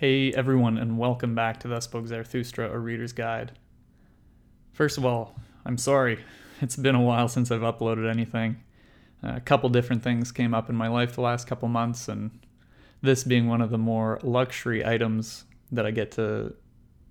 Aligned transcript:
Hey 0.00 0.32
everyone, 0.32 0.78
and 0.78 0.96
welcome 0.96 1.34
back 1.34 1.60
to 1.60 1.68
Thus 1.68 1.84
Spoke 1.84 2.06
Zarathustra, 2.06 2.70
a 2.70 2.78
reader's 2.78 3.12
guide. 3.12 3.52
First 4.72 4.96
of 4.96 5.04
all, 5.04 5.38
I'm 5.66 5.76
sorry. 5.76 6.24
It's 6.62 6.74
been 6.74 6.94
a 6.94 7.02
while 7.02 7.28
since 7.28 7.50
I've 7.50 7.60
uploaded 7.60 8.10
anything. 8.10 8.62
Uh, 9.22 9.34
a 9.36 9.40
couple 9.40 9.68
different 9.68 10.02
things 10.02 10.32
came 10.32 10.54
up 10.54 10.70
in 10.70 10.74
my 10.74 10.88
life 10.88 11.16
the 11.16 11.20
last 11.20 11.46
couple 11.46 11.68
months, 11.68 12.08
and 12.08 12.30
this 13.02 13.24
being 13.24 13.46
one 13.46 13.60
of 13.60 13.68
the 13.68 13.76
more 13.76 14.18
luxury 14.22 14.86
items 14.86 15.44
that 15.70 15.84
I 15.84 15.90
get 15.90 16.12
to 16.12 16.54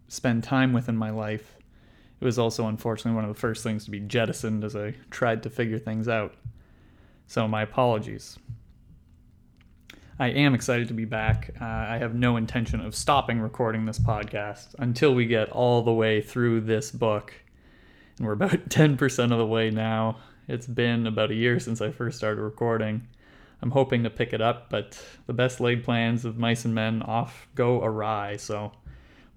spend 0.07 0.43
time 0.43 0.73
with 0.73 0.89
in 0.89 0.97
my 0.97 1.11
life, 1.11 1.57
it 2.19 2.25
was 2.25 2.39
also 2.39 2.65
unfortunately 2.65 3.15
one 3.15 3.23
of 3.23 3.31
the 3.31 3.39
first 3.39 3.61
things 3.61 3.85
to 3.85 3.91
be 3.91 3.99
jettisoned 3.99 4.63
as 4.63 4.75
I 4.75 4.95
tried 5.11 5.43
to 5.43 5.51
figure 5.51 5.77
things 5.77 6.07
out. 6.07 6.33
So, 7.27 7.47
my 7.47 7.61
apologies. 7.61 8.39
I 10.21 10.27
am 10.31 10.53
excited 10.53 10.89
to 10.89 10.93
be 10.93 11.05
back. 11.05 11.51
Uh, 11.61 11.63
I 11.63 11.97
have 11.97 12.13
no 12.13 12.35
intention 12.35 12.81
of 12.81 12.93
stopping 12.93 13.39
recording 13.39 13.85
this 13.85 13.99
podcast 13.99 14.75
until 14.77 15.15
we 15.15 15.25
get 15.25 15.49
all 15.49 15.81
the 15.81 15.93
way 15.93 16.19
through 16.19 16.59
this 16.61 16.91
book. 16.91 17.33
And 18.17 18.27
we're 18.27 18.33
about 18.33 18.51
10% 18.69 19.31
of 19.31 19.37
the 19.37 19.45
way 19.45 19.69
now. 19.69 20.17
It's 20.49 20.67
been 20.67 21.07
about 21.07 21.31
a 21.31 21.35
year 21.35 21.57
since 21.57 21.79
I 21.79 21.91
first 21.91 22.17
started 22.17 22.41
recording. 22.41 23.07
I'm 23.61 23.71
hoping 23.71 24.03
to 24.03 24.09
pick 24.09 24.33
it 24.33 24.41
up, 24.41 24.69
but 24.69 25.01
the 25.25 25.31
best 25.31 25.61
laid 25.61 25.85
plans 25.85 26.25
of 26.25 26.37
mice 26.37 26.65
and 26.65 26.75
men 26.75 27.01
off 27.01 27.47
go 27.55 27.81
awry. 27.81 28.35
So 28.35 28.73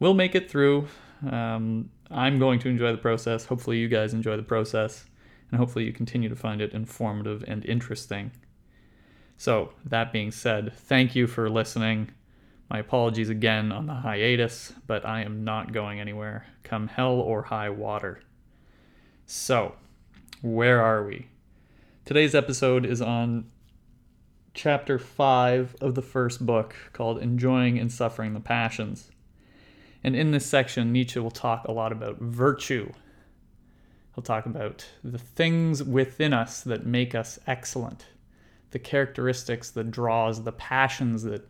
we'll 0.01 0.15
make 0.15 0.35
it 0.35 0.51
through. 0.51 0.89
Um, 1.31 1.91
I'm 2.11 2.41
going 2.41 2.59
to 2.59 2.69
enjoy 2.69 2.91
the 2.91 2.99
process. 2.99 3.45
Hopefully, 3.45 3.79
you 3.79 3.87
guys 3.87 4.15
enjoy 4.15 4.37
the 4.37 4.43
process, 4.43 5.05
and 5.53 5.61
hopefully, 5.61 5.85
you 5.85 5.93
continue 5.93 6.29
to 6.29 6.37
find 6.37 6.61
it 6.61 6.73
informative 6.73 7.45
and 7.47 7.65
interesting. 7.67 8.33
So, 9.37 9.73
that 9.85 10.13
being 10.13 10.31
said, 10.31 10.73
thank 10.73 11.15
you 11.15 11.27
for 11.27 11.51
listening. 11.51 12.11
My 12.71 12.79
apologies 12.79 13.29
again 13.29 13.71
on 13.73 13.87
the 13.87 13.95
hiatus, 13.95 14.73
but 14.87 15.05
I 15.05 15.23
am 15.23 15.45
not 15.45 15.73
going 15.73 16.01
anywhere, 16.01 16.47
come 16.63 16.89
hell 16.89 17.15
or 17.15 17.43
high 17.43 17.69
water. 17.69 18.23
So, 19.27 19.75
where 20.41 20.81
are 20.81 21.05
we? 21.05 21.29
Today's 22.05 22.35
episode 22.35 22.87
is 22.87 23.03
on 23.03 23.45
chapter 24.55 24.99
5 24.99 25.77
of 25.81 25.95
the 25.95 26.03
first 26.03 26.45
book 26.45 26.75
called 26.93 27.19
Enjoying 27.19 27.79
and 27.79 27.93
Suffering 27.93 28.35
the 28.35 28.41
Passions. 28.41 29.11
And 30.03 30.17
in 30.17 30.31
this 30.31 30.47
section, 30.47 30.93
Nietzsche 30.93 31.21
will 31.21 31.31
talk 31.31 31.67
a 31.69 31.73
lot 31.73 31.93
about 31.93 32.19
virtue. 32.19 32.93
He'll 34.15 34.25
talk 34.25 34.47
about 34.47 34.87
the 35.05 35.19
things 35.19 35.83
within 35.83 36.33
us 36.33 36.63
that 36.63 36.87
make 36.87 37.15
us 37.15 37.39
excellent 37.47 38.07
the 38.73 38.79
characteristics, 38.79 39.71
the 39.71 39.85
draws, 39.85 40.43
the 40.43 40.53
passions 40.53 41.23
that 41.23 41.49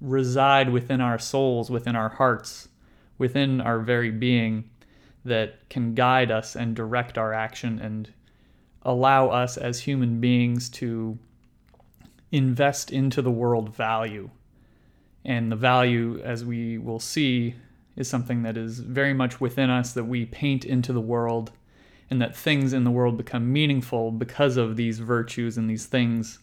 reside 0.00 0.70
within 0.70 1.00
our 1.00 1.18
souls, 1.18 1.70
within 1.70 1.96
our 1.96 2.08
hearts, 2.08 2.68
within 3.18 3.60
our 3.60 3.78
very 3.80 4.10
being 4.10 4.68
that 5.24 5.68
can 5.68 5.94
guide 5.94 6.30
us 6.30 6.56
and 6.56 6.74
direct 6.74 7.18
our 7.18 7.34
action 7.34 7.78
and 7.78 8.12
allow 8.82 9.28
us 9.28 9.56
as 9.56 9.80
human 9.80 10.20
beings 10.20 10.68
to 10.70 11.18
invest 12.32 12.90
into 12.90 13.20
the 13.20 13.30
world 13.30 13.74
value. 13.74 14.30
And 15.24 15.52
the 15.52 15.56
value, 15.56 16.20
as 16.24 16.44
we 16.44 16.78
will 16.78 17.00
see, 17.00 17.54
is 17.96 18.08
something 18.08 18.42
that 18.44 18.56
is 18.56 18.80
very 18.80 19.12
much 19.12 19.40
within 19.40 19.68
us 19.68 19.92
that 19.92 20.04
we 20.04 20.24
paint 20.24 20.64
into 20.64 20.92
the 20.92 21.00
world 21.00 21.52
and 22.10 22.20
that 22.20 22.36
things 22.36 22.72
in 22.72 22.84
the 22.84 22.90
world 22.90 23.16
become 23.16 23.52
meaningful 23.52 24.10
because 24.10 24.56
of 24.56 24.76
these 24.76 24.98
virtues 24.98 25.56
and 25.56 25.70
these 25.70 25.86
things 25.86 26.40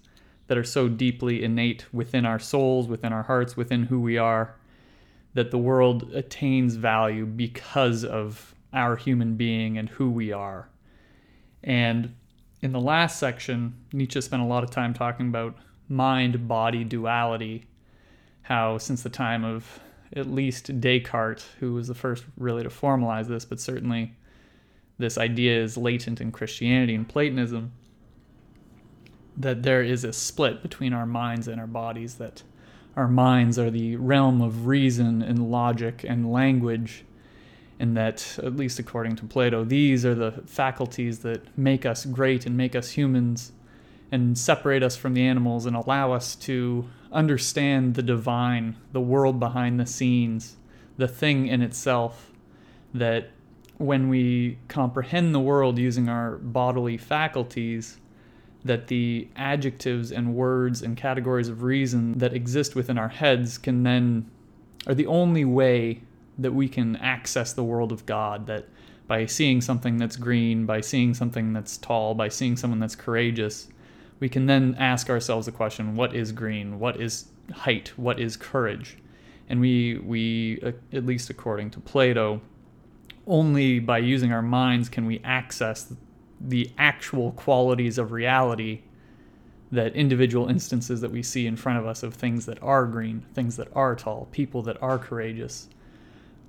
that 0.47 0.57
are 0.57 0.63
so 0.63 0.87
deeply 0.87 1.43
innate 1.43 1.85
within 1.93 2.25
our 2.25 2.39
souls, 2.39 2.87
within 2.87 3.11
our 3.11 3.23
hearts, 3.23 3.57
within 3.57 3.83
who 3.83 3.99
we 3.99 4.17
are, 4.17 4.55
that 5.33 5.51
the 5.51 5.57
world 5.57 6.09
attains 6.13 6.75
value 6.75 7.25
because 7.25 8.05
of 8.05 8.55
our 8.73 8.95
human 8.95 9.35
being 9.35 9.77
and 9.77 9.89
who 9.89 10.09
we 10.09 10.31
are. 10.31 10.69
And 11.63 12.15
in 12.61 12.71
the 12.71 12.79
last 12.79 13.19
section, 13.19 13.75
Nietzsche 13.91 14.21
spent 14.21 14.41
a 14.41 14.45
lot 14.45 14.63
of 14.63 14.71
time 14.71 14.93
talking 14.93 15.27
about 15.27 15.55
mind 15.89 16.47
body 16.47 16.83
duality, 16.83 17.65
how 18.43 18.77
since 18.77 19.03
the 19.03 19.09
time 19.09 19.43
of 19.43 19.79
at 20.15 20.27
least 20.27 20.79
Descartes, 20.79 21.45
who 21.59 21.73
was 21.73 21.87
the 21.89 21.93
first 21.93 22.23
really 22.37 22.63
to 22.63 22.69
formalize 22.69 23.27
this, 23.27 23.43
but 23.43 23.59
certainly 23.59 24.15
this 24.97 25.17
idea 25.17 25.61
is 25.61 25.77
latent 25.77 26.21
in 26.21 26.31
Christianity 26.31 26.95
and 26.95 27.07
Platonism 27.07 27.71
that 29.37 29.63
there 29.63 29.83
is 29.83 30.03
a 30.03 30.11
split 30.11 30.63
between 30.63 30.93
our 30.93 31.05
minds 31.05 31.47
and 31.47 31.61
our 31.61 31.67
bodies, 31.67 32.15
that 32.15 32.41
our 32.95 33.07
minds 33.07 33.59
are 33.59 33.69
the 33.69 33.95
realm 33.95 34.41
of 34.41 34.65
reason 34.65 35.21
and 35.21 35.51
logic 35.51 36.03
and 36.07 36.31
language, 36.31 37.05
and 37.79 37.95
that, 37.95 38.39
at 38.41 38.55
least 38.55 38.79
according 38.79 39.15
to 39.15 39.25
Plato, 39.25 39.63
these 39.63 40.03
are 40.03 40.15
the 40.15 40.31
faculties 40.47 41.19
that 41.19 41.55
make 41.55 41.85
us 41.85 42.05
great 42.05 42.47
and 42.47 42.57
make 42.57 42.75
us 42.75 42.91
humans 42.91 43.51
and 44.11 44.35
separate 44.35 44.81
us 44.81 44.95
from 44.95 45.13
the 45.13 45.21
animals 45.21 45.67
and 45.67 45.75
allow 45.75 46.11
us 46.11 46.33
to 46.33 46.89
understand 47.11 47.93
the 47.93 48.01
divine, 48.01 48.75
the 48.93 49.01
world 49.01 49.39
behind 49.39 49.79
the 49.79 49.85
scenes, 49.85 50.55
the 50.97 51.07
thing 51.07 51.45
in 51.45 51.61
itself 51.61 52.31
that 52.93 53.29
when 53.77 54.09
we 54.09 54.57
comprehend 54.67 55.33
the 55.33 55.39
world 55.39 55.77
using 55.77 56.09
our 56.09 56.37
bodily 56.37 56.97
faculties, 56.97 57.97
that 58.63 58.87
the 58.87 59.27
adjectives 59.35 60.11
and 60.11 60.35
words 60.35 60.81
and 60.81 60.97
categories 60.97 61.47
of 61.47 61.63
reason 61.63 62.17
that 62.17 62.33
exist 62.33 62.75
within 62.75 62.97
our 62.97 63.07
heads 63.07 63.57
can 63.57 63.83
then 63.83 64.29
are 64.87 64.95
the 64.95 65.05
only 65.05 65.45
way 65.45 66.01
that 66.37 66.53
we 66.53 66.67
can 66.67 66.95
access 66.97 67.53
the 67.53 67.63
world 67.63 67.91
of 67.91 68.05
God. 68.05 68.47
That 68.47 68.65
by 69.07 69.25
seeing 69.25 69.61
something 69.61 69.97
that's 69.97 70.17
green, 70.17 70.65
by 70.65 70.81
seeing 70.81 71.13
something 71.13 71.53
that's 71.53 71.77
tall, 71.77 72.13
by 72.13 72.29
seeing 72.29 72.57
someone 72.57 72.79
that's 72.79 72.95
courageous, 72.95 73.69
we 74.19 74.27
can 74.27 74.47
then 74.47 74.75
ask 74.79 75.09
ourselves 75.09 75.45
the 75.45 75.51
question 75.51 75.95
what 75.95 76.15
is 76.15 76.31
green? 76.31 76.79
What 76.79 76.99
is 76.99 77.29
height? 77.53 77.93
What 77.95 78.19
is 78.19 78.35
courage? 78.35 78.97
And 79.49 79.61
we, 79.61 79.99
we 79.99 80.59
uh, 80.61 80.71
at 80.91 81.05
least 81.05 81.29
according 81.29 81.71
to 81.71 81.79
Plato, 81.79 82.41
only 83.27 83.79
by 83.79 83.97
using 83.97 84.31
our 84.31 84.41
minds 84.41 84.89
can 84.89 85.05
we 85.05 85.21
access 85.23 85.93
the 86.39 86.71
actual 86.77 87.31
qualities 87.33 87.97
of 87.97 88.11
reality 88.11 88.81
that 89.71 89.93
individual 89.95 90.47
instances 90.47 91.01
that 91.01 91.11
we 91.11 91.21
see 91.21 91.45
in 91.45 91.55
front 91.57 91.77
of 91.77 91.85
us 91.85 92.03
of 92.03 92.13
things 92.13 92.45
that 92.45 92.61
are 92.63 92.85
green, 92.85 93.25
things 93.33 93.57
that 93.57 93.67
are 93.75 93.95
tall, 93.95 94.27
people 94.31 94.61
that 94.61 94.81
are 94.81 94.97
courageous 94.97 95.67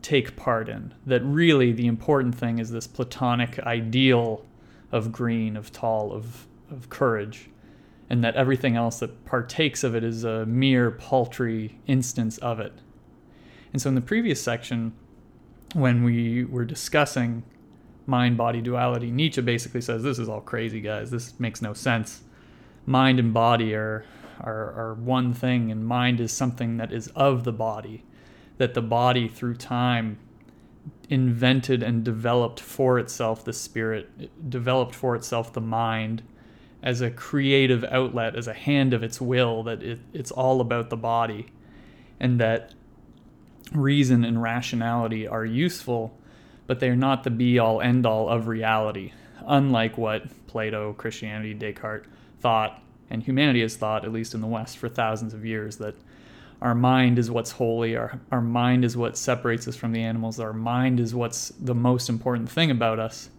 take 0.03 0.37
part 0.37 0.69
in. 0.69 0.95
That 1.05 1.23
really 1.25 1.73
the 1.73 1.87
important 1.87 2.35
thing 2.35 2.59
is 2.59 2.71
this 2.71 2.87
platonic 2.87 3.59
ideal 3.61 4.45
of 4.93 5.11
green, 5.11 5.57
of 5.57 5.73
tall, 5.73 6.13
of, 6.13 6.47
of 6.71 6.89
courage, 6.89 7.51
and 8.09 8.23
that 8.23 8.37
everything 8.37 8.77
else 8.77 9.01
that 9.01 9.25
partakes 9.25 9.83
of 9.83 9.95
it 9.95 10.05
is 10.05 10.25
a 10.25 10.47
mere 10.47 10.91
paltry 10.93 11.79
instance 11.87 12.39
of 12.39 12.61
it. 12.61 12.73
And 13.73 13.83
so 13.83 13.89
in 13.89 13.97
the 13.97 14.01
previous 14.01 14.41
section, 14.41 14.93
when 15.75 16.03
we 16.03 16.45
were 16.45 16.65
discussing 16.65 17.43
mind 18.07 18.37
body 18.37 18.61
duality, 18.61 19.11
Nietzsche 19.11 19.43
basically 19.43 19.81
says 19.81 20.03
this 20.03 20.19
is 20.19 20.29
all 20.29 20.41
crazy, 20.41 20.81
guys. 20.81 21.11
This 21.11 21.39
makes 21.39 21.61
no 21.61 21.75
sense. 21.75 22.23
Mind 22.87 23.19
and 23.19 23.35
body 23.35 23.75
are, 23.75 24.05
are, 24.41 24.73
are 24.73 24.95
one 24.95 25.35
thing, 25.35 25.71
and 25.71 25.85
mind 25.85 26.21
is 26.21 26.33
something 26.33 26.79
that 26.79 26.93
is 26.93 27.09
of 27.09 27.45
the 27.45 27.53
body, 27.53 28.05
that 28.57 28.75
the 28.75 28.83
body 28.83 29.29
through 29.29 29.57
time 29.57 30.19
invented 31.11 31.83
and 31.83 32.05
developed 32.05 32.61
for 32.61 32.99
itself 32.99 33.45
the 33.45 33.53
spirit, 33.53 34.51
developed 34.51 34.95
for 34.95 35.15
itself 35.15 35.53
the 35.53 35.61
mind 35.61 36.23
as 36.83 37.01
a 37.01 37.11
creative 37.11 37.85
outlet, 37.85 38.37
as 38.37 38.47
a 38.47 38.55
hand 38.55 38.95
of 38.95 39.03
its 39.03 39.21
will, 39.21 39.63
that 39.63 39.83
it, 39.83 39.99
it's 40.13 40.31
all 40.31 40.61
about 40.61 40.91
the 40.91 40.97
body. 40.97 41.47
And 42.21 42.41
that 42.41 42.75
reason 43.73 44.25
and 44.25 44.43
rationality 44.43 45.27
are 45.27 45.45
useful, 45.45 46.17
but 46.67 46.81
they're 46.81 46.97
not 46.97 47.25
the 47.25 47.31
be 47.31 47.59
all 47.59 47.81
end 47.81 48.07
all 48.07 48.29
of 48.29 48.49
reality, 48.49 49.13
unlike 49.47 49.99
what 49.99 50.25
Plato, 50.47 50.93
Christianity, 50.95 51.55
Descartes 51.55 52.07
thought, 52.41 52.83
and 53.11 53.23
humanity 53.23 53.63
has 53.63 53.77
thought, 53.77 54.05
at 54.05 54.13
least 54.13 54.35
in 54.35 54.41
the 54.41 54.47
West, 54.47 54.79
for 54.79 54.89
thousands 54.89 55.35
of 55.35 55.45
years, 55.45 55.77
that 55.77 55.95
our 56.61 56.75
mind 56.75 57.19
is 57.19 57.31
what's 57.31 57.53
holy, 57.53 57.97
our, 57.97 58.21
our 58.33 58.41
mind 58.41 58.85
is 58.85 58.97
what 58.97 59.17
separates 59.17 59.69
us 59.69 59.77
from 59.77 59.93
the 59.93 60.03
animals, 60.03 60.41
our 60.41 60.53
mind 60.53 60.99
is 61.01 61.15
what's 61.15 61.51
the 61.61 61.75
most 61.75 62.09
important 62.09 62.51
thing 62.51 62.71
about 62.71 62.99
us. 62.99 63.31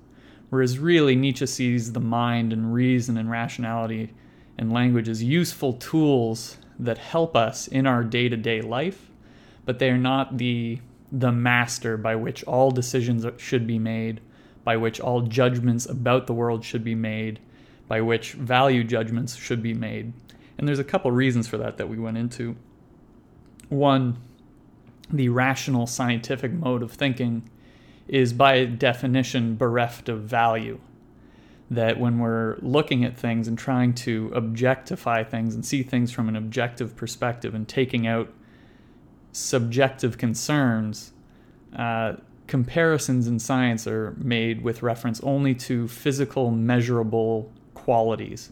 Whereas 0.49 0.79
really, 0.79 1.15
Nietzsche 1.15 1.45
sees 1.45 1.91
the 1.91 1.99
mind 1.99 2.53
and 2.53 2.73
reason 2.73 3.17
and 3.17 3.29
rationality 3.29 4.13
and 4.57 4.73
language 4.73 5.07
as 5.07 5.21
useful 5.21 5.73
tools 5.73 6.57
that 6.79 6.97
help 6.97 7.35
us 7.35 7.67
in 7.67 7.85
our 7.85 8.03
day 8.03 8.29
to 8.29 8.37
day 8.37 8.61
life 8.61 9.09
but 9.69 9.77
they 9.77 9.92
are 9.92 10.00
not 10.00 10.39
the 10.39 10.80
the 11.12 11.31
master 11.31 11.95
by 11.95 12.16
which 12.16 12.44
all 12.45 12.71
decisions 12.71 13.24
should 13.38 13.68
be 13.68 13.77
made, 13.77 14.19
by 14.63 14.75
which 14.75 15.00
all 15.00 15.21
judgments 15.21 15.86
about 15.86 16.25
the 16.25 16.33
world 16.33 16.66
should 16.66 16.83
be 16.83 16.95
made, 16.95 17.39
by 17.88 18.01
which 18.01 18.33
value 18.33 18.83
judgments 18.83 19.36
should 19.36 19.62
be 19.62 19.75
made. 19.75 20.12
And 20.57 20.68
there's 20.68 20.80
a 20.80 20.83
couple 20.83 21.12
reasons 21.12 21.48
for 21.48 21.60
that 21.60 21.77
that 21.77 21.88
we 21.88 22.00
went 22.00 22.18
into. 22.18 22.56
One, 23.69 24.18
the 25.12 25.30
rational 25.30 25.86
scientific 25.86 26.51
mode 26.51 26.81
of 26.81 26.92
thinking 26.92 27.48
is 28.07 28.33
by 28.33 28.66
definition 28.66 29.56
bereft 29.56 30.10
of 30.10 30.24
value. 30.24 30.80
That 31.69 32.00
when 32.00 32.18
we're 32.18 32.57
looking 32.63 33.06
at 33.06 33.16
things 33.16 33.48
and 33.48 33.56
trying 33.56 33.94
to 34.06 34.31
objectify 34.33 35.25
things 35.25 35.54
and 35.54 35.63
see 35.63 35.83
things 35.83 36.12
from 36.12 36.27
an 36.27 36.36
objective 36.36 36.95
perspective 36.95 37.54
and 37.54 37.68
taking 37.68 38.07
out 38.07 38.33
subjective 39.31 40.17
concerns, 40.17 41.13
uh, 41.75 42.13
comparisons 42.47 43.27
in 43.27 43.39
science 43.39 43.85
are 43.87 44.15
made 44.17 44.63
with 44.63 44.81
reference 44.81 45.21
only 45.21 45.53
to 45.53 45.87
physical, 45.87 46.51
measurable 46.51 47.51
qualities. 47.73 48.51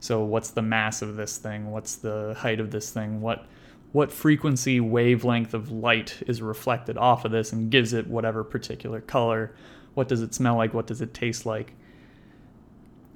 So, 0.00 0.22
what's 0.22 0.50
the 0.50 0.62
mass 0.62 1.02
of 1.02 1.16
this 1.16 1.38
thing? 1.38 1.70
What's 1.70 1.96
the 1.96 2.34
height 2.38 2.60
of 2.60 2.70
this 2.70 2.90
thing? 2.90 3.20
What 3.20 3.46
what 3.92 4.12
frequency 4.12 4.80
wavelength 4.80 5.54
of 5.54 5.70
light 5.70 6.22
is 6.26 6.42
reflected 6.42 6.98
off 6.98 7.24
of 7.24 7.30
this 7.30 7.52
and 7.52 7.70
gives 7.70 7.94
it 7.94 8.06
whatever 8.06 8.44
particular 8.44 9.00
color? 9.00 9.54
What 9.94 10.08
does 10.08 10.20
it 10.20 10.34
smell 10.34 10.56
like? 10.56 10.74
What 10.74 10.86
does 10.86 11.00
it 11.00 11.14
taste 11.14 11.46
like? 11.46 11.72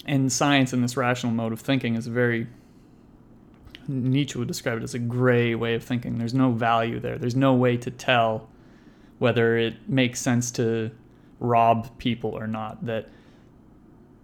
And 0.06 0.32
science 0.32 0.73
in 0.73 0.81
this 0.81 0.97
rational 0.97 1.32
mode 1.32 1.53
of 1.53 1.61
thinking 1.61 1.94
is 1.94 2.06
very 2.06 2.49
Nietzsche 3.88 4.38
would 4.38 4.49
describe 4.49 4.79
it 4.79 4.82
as 4.84 4.94
a 4.94 4.99
gray 4.99 5.55
way 5.55 5.75
of 5.75 5.84
thinking. 5.84 6.19
There's 6.19 6.34
no 6.34 6.52
value 6.52 7.00
there. 7.00 7.19
There's 7.19 7.37
no 7.37 7.55
way 7.55 7.76
to 7.79 7.90
tell 7.90 8.49
whether 9.19 9.56
it 9.56 9.88
makes 9.88 10.20
sense 10.20 10.50
to 10.52 10.90
rob 11.40 11.96
people 11.99 12.31
or 12.31 12.46
not. 12.46 12.84
That 12.87 13.08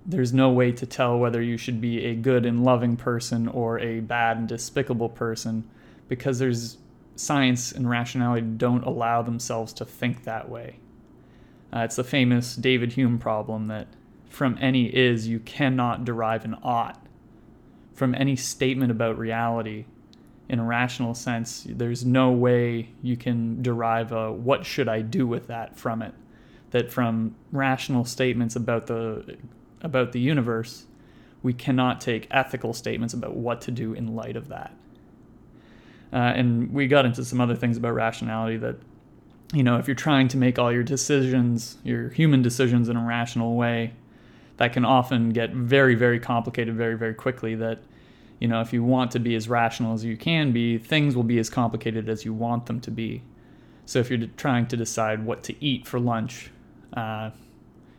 there's 0.07 0.33
no 0.33 0.51
way 0.51 0.73
to 0.73 0.87
tell 0.87 1.19
whether 1.19 1.43
you 1.43 1.57
should 1.57 1.81
be 1.81 2.07
a 2.07 2.15
good 2.15 2.47
and 2.47 2.65
loving 2.65 2.97
person 2.97 3.47
or 3.49 3.79
a 3.79 4.01
bad 4.01 4.39
and 4.39 4.49
despicable 4.49 5.09
person 5.09 5.69
because 6.09 6.39
there's 6.39 6.79
science 7.15 7.73
and 7.73 7.89
rationality 7.91 8.47
don't 8.57 8.85
allow 8.85 9.23
themselves 9.23 9.73
to 9.75 9.85
think 9.85 10.25
that 10.25 10.49
way. 10.49 10.77
Uh, 11.75 11.81
it's 11.81 11.97
the 11.97 12.05
famous 12.05 12.57
David 12.57 12.95
Hume 12.95 13.19
problem 13.19 13.67
that 13.67 13.89
from 14.29 14.57
any 14.61 14.87
is 14.87 15.29
you 15.29 15.41
cannot 15.41 16.05
derive 16.05 16.45
an 16.45 16.57
ought 16.63 17.05
from 17.99 18.15
any 18.15 18.37
statement 18.37 18.93
about 18.93 19.19
reality 19.19 19.85
in 20.49 20.61
a 20.61 20.65
rational 20.65 21.15
sense, 21.15 21.67
there's 21.69 22.05
no 22.05 22.31
way 22.31 22.89
you 23.03 23.17
can 23.17 23.61
derive 23.61 24.13
a 24.13 24.33
what 24.33 24.65
should 24.65 24.89
I 24.89 25.03
do 25.03 25.27
with 25.27 25.49
that 25.49 25.77
from 25.77 26.01
it. 26.01 26.15
That 26.71 26.93
from 26.93 27.35
rational 27.51 28.05
statements 28.05 28.55
about 28.55 28.87
the 28.87 29.37
about 29.81 30.13
the 30.13 30.21
universe, 30.21 30.87
we 31.43 31.53
cannot 31.53 32.01
take 32.01 32.29
ethical 32.31 32.73
statements 32.73 33.15
about 33.15 33.35
what 33.35 33.61
to 33.63 33.71
do 33.71 33.95
in 33.95 34.15
light 34.15 34.37
of 34.37 34.49
that. 34.49 34.73
Uh, 36.13 36.17
and 36.17 36.73
we 36.73 36.87
got 36.87 37.05
into 37.05 37.25
some 37.25 37.41
other 37.41 37.55
things 37.55 37.77
about 37.77 37.95
rationality 37.95 38.57
that, 38.57 38.77
you 39.53 39.63
know, 39.63 39.79
if 39.79 39.87
you're 39.87 39.95
trying 39.95 40.29
to 40.29 40.37
make 40.37 40.59
all 40.59 40.73
your 40.73 40.83
decisions, 40.83 41.79
your 41.85 42.09
human 42.11 42.43
decisions 42.43 42.89
in 42.89 42.97
a 42.97 43.05
rational 43.05 43.57
way, 43.57 43.93
that 44.59 44.73
can 44.73 44.85
often 44.85 45.31
get 45.31 45.53
very, 45.53 45.95
very 45.95 46.21
complicated 46.21 46.77
very, 46.77 46.97
very 46.97 47.15
quickly. 47.15 47.55
That 47.55 47.83
you 48.39 48.47
know, 48.47 48.61
if 48.61 48.73
you 48.73 48.85
want 48.85 49.11
to 49.13 49.19
be 49.19 49.35
as 49.35 49.49
rational 49.49 49.95
as 49.95 50.05
you 50.05 50.17
can 50.17 50.53
be, 50.53 50.79
things 50.79 51.17
will 51.17 51.25
be 51.25 51.39
as 51.39 51.51
complicated 51.51 52.09
as 52.09 52.25
you 52.25 52.33
want 52.33 52.67
them 52.67 52.81
to 52.83 52.91
be. 52.91 53.23
So 53.87 53.99
if 53.99 54.11
you're 54.11 54.29
trying 54.37 54.67
to 54.69 54.77
decide 54.77 55.25
what 55.25 55.43
to 55.45 55.65
eat 55.65 55.87
for 55.87 55.99
lunch, 55.99 56.51
uh, 56.93 57.31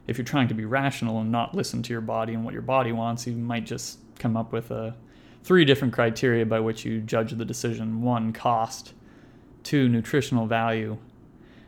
if 0.08 0.18
you're 0.18 0.26
trying 0.26 0.48
to 0.48 0.54
be 0.54 0.66
rational 0.66 1.20
and 1.20 1.32
not 1.32 1.56
listen 1.56 1.84
to 1.84 1.94
your 1.94 2.02
body 2.02 2.34
and 2.34 2.46
what 2.46 2.54
your 2.54 2.62
body 2.62 2.92
wants, 2.92 3.28
you 3.28 3.34
might 3.34 3.66
just 3.66 4.00
come 4.18 4.38
up 4.38 4.52
with 4.54 4.72
a, 4.72 4.96
three 5.44 5.66
different 5.66 5.94
criteria 5.94 6.46
by 6.46 6.60
which 6.60 6.86
you 6.86 7.02
judge 7.02 7.32
the 7.32 7.46
decision: 7.46 8.02
one, 8.02 8.34
cost; 8.34 8.94
two, 9.64 9.90
nutritional 9.90 10.46
value; 10.46 10.98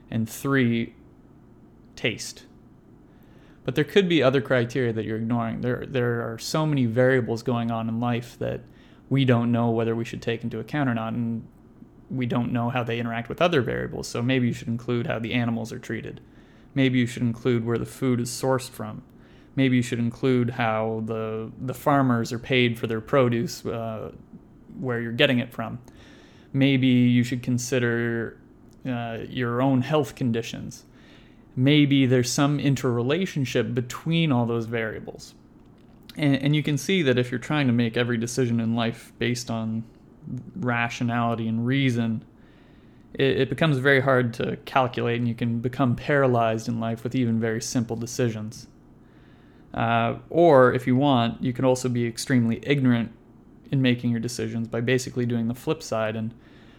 and 0.09 0.29
three, 0.29 0.93
taste. 1.95 2.43
But 3.63 3.75
there 3.75 3.83
could 3.83 4.09
be 4.09 4.23
other 4.23 4.41
criteria 4.41 4.91
that 4.93 5.05
you're 5.05 5.17
ignoring. 5.17 5.61
There, 5.61 5.85
there 5.87 6.31
are 6.31 6.39
so 6.39 6.65
many 6.65 6.85
variables 6.85 7.43
going 7.43 7.69
on 7.69 7.87
in 7.87 7.99
life 7.99 8.37
that 8.39 8.61
we 9.09 9.25
don't 9.25 9.51
know 9.51 9.69
whether 9.69 9.95
we 9.95 10.05
should 10.05 10.21
take 10.21 10.43
into 10.43 10.59
account 10.59 10.89
or 10.89 10.93
not, 10.93 11.13
and 11.13 11.45
we 12.09 12.25
don't 12.25 12.51
know 12.51 12.69
how 12.69 12.83
they 12.83 12.99
interact 12.99 13.29
with 13.29 13.41
other 13.41 13.61
variables. 13.61 14.07
So 14.07 14.21
maybe 14.21 14.47
you 14.47 14.53
should 14.53 14.67
include 14.67 15.07
how 15.07 15.19
the 15.19 15.33
animals 15.33 15.71
are 15.71 15.79
treated. 15.79 16.21
Maybe 16.73 16.99
you 16.99 17.05
should 17.05 17.21
include 17.21 17.65
where 17.65 17.77
the 17.77 17.85
food 17.85 18.19
is 18.19 18.29
sourced 18.29 18.69
from. 18.69 19.03
Maybe 19.55 19.75
you 19.75 19.81
should 19.81 19.99
include 19.99 20.51
how 20.51 21.03
the 21.05 21.51
the 21.59 21.73
farmers 21.73 22.31
are 22.31 22.39
paid 22.39 22.79
for 22.79 22.87
their 22.87 23.01
produce, 23.01 23.65
uh, 23.65 24.11
where 24.79 25.01
you're 25.01 25.11
getting 25.11 25.39
it 25.39 25.51
from. 25.51 25.79
Maybe 26.53 26.87
you 26.87 27.23
should 27.23 27.43
consider 27.43 28.37
uh, 28.87 29.19
your 29.27 29.61
own 29.61 29.81
health 29.81 30.15
conditions 30.15 30.85
maybe 31.55 32.05
there's 32.05 32.31
some 32.31 32.59
interrelationship 32.59 33.73
between 33.73 34.31
all 34.31 34.45
those 34.45 34.65
variables. 34.65 35.33
And, 36.15 36.35
and, 36.35 36.55
you 36.55 36.63
can 36.63 36.77
see 36.77 37.01
that 37.03 37.17
if 37.17 37.31
you're 37.31 37.39
trying 37.39 37.67
to 37.67 37.73
make 37.73 37.95
every 37.95 38.17
decision 38.17 38.59
in 38.59 38.75
life 38.75 39.13
based 39.17 39.49
on 39.49 39.83
rationality 40.57 41.47
and 41.47 41.65
reason, 41.65 42.25
it, 43.13 43.41
it 43.41 43.49
becomes 43.49 43.77
very 43.77 44.01
hard 44.01 44.33
to 44.35 44.57
calculate, 44.65 45.19
and 45.19 45.27
you 45.27 45.35
can 45.35 45.59
become 45.59 45.95
paralyzed 45.95 46.67
in 46.67 46.81
life 46.81 47.03
with 47.03 47.15
even 47.15 47.39
very 47.39 47.61
simple 47.61 47.95
decisions. 47.95 48.67
Uh, 49.73 50.15
or, 50.29 50.73
if 50.73 50.85
you 50.85 50.97
want, 50.97 51.41
you 51.41 51.53
can 51.53 51.63
also 51.63 51.87
be 51.87 52.05
extremely 52.05 52.59
ignorant 52.63 53.11
in 53.71 53.81
making 53.81 54.11
your 54.11 54.19
decisions 54.19 54.67
by 54.67 54.81
basically 54.81 55.25
doing 55.25 55.47
the 55.47 55.55
flip 55.55 55.81
side 55.81 56.17
and 56.17 56.33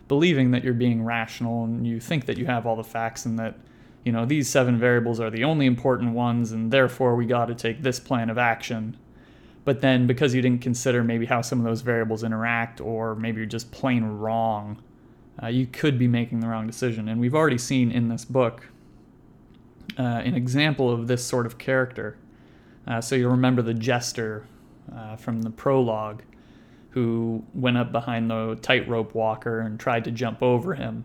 believing 0.08 0.50
that 0.50 0.62
you're 0.62 0.74
being 0.74 1.02
rational 1.02 1.64
and 1.64 1.86
you 1.86 1.98
think 1.98 2.26
that 2.26 2.36
you 2.36 2.44
have 2.44 2.66
all 2.66 2.76
the 2.76 2.84
facts 2.84 3.24
and 3.24 3.38
that 3.38 3.58
you 4.04 4.12
know, 4.12 4.24
these 4.24 4.48
seven 4.48 4.78
variables 4.78 5.20
are 5.20 5.30
the 5.30 5.44
only 5.44 5.66
important 5.66 6.12
ones, 6.12 6.52
and 6.52 6.70
therefore 6.70 7.14
we 7.14 7.24
got 7.24 7.46
to 7.46 7.54
take 7.54 7.82
this 7.82 8.00
plan 8.00 8.30
of 8.30 8.38
action. 8.38 8.96
But 9.64 9.80
then, 9.80 10.08
because 10.08 10.34
you 10.34 10.42
didn't 10.42 10.60
consider 10.60 11.04
maybe 11.04 11.26
how 11.26 11.40
some 11.40 11.60
of 11.60 11.64
those 11.64 11.82
variables 11.82 12.24
interact, 12.24 12.80
or 12.80 13.14
maybe 13.14 13.38
you're 13.38 13.46
just 13.46 13.70
plain 13.70 14.04
wrong, 14.04 14.82
uh, 15.40 15.46
you 15.46 15.66
could 15.66 15.98
be 15.98 16.08
making 16.08 16.40
the 16.40 16.48
wrong 16.48 16.66
decision. 16.66 17.08
And 17.08 17.20
we've 17.20 17.34
already 17.34 17.58
seen 17.58 17.92
in 17.92 18.08
this 18.08 18.24
book 18.24 18.68
uh, 19.98 20.02
an 20.02 20.34
example 20.34 20.90
of 20.90 21.06
this 21.06 21.24
sort 21.24 21.46
of 21.46 21.58
character. 21.58 22.18
Uh, 22.86 23.00
so 23.00 23.14
you'll 23.14 23.30
remember 23.30 23.62
the 23.62 23.74
jester 23.74 24.46
uh, 24.92 25.14
from 25.14 25.42
the 25.42 25.50
prologue 25.50 26.22
who 26.90 27.44
went 27.54 27.76
up 27.76 27.92
behind 27.92 28.28
the 28.28 28.58
tightrope 28.62 29.14
walker 29.14 29.60
and 29.60 29.78
tried 29.78 30.04
to 30.04 30.10
jump 30.10 30.42
over 30.42 30.74
him 30.74 31.04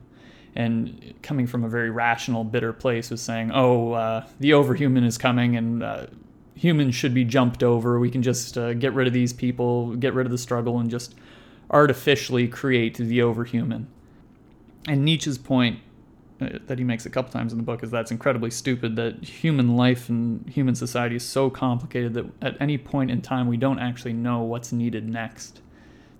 and 0.57 1.13
coming 1.21 1.45
from 1.45 1.63
a 1.63 1.69
very 1.69 1.92
rational, 1.92 2.44
bitter 2.44 2.73
place 2.73 3.11
was 3.11 3.21
saying, 3.21 3.52
"Oh, 3.54 3.92
uh, 3.92 4.26
the 4.40 4.52
overhuman 4.52 5.06
is 5.06 5.16
coming, 5.16 5.56
and 5.56 5.83
uh, 5.83 6.07
humans 6.56 6.95
should 6.95 7.14
be 7.14 7.23
jumped 7.23 7.61
over. 7.61 7.99
We 7.99 8.09
can 8.09 8.23
just 8.23 8.57
uh, 8.57 8.73
get 8.73 8.94
rid 8.94 9.06
of 9.06 9.14
these 9.14 9.31
people, 9.31 9.95
get 9.95 10.16
rid 10.16 10.26
of 10.26 10.31
the 10.31 10.37
struggle, 10.37 10.80
and 10.80 10.90
just 10.90 11.14
artificially 11.69 12.47
create 12.47 12.97
the 12.97 13.19
overhuman." 13.19 13.85
And 14.87 15.06
Nietzsche's 15.06 15.37
point 15.37 15.80
uh, 16.42 16.57
that 16.66 16.80
he 16.80 16.83
makes 16.83 17.06
a 17.06 17.11
couple 17.11 17.31
times 17.31 17.52
in 17.52 17.59
the 17.59 17.64
book 17.64 17.83
is 17.83 17.92
that's 17.92 18.09
incredibly 18.09 18.49
stupid. 18.49 18.95
That 18.95 19.23
human 19.23 19.76
life 19.76 20.09
and 20.09 20.49
human 20.49 20.73
society 20.73 21.18
is 21.18 21.23
so 21.23 21.52
complicated 21.52 22.16
that 22.16 22.26
at 22.42 22.59
any 22.59 22.80
point 22.80 23.11
in 23.11 23.21
time 23.21 23.47
we 23.47 23.57
don't 23.57 23.80
actually 23.80 24.14
know 24.14 24.42
what's 24.42 24.71
needed 24.71 25.07
next. 25.07 25.61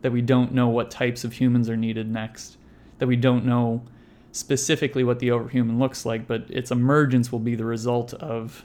That 0.04 0.12
we 0.12 0.22
don't 0.22 0.54
know 0.54 0.68
what 0.68 0.92
types 0.92 1.24
of 1.24 1.34
humans 1.34 1.72
are 1.72 1.76
needed 1.76 2.08
next. 2.08 2.58
That 3.00 3.08
we 3.08 3.16
don't 3.16 3.44
know 3.44 3.82
specifically 4.38 5.04
what 5.04 5.20
the 5.20 5.30
overhuman 5.30 5.80
looks 5.80 6.06
like, 6.06 6.28
but 6.28 6.46
its 6.50 6.72
emergence 6.72 7.32
will 7.32 7.40
be 7.40 7.56
the 7.56 7.66
result 7.66 8.14
of 8.14 8.64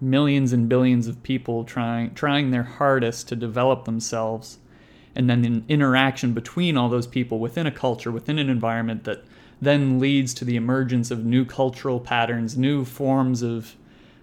millions 0.00 0.52
and 0.52 0.68
billions 0.68 1.06
of 1.06 1.22
people 1.22 1.64
trying 1.64 2.12
trying 2.14 2.50
their 2.50 2.64
hardest 2.64 3.28
to 3.28 3.36
develop 3.36 3.84
themselves. 3.84 4.58
And 5.14 5.30
then 5.30 5.44
an 5.44 5.64
interaction 5.68 6.32
between 6.32 6.76
all 6.76 6.88
those 6.88 7.06
people 7.06 7.38
within 7.38 7.66
a 7.66 7.70
culture 7.70 8.10
within 8.10 8.38
an 8.38 8.50
environment 8.50 9.04
that 9.04 9.24
then 9.62 10.00
leads 10.00 10.34
to 10.34 10.44
the 10.44 10.56
emergence 10.56 11.10
of 11.12 11.24
new 11.24 11.44
cultural 11.44 12.00
patterns 12.00 12.56
new 12.58 12.84
forms 12.84 13.40
of 13.42 13.76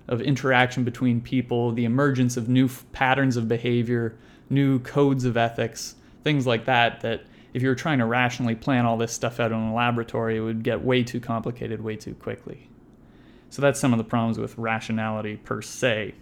of 0.09 0.21
interaction 0.21 0.83
between 0.83 1.21
people 1.21 1.71
the 1.71 1.85
emergence 1.85 2.35
of 2.35 2.49
new 2.49 2.65
f- 2.65 2.85
patterns 2.91 3.37
of 3.37 3.47
behavior 3.47 4.13
new 4.49 4.77
codes 4.79 5.23
of 5.23 5.37
ethics 5.37 5.95
things 6.23 6.45
like 6.45 6.65
that 6.65 6.99
that 6.99 7.23
if 7.53 7.61
you 7.61 7.69
were 7.69 7.75
trying 7.75 7.99
to 7.99 8.05
rationally 8.05 8.55
plan 8.55 8.85
all 8.85 8.97
this 8.97 9.11
stuff 9.11 9.39
out 9.39 9.51
in 9.51 9.57
a 9.57 9.73
laboratory, 9.73 10.37
it 10.37 10.41
would 10.41 10.63
get 10.63 10.83
way 10.83 11.03
too 11.03 11.19
complicated 11.19 11.81
way 11.83 11.95
too 11.95 12.15
quickly. 12.15 12.69
So 13.49 13.61
that's 13.61 13.79
some 13.79 13.91
of 13.91 13.97
the 13.97 14.05
problems 14.05 14.39
with 14.39 14.57
rationality 14.57 15.35
per 15.37 15.61
se. 15.61 16.15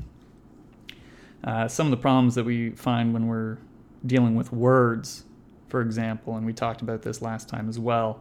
Uh, 1.44 1.68
some 1.68 1.88
of 1.88 1.92
the 1.92 1.98
problems 1.98 2.36
that 2.36 2.44
we 2.44 2.72
find 2.72 3.14
when 3.14 3.28
we're 3.28 3.58
dealing 4.06 4.36
with 4.36 4.52
words, 4.52 5.24
for 5.68 5.82
example, 5.82 6.36
and 6.36 6.46
we 6.46 6.54
talked 6.54 6.82
about 6.82 7.04
this 7.04 7.22
last 7.22 7.48
time 7.48 7.70
as 7.70 7.78
well, 7.78 8.20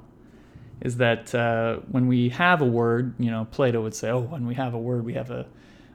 is 0.82 0.98
that 0.98 1.34
uh, 1.34 1.76
when 1.90 2.06
we 2.06 2.28
have 2.28 2.60
a 2.60 2.66
word, 2.66 3.14
you 3.18 3.30
know, 3.30 3.46
Plato 3.50 3.82
would 3.82 3.94
say, 3.94 4.10
oh, 4.10 4.20
when 4.20 4.46
we 4.46 4.54
have 4.54 4.74
a 4.74 4.78
word, 4.78 5.04
we 5.04 5.14
have 5.14 5.30
a, 5.30 5.46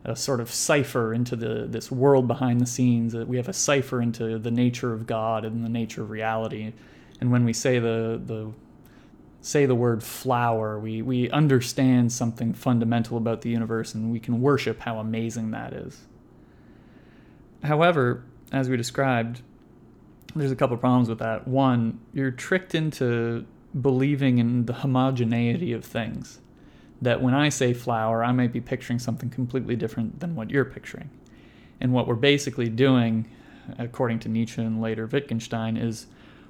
a 0.03 0.15
sort 0.15 0.41
of 0.41 0.51
cipher 0.51 1.13
into 1.13 1.35
the 1.35 1.65
this 1.67 1.89
world 1.89 2.27
behind 2.27 2.59
the 2.59 2.65
scenes. 2.65 3.15
We 3.15 3.37
have 3.37 3.47
a 3.47 3.53
cipher 3.53 4.01
into 4.01 4.37
the 4.39 4.51
nature 4.51 4.91
of 4.91 5.05
God 5.07 5.45
and 5.45 5.63
the 5.63 5.69
nature 5.69 6.01
of 6.01 6.09
reality. 6.09 6.73
And 7.23 7.31
when 7.31 7.45
we 7.45 7.53
say 7.53 7.79
the 7.79 8.21
the 8.21 8.51
say 9.39 9.65
the 9.65 9.75
word 9.75 10.03
flower, 10.03 10.77
we, 10.77 11.01
we 11.01 11.29
understand 11.29 12.11
something 12.11 12.53
fundamental 12.53 13.15
about 13.15 13.43
the 13.43 13.49
universe 13.49 13.95
and 13.95 14.11
we 14.11 14.19
can 14.19 14.41
worship 14.41 14.81
how 14.81 14.99
amazing 14.99 15.51
that 15.51 15.71
is. 15.71 16.01
However, 17.63 18.25
as 18.51 18.67
we 18.67 18.75
described, 18.75 19.41
there's 20.35 20.51
a 20.51 20.55
couple 20.57 20.75
problems 20.75 21.07
with 21.07 21.19
that. 21.19 21.47
One, 21.47 21.97
you're 22.13 22.29
tricked 22.29 22.75
into 22.75 23.45
believing 23.81 24.39
in 24.39 24.65
the 24.65 24.73
homogeneity 24.73 25.71
of 25.71 25.85
things. 25.85 26.41
That 27.01 27.21
when 27.21 27.33
I 27.33 27.47
say 27.47 27.73
flower, 27.73 28.21
I 28.21 28.33
might 28.33 28.51
be 28.51 28.59
picturing 28.59 28.99
something 28.99 29.29
completely 29.29 29.77
different 29.77 30.19
than 30.19 30.35
what 30.35 30.49
you're 30.49 30.65
picturing. 30.65 31.09
And 31.79 31.93
what 31.93 32.05
we're 32.05 32.15
basically 32.15 32.67
doing, 32.67 33.29
according 33.79 34.19
to 34.19 34.29
Nietzsche 34.29 34.61
and 34.61 34.81
later 34.81 35.05
Wittgenstein, 35.05 35.77
is 35.77 36.07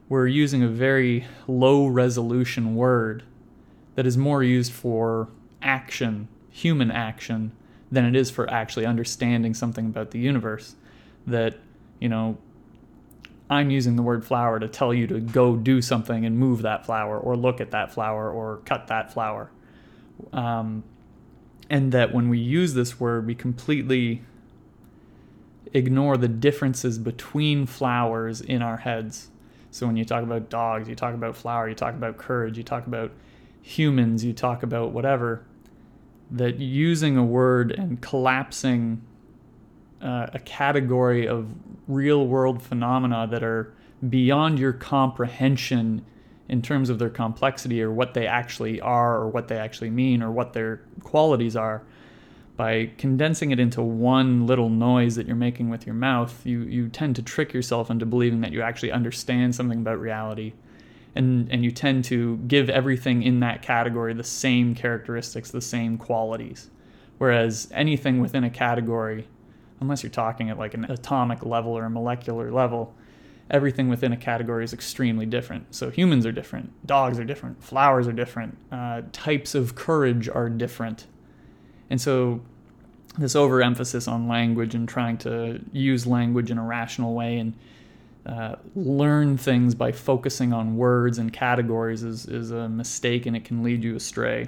we're 0.10 0.28
using 0.28 0.64
a 0.64 0.68
very 0.68 1.26
low 1.48 1.88
resolution 1.88 2.76
word 2.76 3.24
that 3.96 4.06
is 4.06 4.18
more 4.18 4.44
used 4.44 4.72
for 4.72 5.30
action, 5.62 6.28
human 6.50 6.92
action, 6.92 7.52
than 7.92 8.06
it 8.06 8.16
is 8.16 8.32
for 8.32 8.50
actually 8.50 8.86
understanding 8.86 9.54
something 9.54 9.86
about 9.86 10.12
the 10.12 10.20
universe. 10.20 10.76
That, 11.26 11.56
you 12.00 12.10
know, 12.10 12.38
I'm 13.50 13.70
using 13.70 13.96
the 13.96 14.02
word 14.02 14.26
flower 14.26 14.60
to 14.60 14.68
tell 14.68 14.94
you 14.94 15.08
to 15.08 15.20
go 15.20 15.56
do 15.56 15.82
something 15.82 16.26
and 16.26 16.38
move 16.38 16.64
that 16.64 16.86
flower, 16.86 17.18
or 17.20 17.36
look 17.36 17.62
at 17.62 17.72
that 17.72 17.94
flower, 17.94 18.32
or 18.32 18.58
cut 18.66 18.88
that 18.88 19.14
flower. 19.14 19.52
Um, 20.32 20.84
and 21.70 21.92
that 21.92 22.14
when 22.14 22.30
we 22.30 22.40
use 22.40 22.74
this 22.74 23.00
word, 23.00 23.26
we 23.26 23.36
completely 23.36 24.22
ignore 25.74 26.18
the 26.18 26.28
differences 26.28 27.00
between 27.00 27.66
flowers 27.66 28.42
in 28.42 28.62
our 28.62 28.78
heads. 28.78 29.30
So 29.74 29.88
when 29.88 29.98
you 29.98 30.06
talk 30.06 30.22
about 30.22 30.50
dogs, 30.52 30.88
you 30.88 30.94
talk 30.94 31.16
about 31.16 31.36
flower, 31.36 31.68
you 31.68 31.74
talk 31.74 31.96
about 31.96 32.18
courage, 32.18 32.58
you 32.58 32.64
talk 32.64 32.86
about 32.86 33.12
humans, 33.64 34.24
you 34.24 34.32
talk 34.32 34.62
about 34.62 34.92
whatever, 34.92 35.48
that 36.30 36.60
using 36.60 37.18
a 37.18 37.24
word 37.24 37.72
and 37.72 38.00
collapsing 38.00 39.02
uh, 40.00 40.28
a 40.32 40.40
category 40.40 41.28
of 41.28 41.56
real 41.88 42.28
world 42.28 42.62
phenomena 42.62 43.28
that 43.32 43.42
are 43.42 43.74
beyond 44.10 44.60
your 44.60 44.74
comprehension 44.74 46.06
in 46.50 46.62
terms 46.62 46.92
of 46.92 47.00
their 47.00 47.10
complexity 47.10 47.82
or 47.82 47.92
what 47.92 48.14
they 48.14 48.28
actually 48.28 48.80
are 48.80 49.16
or 49.16 49.28
what 49.28 49.48
they 49.48 49.58
actually 49.58 49.90
mean 49.90 50.22
or 50.22 50.32
what 50.32 50.54
their 50.54 50.82
qualities 51.02 51.56
are 51.56 51.82
by 52.56 52.92
condensing 52.98 53.52
it 53.52 53.60
into 53.60 53.82
one 53.82 54.46
little 54.46 54.70
noise 54.70 55.16
that 55.16 55.26
you're 55.26 55.36
making 55.36 55.70
with 55.70 55.88
your 55.88 55.96
mouth, 55.96 56.46
you, 56.46 56.62
you 56.62 56.88
tend 56.88 57.16
to 57.16 57.24
trick 57.24 57.52
yourself 57.52 57.90
into 57.90 58.06
believing 58.06 58.42
that 58.42 58.52
you 58.52 58.62
actually 58.62 58.92
understand 58.92 59.56
something 59.56 59.80
about 59.80 60.00
reality. 60.00 60.54
And, 61.16 61.52
and 61.52 61.64
you 61.64 61.72
tend 61.72 62.06
to 62.06 62.38
give 62.48 62.70
everything 62.70 63.24
in 63.24 63.40
that 63.42 63.62
category 63.62 64.14
the 64.14 64.24
same 64.24 64.76
characteristics, 64.76 65.52
the 65.52 65.62
same 65.62 65.98
qualities. 65.98 66.70
Whereas 67.18 67.68
anything 67.72 68.20
within 68.20 68.44
a 68.44 68.50
category, 68.50 69.28
unless 69.80 70.04
you're 70.04 70.10
talking 70.10 70.50
at 70.50 70.58
like 70.58 70.74
an 70.74 70.86
atomic 70.86 71.46
level 71.46 71.78
or 71.78 71.86
a 71.86 71.90
molecular 71.90 72.52
level, 72.52 72.96
everything 73.50 73.90
within 73.90 74.12
a 74.12 74.18
category 74.18 74.64
is 74.64 74.74
extremely 74.74 75.26
different. 75.26 75.74
So 75.74 75.90
humans 75.90 76.26
are 76.26 76.32
different, 76.32 76.72
dogs 76.88 77.20
are 77.20 77.26
different, 77.26 77.64
flowers 77.64 78.08
are 78.08 78.14
different, 78.14 78.58
uh, 78.72 79.04
types 79.12 79.54
of 79.54 79.76
courage 79.76 80.28
are 80.30 80.50
different 80.50 81.08
and 81.94 82.02
so 82.02 82.42
this 83.20 83.36
overemphasis 83.36 84.08
on 84.08 84.28
language 84.28 84.74
and 84.74 84.90
trying 84.90 85.16
to 85.16 85.62
use 85.72 86.08
language 86.08 86.50
in 86.50 86.58
a 86.58 86.64
rational 86.64 87.14
way 87.14 87.38
and 87.38 87.54
uh, 88.26 88.56
learn 88.74 89.38
things 89.38 89.76
by 89.76 89.92
focusing 89.92 90.54
on 90.54 90.76
words 90.76 91.20
and 91.20 91.32
categories 91.32 92.02
is, 92.02 92.26
is 92.26 92.50
a 92.50 92.68
mistake 92.68 93.28
and 93.28 93.36
it 93.36 93.46
can 93.46 93.62
lead 93.62 93.84
you 93.84 93.96
astray. 93.96 94.48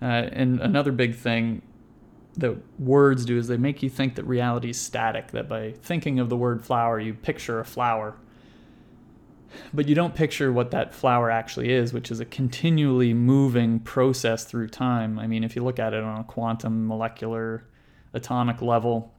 Uh, 0.00 0.06
and 0.32 0.58
another 0.62 0.90
big 0.90 1.14
thing 1.14 1.60
that 2.38 2.56
words 2.80 3.26
do 3.26 3.36
is 3.36 3.46
they 3.46 3.58
make 3.58 3.82
you 3.82 3.90
think 3.90 4.14
that 4.14 4.24
reality 4.24 4.70
is 4.70 4.80
static, 4.80 5.32
that 5.32 5.50
by 5.50 5.72
thinking 5.82 6.18
of 6.18 6.30
the 6.30 6.36
word 6.36 6.64
flower, 6.64 6.98
you 6.98 7.12
picture 7.12 7.60
a 7.60 7.64
flower 7.66 8.14
but 9.72 9.88
you 9.88 9.94
don't 9.94 10.14
picture 10.14 10.52
what 10.52 10.70
that 10.70 10.94
flower 10.94 11.30
actually 11.30 11.72
is, 11.72 11.92
which 11.92 12.10
is 12.10 12.20
a 12.20 12.24
continually 12.24 13.14
moving 13.14 13.80
process 13.80 14.44
through 14.44 14.68
time. 14.68 15.18
I 15.18 15.26
mean, 15.26 15.44
if 15.44 15.56
you 15.56 15.64
look 15.64 15.78
at 15.78 15.94
it 15.94 16.02
on 16.02 16.20
a 16.20 16.24
quantum, 16.24 16.86
molecular, 16.86 17.64
atomic 18.12 18.62
level, 18.62 19.12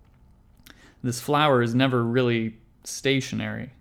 this 1.04 1.20
flower 1.20 1.62
is 1.62 1.74
never 1.74 2.04
really 2.04 2.58
stationary. 2.84 3.72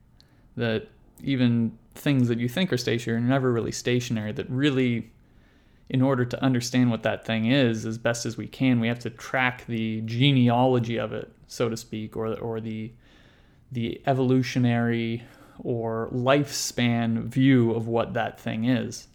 That 0.57 0.89
even 1.23 1.77
things 1.95 2.29
that 2.29 2.39
you 2.39 2.49
think 2.49 2.73
are 2.73 2.79
stationary 2.79 3.23
are 3.23 3.27
never 3.27 3.53
really 3.53 3.73
stationary. 3.73 4.33
That 4.33 4.49
really, 4.49 5.11
in 5.89 6.03
order 6.03 6.25
to 6.25 6.43
understand 6.43 6.91
what 6.91 7.03
that 7.03 7.25
thing 7.25 7.47
is 7.47 7.85
as 7.85 7.99
best 7.99 8.27
as 8.27 8.37
we 8.37 8.47
can, 8.47 8.81
we 8.81 8.89
have 8.89 9.01
to 9.01 9.11
track 9.11 9.67
the 9.67 10.01
genealogy 10.03 10.99
of 10.99 11.13
it, 11.13 11.31
so 11.47 11.69
to 11.69 11.77
speak, 11.77 12.17
or 12.17 12.35
or 12.39 12.61
the 12.61 12.93
the 13.73 14.01
evolutionary 14.07 15.23
or 15.63 16.09
lifespan 16.13 17.25
view 17.25 17.73
of 17.73 17.89
what 17.89 18.15
that 18.15 18.41
thing 18.41 18.65
is. 18.65 19.09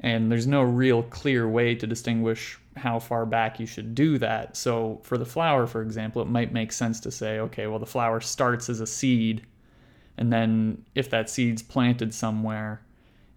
And 0.00 0.30
there's 0.30 0.46
no 0.46 0.62
real 0.62 1.02
clear 1.04 1.48
way 1.48 1.74
to 1.76 1.86
distinguish 1.86 2.58
how 2.76 2.98
far 2.98 3.26
back 3.26 3.60
you 3.60 3.66
should 3.66 3.94
do 3.94 4.18
that. 4.18 4.56
So, 4.56 5.00
for 5.04 5.18
the 5.18 5.26
flower, 5.26 5.66
for 5.66 5.82
example, 5.82 6.22
it 6.22 6.28
might 6.28 6.52
make 6.52 6.72
sense 6.72 6.98
to 7.00 7.10
say, 7.10 7.38
okay, 7.38 7.66
well, 7.66 7.78
the 7.78 7.86
flower 7.86 8.20
starts 8.20 8.68
as 8.68 8.80
a 8.80 8.86
seed, 8.86 9.46
and 10.16 10.32
then 10.32 10.84
if 10.94 11.10
that 11.10 11.30
seed's 11.30 11.62
planted 11.62 12.14
somewhere 12.14 12.82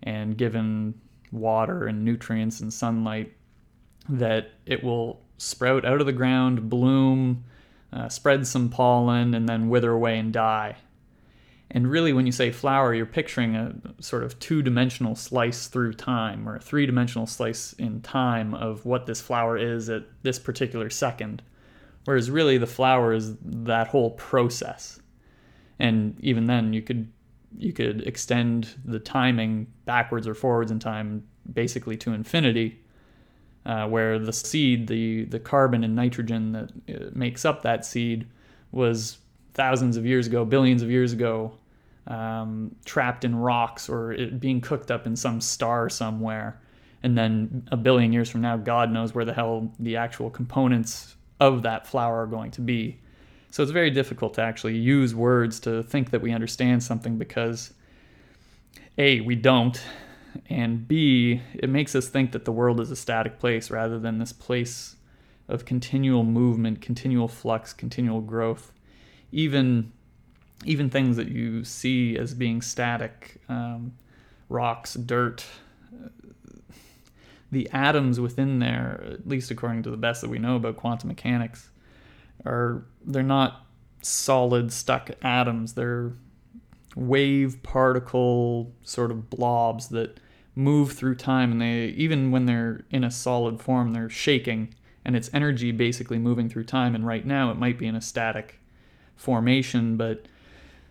and 0.03 0.38
given 0.38 0.94
water 1.32 1.86
and 1.86 2.03
nutrients 2.03 2.62
and 2.62 2.74
sunlight, 2.74 3.34
that 4.10 4.51
it 4.65 4.84
will 4.84 5.22
sprout 5.38 5.86
out 5.86 6.00
of 6.00 6.05
the 6.05 6.13
ground, 6.13 6.70
bloom, 6.70 7.44
uh, 7.91 8.10
spread 8.10 8.48
some 8.48 8.70
pollen, 8.70 9.34
and 9.34 9.48
then 9.48 9.70
wither 9.70 9.91
away 9.91 10.17
and 10.17 10.32
die. 10.34 10.75
And 11.75 11.91
really, 11.91 12.13
when 12.13 12.25
you 12.25 12.32
say 12.32 12.51
flower, 12.51 12.94
you're 12.94 13.05
picturing 13.05 13.58
a 13.58 13.75
sort 14.00 14.24
of 14.24 14.39
two 14.39 14.62
dimensional 14.62 15.13
slice 15.13 15.67
through 15.67 15.91
time 15.96 16.48
or 16.48 16.55
a 16.55 16.60
three 16.62 16.86
dimensional 16.86 17.27
slice 17.27 17.74
in 17.74 18.00
time 18.00 18.53
of 18.53 18.86
what 18.86 19.08
this 19.08 19.20
flower 19.20 19.58
is 19.58 19.89
at 19.89 20.03
this 20.24 20.39
particular 20.39 20.89
second. 20.89 21.41
Whereas, 22.05 22.32
really, 22.32 22.58
the 22.58 22.65
flower 22.65 23.12
is 23.12 23.36
that 23.44 23.88
whole 23.88 24.12
process. 24.12 25.01
And 25.77 26.17
even 26.22 26.48
then, 26.48 26.72
you 26.72 26.82
could 26.82 27.12
you 27.58 27.74
could 27.74 28.08
extend 28.08 28.70
the 28.86 29.00
timing 29.00 29.67
backwards 29.84 30.29
or 30.29 30.34
forwards 30.34 30.72
in 30.72 30.79
time 30.79 31.27
basically 31.51 31.98
to 31.98 32.13
infinity, 32.13 32.79
uh, 33.65 33.86
where 33.89 34.17
the 34.17 34.32
seed, 34.32 34.88
the, 34.88 35.25
the 35.25 35.39
carbon 35.39 35.84
and 35.84 35.94
nitrogen 35.94 36.53
that 36.53 36.72
uh, 36.89 37.10
makes 37.13 37.44
up 37.44 37.63
that 37.63 37.86
seed, 37.86 38.27
was 38.72 39.17
thousands 39.53 39.98
of 39.98 40.05
years 40.05 40.25
ago, 40.27 40.46
billions 40.46 40.82
of 40.82 40.89
years 40.89 41.13
ago, 41.13 41.53
um, 42.08 42.76
trapped 42.86 43.26
in 43.26 43.36
rocks 43.36 43.90
or 43.90 44.16
being 44.40 44.62
cooked 44.62 44.92
up 44.92 45.06
in 45.08 45.16
some 45.16 45.42
star 45.42 45.90
somewhere. 45.90 46.62
And 47.04 47.18
then 47.18 47.68
a 47.72 47.78
billion 47.78 48.14
years 48.14 48.30
from 48.30 48.42
now, 48.42 48.58
God 48.58 48.92
knows 48.92 49.14
where 49.14 49.26
the 49.26 49.34
hell 49.34 49.72
the 49.80 49.98
actual 49.98 50.30
components 50.30 51.16
of 51.40 51.64
that 51.64 51.86
flower 51.86 52.24
are 52.24 52.28
going 52.28 52.52
to 52.52 52.62
be. 52.62 53.00
So 53.52 53.64
it's 53.64 53.72
very 53.72 53.92
difficult 53.92 54.34
to 54.36 54.42
actually 54.42 54.78
use 54.78 55.16
words 55.16 55.60
to 55.62 55.84
think 55.84 56.12
that 56.12 56.22
we 56.22 56.32
understand 56.32 56.84
something 56.84 57.18
because 57.18 57.74
A, 58.98 59.22
we 59.22 59.36
don't, 59.36 59.82
and 60.50 60.88
B, 60.88 61.42
it 61.54 61.70
makes 61.70 61.96
us 61.96 62.08
think 62.08 62.32
that 62.34 62.46
the 62.46 62.52
world 62.52 62.80
is 62.82 62.92
a 62.92 62.96
static 62.96 63.40
place 63.40 63.70
rather 63.70 63.98
than 63.98 64.18
this 64.18 64.34
place 64.34 64.96
of 65.48 65.64
continual 65.64 66.24
movement, 66.24 66.82
continual 66.82 67.28
flux, 67.28 67.72
continual 67.72 68.20
growth 68.20 68.74
even 69.36 69.92
even 70.64 70.90
things 70.90 71.18
that 71.18 71.28
you 71.28 71.64
see 71.64 72.18
as 72.18 72.34
being 72.34 72.62
static, 72.62 73.42
um, 73.50 73.94
rocks, 74.50 74.94
dirt, 74.94 75.46
the 77.52 77.70
atoms 77.72 78.20
within 78.20 78.60
there, 78.60 79.04
at 79.12 79.28
least 79.28 79.52
according 79.52 79.84
to 79.84 79.92
the 79.92 79.98
best 79.98 80.22
that 80.22 80.30
we 80.30 80.40
know 80.40 80.56
about 80.56 80.78
quantum 80.78 81.10
mechanics, 81.10 81.70
are 82.46 82.86
they're 83.06 83.24
not 83.24 83.66
solid 84.02 84.72
stuck 84.72 85.12
atoms. 85.22 85.74
They're 85.74 86.14
wave 86.96 87.62
particle 87.62 88.74
sort 88.84 89.12
of 89.12 89.30
blobs 89.30 89.90
that 89.90 90.20
move 90.56 90.94
through 90.94 91.16
time 91.16 91.52
and 91.52 91.62
they 91.62 91.88
even 91.98 92.32
when 92.32 92.46
they're 92.46 92.86
in 92.90 93.04
a 93.04 93.12
solid 93.12 93.60
form 93.60 93.92
they're 93.92 94.10
shaking 94.10 94.74
and 95.04 95.14
it's 95.14 95.30
energy 95.34 95.74
basically 95.74 96.18
moving 96.18 96.48
through 96.48 96.64
time 96.64 96.96
and 96.96 97.06
right 97.06 97.26
now 97.26 97.52
it 97.52 97.58
might 97.58 97.78
be 97.78 97.86
in 97.86 97.96
a 97.98 98.02
static 98.02 98.62
formation, 99.16 99.98
but 99.98 100.26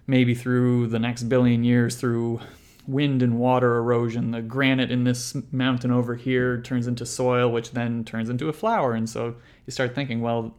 maybe 0.07 0.35
through 0.35 0.89
the 0.89 0.99
next 0.99 1.25
billion 1.25 1.65
years, 1.65 1.97
through 1.97 2.41
wind 2.87 3.23
and 3.23 3.39
water 3.39 3.77
erosion, 3.77 4.31
the 4.31 4.43
granite 4.43 4.91
in 4.91 5.05
this 5.05 5.35
mountain 5.51 5.91
over 5.91 6.15
here 6.15 6.61
turns 6.61 6.87
into 6.87 7.07
soil, 7.07 7.51
which 7.51 7.73
then 7.73 8.05
turns 8.05 8.29
into 8.29 8.49
a 8.49 8.53
flower. 8.53 8.93
And 8.93 9.09
so 9.09 9.37
you 9.67 9.71
start 9.71 9.95
thinking, 9.95 10.21
well, 10.21 10.55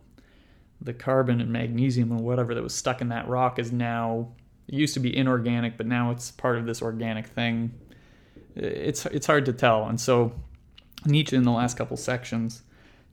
the 0.81 0.93
carbon 0.93 1.39
and 1.39 1.51
magnesium 1.51 2.11
and 2.11 2.21
whatever 2.21 2.55
that 2.55 2.63
was 2.63 2.73
stuck 2.73 3.01
in 3.01 3.09
that 3.09 3.27
rock 3.27 3.59
is 3.59 3.71
now, 3.71 4.29
used 4.67 4.95
to 4.95 4.99
be 4.99 5.15
inorganic, 5.15 5.77
but 5.77 5.85
now 5.85 6.11
it's 6.11 6.31
part 6.31 6.57
of 6.57 6.65
this 6.65 6.81
organic 6.81 7.27
thing. 7.27 7.71
it's 8.55 9.05
it's 9.07 9.27
hard 9.27 9.45
to 9.45 9.53
tell. 9.53 9.87
And 9.87 9.99
so 9.99 10.33
Nietzsche 11.05 11.35
in 11.35 11.43
the 11.43 11.51
last 11.51 11.77
couple 11.77 11.97
sections 11.97 12.63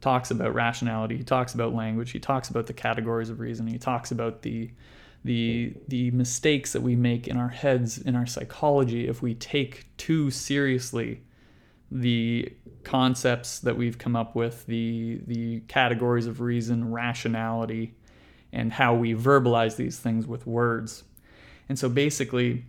talks 0.00 0.30
about 0.30 0.54
rationality. 0.54 1.16
He 1.16 1.24
talks 1.24 1.54
about 1.54 1.74
language. 1.74 2.10
He 2.10 2.18
talks 2.18 2.48
about 2.48 2.66
the 2.66 2.72
categories 2.72 3.30
of 3.30 3.40
reason. 3.40 3.66
He 3.66 3.78
talks 3.78 4.10
about 4.10 4.42
the 4.42 4.70
the 5.24 5.74
the 5.88 6.10
mistakes 6.10 6.72
that 6.72 6.80
we 6.80 6.96
make 6.96 7.28
in 7.28 7.36
our 7.36 7.48
heads 7.48 7.98
in 7.98 8.16
our 8.16 8.26
psychology 8.26 9.06
if 9.06 9.22
we 9.22 9.34
take 9.34 9.86
too 9.96 10.30
seriously 10.30 11.22
the 11.92 12.50
concepts 12.84 13.58
that 13.60 13.76
we've 13.76 13.98
come 13.98 14.16
up 14.16 14.34
with, 14.34 14.64
the 14.66 15.20
the 15.26 15.60
categories 15.68 16.26
of 16.26 16.40
reason, 16.40 16.90
rationality, 16.90 17.94
and 18.50 18.72
how 18.72 18.94
we 18.94 19.14
verbalize 19.14 19.76
these 19.76 19.98
things 19.98 20.26
with 20.26 20.46
words. 20.46 21.04
And 21.68 21.78
so 21.78 21.88
basically, 21.88 22.64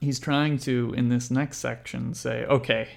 he's 0.00 0.20
trying 0.20 0.58
to 0.58 0.94
in 0.96 1.08
this 1.08 1.30
next 1.30 1.58
section 1.58 2.14
say, 2.14 2.44
okay, 2.44 2.88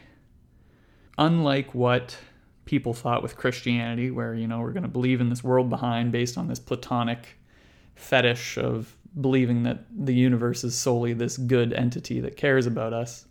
unlike 1.17 1.73
what 1.73 2.17
people 2.65 2.93
thought 2.93 3.23
with 3.23 3.35
Christianity, 3.35 4.11
where 4.11 4.35
you 4.35 4.47
know 4.47 4.59
we're 4.59 4.73
going 4.73 4.83
to 4.83 4.89
believe 4.89 5.19
in 5.21 5.29
this 5.29 5.43
world 5.43 5.71
behind 5.71 6.11
based 6.11 6.37
on 6.37 6.47
this 6.47 6.59
Platonic 6.59 7.37
fetish 7.95 8.57
of 8.57 8.95
believing 9.19 9.63
that 9.63 9.85
the 9.91 10.13
universe 10.13 10.63
is 10.63 10.75
solely 10.77 11.13
this 11.13 11.37
good 11.37 11.73
entity 11.73 12.19
that 12.21 12.37
cares 12.37 12.65
about 12.65 12.93
us, 12.93 13.25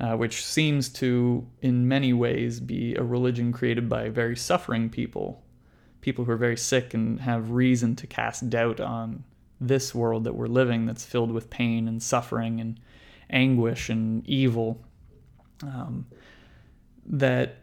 uh, 0.00 0.16
which 0.16 0.44
seems 0.44 0.88
to, 0.88 1.46
in 1.62 1.86
many 1.86 2.12
ways, 2.12 2.60
be 2.60 2.94
a 2.96 3.02
religion 3.02 3.52
created 3.52 3.88
by 3.88 4.08
very 4.08 4.36
suffering 4.36 4.90
people, 4.90 5.42
people 6.00 6.24
who 6.24 6.32
are 6.32 6.36
very 6.36 6.56
sick 6.56 6.92
and 6.92 7.20
have 7.20 7.50
reason 7.50 7.94
to 7.96 8.06
cast 8.06 8.50
doubt 8.50 8.80
on 8.80 9.24
this 9.60 9.94
world 9.94 10.24
that 10.24 10.34
we're 10.34 10.46
living 10.46 10.86
that's 10.86 11.04
filled 11.04 11.30
with 11.30 11.48
pain 11.48 11.88
and 11.88 12.02
suffering 12.02 12.60
and 12.60 12.78
anguish 13.30 13.88
and 13.88 14.26
evil. 14.28 14.84
Um, 15.62 16.06
that 17.06 17.58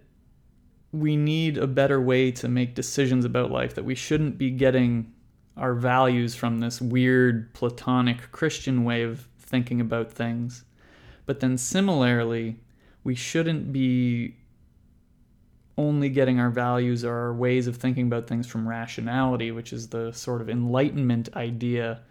we 0.92 1.15
need 1.15 1.58
a 1.58 1.68
better 1.68 2.00
way 2.00 2.32
to 2.32 2.48
make 2.48 2.75
decisions 2.75 3.25
about 3.25 3.51
life, 3.51 3.75
that 3.75 3.86
we 3.86 3.96
shouldn't 3.96 4.38
be 4.38 4.51
getting 4.51 5.12
our 5.57 5.74
values 5.74 6.36
from 6.36 6.60
this 6.60 6.81
weird 6.81 7.53
Platonic 7.53 8.31
Christian 8.31 8.83
way 8.83 9.03
of 9.03 9.27
thinking 9.39 9.79
about 9.79 10.12
things. 10.12 10.63
But 11.25 11.39
then 11.39 11.57
similarly, 11.57 12.60
we 13.03 13.15
shouldn't 13.15 13.72
be 13.72 14.36
only 15.77 16.10
getting 16.10 16.39
our 16.39 16.50
values 16.50 17.03
or 17.03 17.13
our 17.13 17.33
ways 17.33 17.67
of 17.67 17.77
thinking 17.77 18.07
about 18.07 18.27
things 18.27 18.48
from 18.48 18.67
rationality, 18.67 19.51
which 19.51 19.74
is 19.74 19.89
the 19.89 20.12
sort 20.12 20.41
of 20.41 20.50
enlightenment 20.50 21.29
idea 21.36 22.01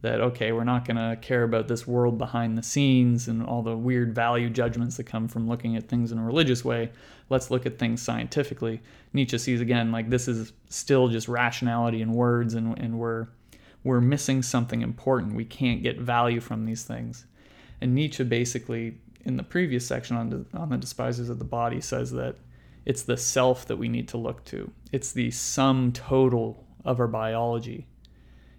that, 0.00 0.20
okay, 0.20 0.52
we're 0.52 0.64
not 0.64 0.84
going 0.84 0.96
to 0.96 1.16
care 1.20 1.42
about 1.42 1.66
this 1.66 1.86
world 1.86 2.18
behind 2.18 2.56
the 2.56 2.62
scenes 2.62 3.26
and 3.26 3.44
all 3.44 3.62
the 3.62 3.76
weird 3.76 4.14
value 4.14 4.48
judgments 4.48 4.96
that 4.96 5.04
come 5.04 5.26
from 5.26 5.48
looking 5.48 5.76
at 5.76 5.88
things 5.88 6.12
in 6.12 6.18
a 6.18 6.24
religious 6.24 6.64
way. 6.64 6.90
Let's 7.30 7.50
look 7.50 7.66
at 7.66 7.78
things 7.78 8.00
scientifically. 8.00 8.80
Nietzsche 9.12 9.38
sees 9.38 9.60
again, 9.60 9.90
like 9.90 10.08
this 10.08 10.28
is 10.28 10.52
still 10.68 11.08
just 11.08 11.26
rationality 11.26 12.00
in 12.00 12.12
words, 12.12 12.54
and, 12.54 12.78
and 12.78 12.98
we're, 12.98 13.26
we're 13.82 14.00
missing 14.00 14.40
something 14.40 14.82
important. 14.82 15.34
We 15.34 15.44
can't 15.44 15.82
get 15.82 15.98
value 15.98 16.40
from 16.40 16.64
these 16.64 16.84
things. 16.84 17.26
And 17.80 17.94
Nietzsche 17.94 18.22
basically, 18.22 18.98
in 19.24 19.36
the 19.36 19.42
previous 19.42 19.84
section 19.84 20.16
on 20.16 20.30
the, 20.30 20.46
on 20.56 20.68
the 20.68 20.76
despisers 20.76 21.28
of 21.28 21.40
the 21.40 21.44
body, 21.44 21.80
says 21.80 22.12
that 22.12 22.36
it's 22.86 23.02
the 23.02 23.16
self 23.16 23.66
that 23.66 23.76
we 23.76 23.88
need 23.88 24.06
to 24.08 24.16
look 24.16 24.44
to. 24.46 24.70
It's 24.92 25.10
the 25.10 25.32
sum 25.32 25.92
total 25.92 26.64
of 26.84 27.00
our 27.00 27.08
biology 27.08 27.87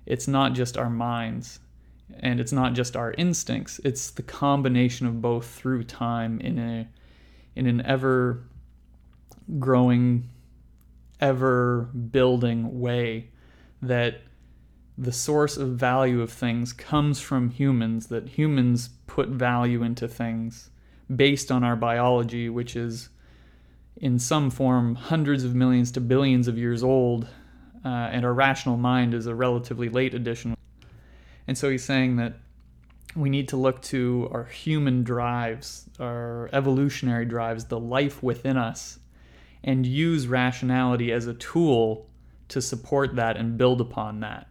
it's 0.09 0.27
not 0.27 0.53
just 0.53 0.77
our 0.77 0.89
minds 0.89 1.59
and 2.19 2.39
it's 2.39 2.51
not 2.51 2.73
just 2.73 2.97
our 2.97 3.13
instincts. 3.17 3.79
It's 3.85 4.09
the 4.09 4.23
combination 4.23 5.05
of 5.07 5.21
both 5.21 5.45
through 5.45 5.83
time 5.83 6.41
in 6.41 6.57
a 6.59 6.87
in 7.55 7.67
an 7.67 7.85
ever 7.85 8.43
growing 9.59 10.29
ever 11.21 11.89
building 12.11 12.79
way 12.79 13.29
that 13.81 14.21
the 14.97 15.11
source 15.11 15.57
of 15.57 15.69
value 15.69 16.21
of 16.21 16.31
things 16.31 16.73
comes 16.73 17.19
from 17.21 17.49
humans 17.49 18.07
that 18.07 18.29
humans 18.29 18.89
put 19.07 19.29
value 19.29 19.83
into 19.83 20.07
things 20.07 20.69
based 21.13 21.51
on 21.51 21.63
our 21.63 21.75
biology 21.75 22.49
which 22.49 22.75
is 22.75 23.09
in 23.97 24.19
some 24.19 24.49
form 24.49 24.95
hundreds 24.95 25.43
of 25.43 25.55
millions 25.55 25.91
to 25.91 25.99
billions 25.99 26.47
of 26.47 26.57
years 26.57 26.83
old 26.83 27.27
uh, 27.83 27.87
and 27.87 28.25
our 28.25 28.33
rational 28.33 28.77
mind 28.77 29.13
is 29.13 29.25
a 29.25 29.35
relatively 29.35 29.89
late 29.89 30.13
addition. 30.13 30.55
And 31.47 31.57
so 31.57 31.69
he's 31.69 31.83
saying 31.83 32.17
that 32.17 32.33
we 33.15 33.29
need 33.29 33.47
to 33.49 33.57
look 33.57 33.81
to 33.83 34.29
our 34.31 34.45
human 34.45 35.03
drives, 35.03 35.89
our 35.99 36.49
evolutionary 36.53 37.25
drives, 37.25 37.65
the 37.65 37.79
life 37.79 38.21
within 38.21 38.57
us, 38.57 38.99
and 39.63 39.85
use 39.85 40.27
rationality 40.27 41.11
as 41.11 41.27
a 41.27 41.33
tool 41.33 42.07
to 42.49 42.61
support 42.61 43.15
that 43.15 43.37
and 43.37 43.57
build 43.57 43.81
upon 43.81 44.19
that. 44.19 44.47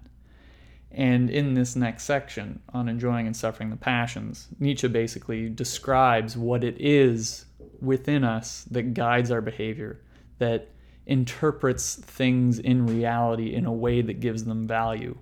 And 0.90 1.30
in 1.30 1.54
this 1.54 1.76
next 1.76 2.04
section 2.04 2.60
on 2.72 2.88
enjoying 2.88 3.26
and 3.26 3.36
suffering 3.36 3.70
the 3.70 3.76
passions, 3.76 4.48
Nietzsche 4.58 4.88
basically 4.88 5.48
describes 5.48 6.36
what 6.36 6.64
it 6.64 6.76
is 6.80 7.44
within 7.80 8.24
us 8.24 8.64
that 8.70 8.94
guides 8.94 9.30
our 9.30 9.40
behavior, 9.40 10.00
that 10.38 10.68
interprets 11.08 11.96
things 11.96 12.58
in 12.58 12.86
reality 12.86 13.54
in 13.54 13.64
a 13.64 13.72
way 13.72 14.02
that 14.02 14.20
gives 14.20 14.44
them 14.44 14.66
value. 14.68 15.18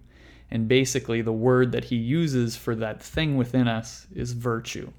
And 0.51 0.69
basically, 0.69 1.23
the 1.23 1.33
word 1.33 1.73
that 1.73 1.85
he 1.85 1.97
uses 1.97 2.57
for 2.57 2.75
that 2.77 3.03
thing 3.03 3.37
within 3.37 3.67
us 3.67 4.07
is 4.15 4.33
virtue. 4.33 4.93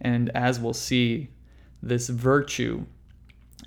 And 0.00 0.30
as 0.30 0.60
we'll 0.60 0.74
see, 0.74 1.30
this 1.82 2.08
virtue 2.08 2.84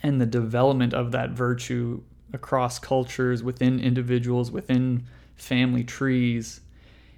and 0.02 0.22
the 0.22 0.26
development 0.26 0.94
of 0.94 1.12
that 1.12 1.32
virtue 1.32 2.04
across 2.34 2.78
cultures, 2.80 3.44
within 3.44 3.80
individuals, 3.80 4.52
within 4.52 5.06
family 5.36 5.84
trees, 5.84 6.62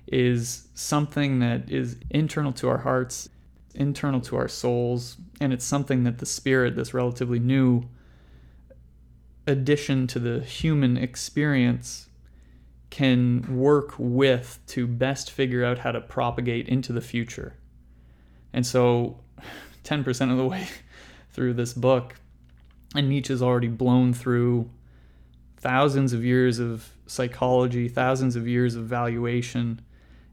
is 0.08 0.68
something 0.74 1.40
that 1.40 1.70
is 1.70 1.98
internal 2.10 2.54
to 2.54 2.70
our 2.70 2.80
hearts, 2.80 3.30
internal 3.76 4.22
to 4.22 4.38
our 4.38 4.48
souls, 4.48 5.18
and 5.42 5.52
it's 5.52 5.66
something 5.66 6.04
that 6.04 6.20
the 6.20 6.26
Spirit, 6.26 6.76
this 6.76 6.94
relatively 6.94 7.40
new 7.40 7.84
addition 9.52 10.08
to 10.08 10.20
the 10.20 10.40
human 10.40 10.98
experience 10.98 12.08
can 12.90 13.58
work 13.58 13.94
with 13.98 14.60
to 14.68 14.88
best 14.88 15.32
figure 15.32 15.64
out 15.64 15.80
how 15.80 15.92
to 15.92 16.02
propagate 16.02 16.68
into 16.68 16.92
the 16.92 17.02
future. 17.02 17.56
And 18.54 18.66
so 18.66 19.20
10% 19.84 20.32
of 20.32 20.38
the 20.38 20.46
way 20.46 20.68
through 21.32 21.54
this 21.54 21.74
book, 21.74 22.16
and 22.96 23.10
Nietzsche's 23.10 23.42
already 23.42 23.70
blown 23.70 24.14
through 24.14 24.70
thousands 25.58 26.12
of 26.12 26.26
years 26.26 26.60
of 26.60 26.90
psychology, 27.06 27.88
thousands 27.88 28.36
of 28.36 28.48
years 28.48 28.76
of 28.76 28.86
valuation, 28.86 29.80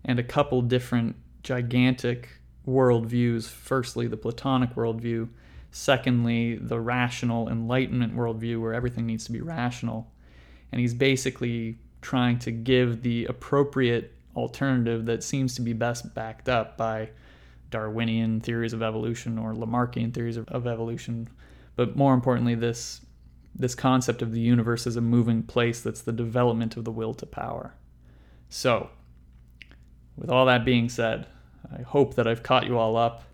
and 0.04 0.18
a 0.18 0.22
couple 0.22 0.62
different 0.62 1.14
gigantic 1.42 2.28
worldviews. 2.66 3.48
Firstly, 3.48 4.06
the 4.06 4.16
Platonic 4.16 4.74
worldview, 4.74 5.28
Secondly, 5.70 6.56
the 6.56 6.80
rational 6.80 7.48
enlightenment 7.48 8.16
worldview 8.16 8.60
where 8.60 8.74
everything 8.74 9.06
needs 9.06 9.24
to 9.24 9.32
be 9.32 9.40
rational. 9.40 10.10
And 10.72 10.80
he's 10.80 10.94
basically 10.94 11.78
trying 12.00 12.38
to 12.40 12.50
give 12.50 13.02
the 13.02 13.26
appropriate 13.26 14.14
alternative 14.36 15.06
that 15.06 15.22
seems 15.22 15.54
to 15.56 15.62
be 15.62 15.72
best 15.72 16.14
backed 16.14 16.48
up 16.48 16.76
by 16.76 17.10
Darwinian 17.70 18.40
theories 18.40 18.72
of 18.72 18.82
evolution 18.82 19.38
or 19.38 19.54
Lamarckian 19.54 20.14
theories 20.14 20.36
of, 20.36 20.48
of 20.48 20.66
evolution. 20.66 21.28
But 21.76 21.96
more 21.96 22.14
importantly, 22.14 22.54
this 22.54 23.02
this 23.54 23.74
concept 23.74 24.22
of 24.22 24.30
the 24.30 24.40
universe 24.40 24.86
as 24.86 24.94
a 24.94 25.00
moving 25.00 25.42
place 25.42 25.80
that's 25.80 26.02
the 26.02 26.12
development 26.12 26.76
of 26.76 26.84
the 26.84 26.92
will 26.92 27.12
to 27.12 27.26
power. 27.26 27.74
So, 28.48 28.90
with 30.16 30.30
all 30.30 30.46
that 30.46 30.64
being 30.64 30.88
said, 30.88 31.26
I 31.76 31.82
hope 31.82 32.14
that 32.14 32.28
I've 32.28 32.44
caught 32.44 32.66
you 32.66 32.78
all 32.78 32.96
up 32.96 33.24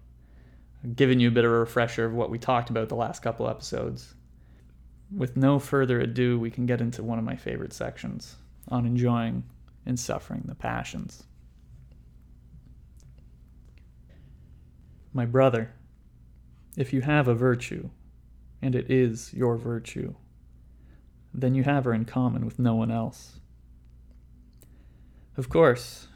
given 0.92 1.18
you 1.18 1.29
a 1.29 1.33
bit 1.33 1.44
of 1.44 1.51
a 1.51 1.59
refresher 1.59 2.05
of 2.05 2.12
what 2.12 2.31
we 2.31 2.38
talked 2.38 2.70
about 2.70 2.88
the 2.88 2.94
last 2.94 3.23
couple 3.23 3.49
episodes. 3.49 4.14
With 5.14 5.37
no 5.37 5.59
further 5.59 6.01
ado, 6.01 6.38
we 6.38 6.51
can 6.51 6.66
get 6.66 6.81
into 6.81 7.03
one 7.03 7.18
of 7.18 7.25
my 7.25 7.37
favorite 7.37 7.73
sections 7.73 8.37
on 8.68 8.87
enjoying 8.87 9.44
and 9.87 9.99
suffering 9.99 10.42
the 10.44 10.55
passions. 10.55 11.25
My 15.12 15.25
brother, 15.25 15.73
if 16.77 16.92
you 16.92 17.01
have 17.03 17.29
a 17.29 17.35
virtue, 17.35 17.88
and 18.61 18.75
it 18.75 18.90
is 18.90 19.33
your 19.33 19.57
virtue, 19.57 20.14
then 21.33 21.55
you 21.55 21.62
have 21.62 21.85
her 21.85 21.94
in 21.94 22.05
common 22.05 22.44
with 22.44 22.59
no 22.59 22.75
one 22.75 22.90
else. 22.90 23.38
Of 25.37 25.49
course, 25.49 26.09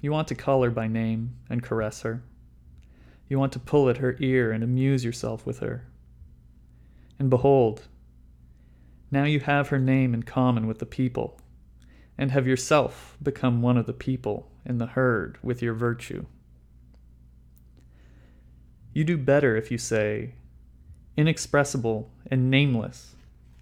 you 0.00 0.10
want 0.10 0.28
to 0.28 0.34
call 0.34 0.62
her 0.62 0.70
by 0.70 0.86
name 0.86 1.36
and 1.50 1.62
caress 1.62 2.02
her 2.02 2.22
you 3.28 3.38
want 3.38 3.52
to 3.52 3.58
pull 3.58 3.88
at 3.88 3.98
her 3.98 4.16
ear 4.20 4.52
and 4.52 4.62
amuse 4.62 5.04
yourself 5.04 5.44
with 5.44 5.58
her. 5.58 5.86
And 7.18 7.30
behold, 7.30 7.88
now 9.10 9.24
you 9.24 9.40
have 9.40 9.68
her 9.68 9.78
name 9.78 10.14
in 10.14 10.22
common 10.22 10.66
with 10.66 10.78
the 10.78 10.86
people, 10.86 11.40
and 12.18 12.30
have 12.30 12.46
yourself 12.46 13.16
become 13.22 13.62
one 13.62 13.76
of 13.76 13.86
the 13.86 13.92
people 13.92 14.50
in 14.64 14.78
the 14.78 14.86
herd 14.86 15.38
with 15.42 15.62
your 15.62 15.74
virtue. 15.74 16.26
You 18.92 19.04
do 19.04 19.16
better 19.16 19.56
if 19.56 19.70
you 19.70 19.78
say, 19.78 20.34
Inexpressible 21.16 22.10
and 22.30 22.50
nameless 22.50 23.14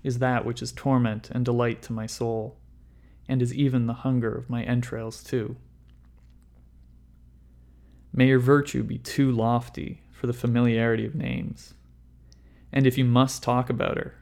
is 0.03 0.19
that 0.19 0.45
which 0.45 0.61
is 0.61 0.73
torment 0.73 1.31
and 1.31 1.45
delight 1.45 1.83
to 1.83 1.93
my 1.93 2.07
soul, 2.07 2.57
and 3.29 3.41
is 3.41 3.55
even 3.55 3.87
the 3.87 3.95
hunger 3.95 4.35
of 4.35 4.51
my 4.51 4.63
entrails 4.63 5.23
too. 5.23 5.57
May 8.17 8.29
your 8.29 8.39
virtue 8.39 8.85
be 8.85 8.99
too 8.99 9.33
lofty 9.33 10.01
for 10.13 10.29
the 10.29 10.33
familiarity 10.33 11.05
of 11.05 11.17
names, 11.17 11.75
and 12.73 12.87
if 12.87 12.97
you 12.97 13.05
must 13.05 13.43
talk 13.43 13.69
about 13.69 13.99
her, 13.99 14.15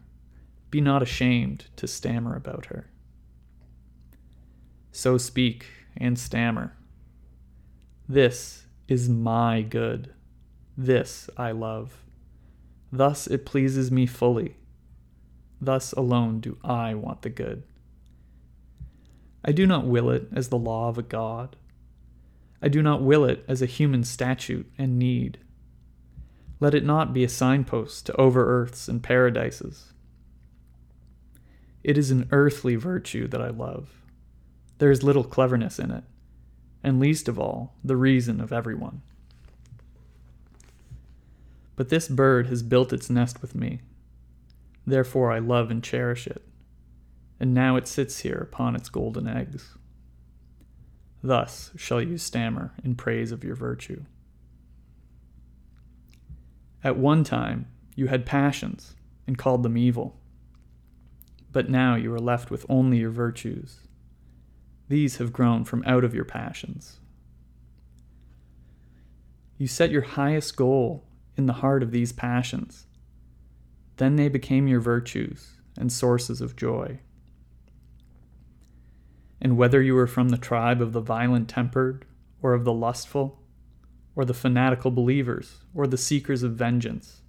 be 0.70 0.80
not 0.80 1.02
ashamed 1.02 1.66
to 1.76 1.86
stammer 1.86 2.34
about 2.34 2.66
her. 2.66 2.88
So 4.92 5.18
speak 5.18 5.66
and 5.94 6.18
stammer. 6.18 6.74
This 8.08 8.64
is 8.88 9.10
my 9.10 9.60
good. 9.60 10.14
This 10.74 11.28
I 11.36 11.50
love. 11.50 12.02
Thus 12.90 13.26
it 13.26 13.44
pleases 13.44 13.90
me 13.90 14.06
fully. 14.06 14.56
Thus 15.60 15.92
alone 15.92 16.40
do 16.40 16.56
I 16.64 16.94
want 16.94 17.20
the 17.20 17.30
good. 17.30 17.62
I 19.44 19.52
do 19.52 19.66
not 19.66 19.86
will 19.86 20.08
it 20.08 20.28
as 20.34 20.48
the 20.48 20.56
law 20.56 20.88
of 20.88 20.96
a 20.96 21.02
god. 21.02 21.56
I 22.62 22.68
do 22.68 22.80
not 22.80 23.02
will 23.02 23.24
it 23.24 23.44
as 23.48 23.60
a 23.60 23.66
human 23.66 24.04
statute 24.04 24.70
and 24.78 24.98
need. 24.98 25.38
Let 26.60 26.74
it 26.74 26.84
not 26.84 27.12
be 27.12 27.24
a 27.24 27.28
signpost 27.28 28.06
to 28.06 28.16
over 28.16 28.62
earths 28.62 28.86
and 28.86 29.02
paradises. 29.02 29.92
It 31.82 31.98
is 31.98 32.12
an 32.12 32.28
earthly 32.30 32.76
virtue 32.76 33.26
that 33.26 33.42
I 33.42 33.48
love. 33.48 33.90
There 34.78 34.92
is 34.92 35.02
little 35.02 35.24
cleverness 35.24 35.80
in 35.80 35.90
it, 35.90 36.04
and 36.84 37.00
least 37.00 37.28
of 37.28 37.38
all, 37.38 37.74
the 37.82 37.96
reason 37.96 38.40
of 38.40 38.52
everyone. 38.52 39.02
But 41.74 41.88
this 41.88 42.06
bird 42.06 42.46
has 42.46 42.62
built 42.62 42.92
its 42.92 43.10
nest 43.10 43.42
with 43.42 43.56
me. 43.56 43.80
Therefore 44.86 45.32
I 45.32 45.40
love 45.40 45.70
and 45.70 45.82
cherish 45.82 46.28
it, 46.28 46.46
and 47.40 47.52
now 47.52 47.74
it 47.74 47.88
sits 47.88 48.20
here 48.20 48.38
upon 48.38 48.76
its 48.76 48.88
golden 48.88 49.26
eggs. 49.26 49.76
Thus 51.22 51.70
shall 51.76 52.02
you 52.02 52.18
stammer 52.18 52.72
in 52.82 52.96
praise 52.96 53.30
of 53.30 53.44
your 53.44 53.54
virtue. 53.54 54.04
At 56.82 56.96
one 56.96 57.22
time 57.22 57.66
you 57.94 58.08
had 58.08 58.26
passions 58.26 58.96
and 59.26 59.38
called 59.38 59.62
them 59.62 59.76
evil, 59.76 60.18
but 61.52 61.70
now 61.70 61.94
you 61.94 62.12
are 62.12 62.20
left 62.20 62.50
with 62.50 62.66
only 62.68 62.98
your 62.98 63.10
virtues. 63.10 63.80
These 64.88 65.18
have 65.18 65.32
grown 65.32 65.64
from 65.64 65.84
out 65.86 66.02
of 66.02 66.14
your 66.14 66.24
passions. 66.24 66.98
You 69.58 69.68
set 69.68 69.90
your 69.90 70.02
highest 70.02 70.56
goal 70.56 71.04
in 71.36 71.46
the 71.46 71.52
heart 71.52 71.84
of 71.84 71.92
these 71.92 72.12
passions. 72.12 72.86
Then 73.96 74.16
they 74.16 74.28
became 74.28 74.66
your 74.66 74.80
virtues 74.80 75.52
and 75.78 75.92
sources 75.92 76.40
of 76.40 76.56
joy. 76.56 76.98
And 79.42 79.58
whether 79.58 79.82
you 79.82 79.94
were 79.94 80.06
from 80.06 80.30
the 80.30 80.38
tribe 80.38 80.80
of 80.80 80.94
the 80.94 81.00
violent 81.00 81.50
tempered, 81.50 82.06
or 82.40 82.54
of 82.54 82.64
the 82.64 82.72
lustful, 82.72 83.42
or 84.16 84.24
the 84.24 84.32
fanatical 84.32 84.90
believers, 84.90 85.58
or 85.74 85.86
the 85.86 85.98
seekers 85.98 86.42
of 86.42 86.52
vengeance, 86.52 87.20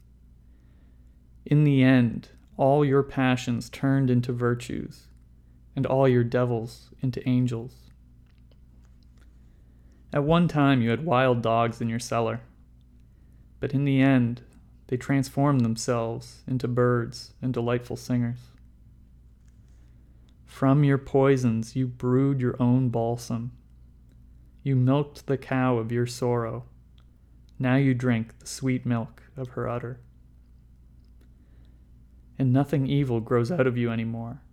in 1.45 1.65
the 1.65 1.83
end, 1.83 2.29
all 2.55 2.85
your 2.85 3.03
passions 3.03 3.69
turned 3.69 4.09
into 4.09 4.31
virtues, 4.31 5.07
and 5.75 5.85
all 5.85 6.07
your 6.07 6.23
devils 6.23 6.91
into 7.01 7.27
angels. 7.27 7.73
At 10.13 10.23
one 10.23 10.47
time, 10.47 10.81
you 10.81 10.91
had 10.91 11.03
wild 11.03 11.41
dogs 11.41 11.81
in 11.81 11.89
your 11.89 11.99
cellar 11.99 12.39
but 13.63 13.73
in 13.73 13.85
the 13.85 14.01
end, 14.01 14.41
they 14.87 14.97
transformed 14.97 15.61
themselves 15.61 16.43
into 16.45 16.67
birds 16.67 17.33
and 17.41 17.53
delightful 17.53 17.95
singers. 17.95 18.39
From 20.53 20.83
your 20.83 20.99
poisons, 20.99 21.75
you 21.75 21.87
brewed 21.87 22.39
your 22.39 22.55
own 22.61 22.89
balsam. 22.89 23.53
You 24.61 24.75
milked 24.75 25.25
the 25.25 25.35
cow 25.35 25.77
of 25.77 25.91
your 25.91 26.05
sorrow. 26.05 26.65
Now 27.57 27.77
you 27.77 27.95
drink 27.95 28.37
the 28.37 28.45
sweet 28.45 28.85
milk 28.85 29.23
of 29.35 29.49
her 29.49 29.67
udder. 29.67 29.99
And 32.37 32.53
nothing 32.53 32.85
evil 32.85 33.19
grows 33.19 33.51
out 33.51 33.65
of 33.65 33.79
you 33.79 33.89
anymore, 33.89 34.43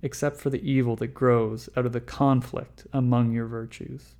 except 0.00 0.38
for 0.38 0.48
the 0.48 0.66
evil 0.66 0.96
that 0.96 1.08
grows 1.08 1.68
out 1.76 1.84
of 1.84 1.92
the 1.92 2.00
conflict 2.00 2.86
among 2.94 3.32
your 3.32 3.46
virtues. 3.46 4.14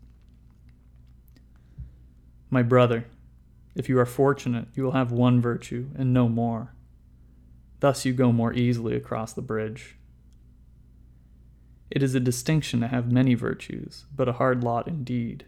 My 2.51 2.63
brother, 2.63 3.07
if 3.75 3.89
you 3.89 3.99
are 3.99 4.05
fortunate, 4.05 4.69
you 4.75 4.83
will 4.83 4.93
have 4.93 5.13
one 5.13 5.41
virtue 5.41 5.89
and 5.97 6.13
no 6.13 6.29
more. 6.29 6.75
Thus 7.81 8.05
you 8.05 8.13
go 8.13 8.33
more 8.33 8.53
easily 8.53 8.95
across 8.95 9.33
the 9.33 9.41
bridge. 9.41 9.97
It 11.90 12.03
is 12.03 12.14
a 12.14 12.20
distinction 12.20 12.81
to 12.81 12.88
have 12.88 13.12
many 13.12 13.35
virtues, 13.35 14.07
but 14.14 14.29
a 14.29 14.35
hard 14.35 14.64
lot 14.64 14.88
indeed. 14.88 15.46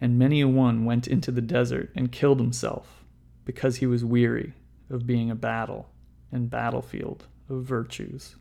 And 0.00 0.18
many 0.18 0.40
a 0.40 0.48
one 0.48 0.84
went 0.84 1.06
into 1.06 1.30
the 1.30 1.40
desert 1.40 1.90
and 1.94 2.12
killed 2.12 2.40
himself 2.40 3.04
because 3.44 3.76
he 3.76 3.86
was 3.86 4.04
weary 4.04 4.54
of 4.90 5.06
being 5.06 5.30
a 5.30 5.36
battle 5.36 5.88
and 6.32 6.50
battlefield 6.50 7.26
of 7.48 7.64
virtues. 7.64 8.36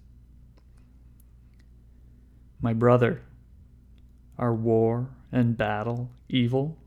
My 2.59 2.73
brother, 2.73 3.21
are 4.37 4.53
war 4.53 5.09
and 5.31 5.57
battle 5.57 6.11
evil? 6.29 6.77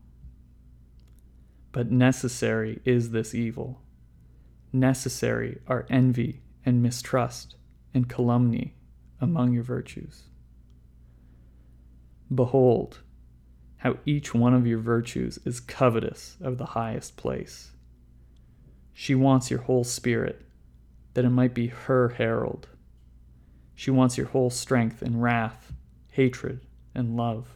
But 1.71 1.91
necessary 1.91 2.79
is 2.85 3.11
this 3.11 3.33
evil. 3.33 3.81
Necessary 4.73 5.59
are 5.67 5.85
envy 5.89 6.41
and 6.65 6.81
mistrust 6.81 7.55
and 7.93 8.07
calumny 8.07 8.75
among 9.21 9.53
your 9.53 9.63
virtues. 9.63 10.23
Behold, 12.33 13.01
how 13.77 13.97
each 14.05 14.33
one 14.33 14.53
of 14.53 14.67
your 14.67 14.79
virtues 14.79 15.39
is 15.45 15.59
covetous 15.59 16.37
of 16.41 16.57
the 16.57 16.65
highest 16.65 17.17
place. 17.17 17.71
She 18.93 19.15
wants 19.15 19.49
your 19.49 19.61
whole 19.61 19.83
spirit, 19.83 20.45
that 21.13 21.25
it 21.25 21.29
might 21.29 21.53
be 21.53 21.67
her 21.67 22.09
herald. 22.09 22.67
She 23.75 23.91
wants 23.91 24.17
your 24.17 24.27
whole 24.27 24.49
strength 24.49 25.01
in 25.01 25.19
wrath, 25.19 25.73
hatred, 26.11 26.61
and 26.93 27.15
love. 27.15 27.55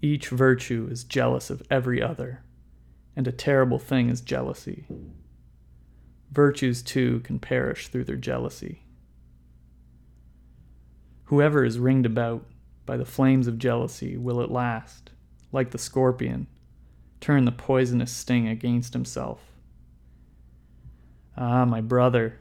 Each 0.00 0.28
virtue 0.28 0.88
is 0.90 1.04
jealous 1.04 1.48
of 1.48 1.62
every 1.70 2.02
other, 2.02 2.42
and 3.14 3.28
a 3.28 3.32
terrible 3.32 3.78
thing 3.78 4.08
is 4.08 4.20
jealousy. 4.20 4.86
Virtues, 6.32 6.82
too, 6.82 7.20
can 7.20 7.38
perish 7.38 7.88
through 7.88 8.04
their 8.04 8.16
jealousy. 8.16 8.80
Whoever 11.24 11.62
is 11.62 11.78
ringed 11.78 12.06
about 12.06 12.46
by 12.86 12.96
the 12.96 13.04
flames 13.04 13.46
of 13.46 13.58
jealousy 13.58 14.16
will 14.16 14.40
at 14.40 14.50
last, 14.50 15.10
like 15.52 15.72
the 15.72 15.78
scorpion, 15.78 16.46
turn 17.20 17.44
the 17.44 17.52
poisonous 17.52 18.10
sting 18.10 18.48
against 18.48 18.94
himself. 18.94 19.40
Ah, 21.36 21.66
my 21.66 21.82
brother, 21.82 22.38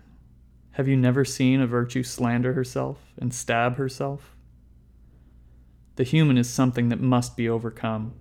have 0.71 0.87
you 0.87 0.95
never 0.95 1.25
seen 1.25 1.59
a 1.59 1.67
virtue 1.67 2.03
slander 2.03 2.53
herself 2.53 3.11
and 3.17 3.33
stab 3.33 3.75
herself? 3.75 4.37
The 5.97 6.03
human 6.03 6.37
is 6.37 6.49
something 6.49 6.87
that 6.89 7.01
must 7.01 7.35
be 7.35 7.49
overcome, 7.49 8.13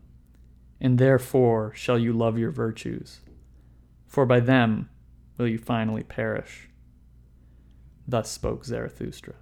and 0.81 0.99
therefore 0.99 1.73
shall 1.77 1.99
you 1.99 2.13
love 2.13 2.39
your 2.39 2.51
virtues, 2.51 3.21
for 4.09 4.27
by 4.27 4.41
them 4.41 4.89
will 5.41 5.49
you 5.49 5.59
finally 5.59 6.03
perish. 6.03 6.69
Thus 8.07 8.31
spoke 8.31 8.65
Zarathustra. 8.65 9.35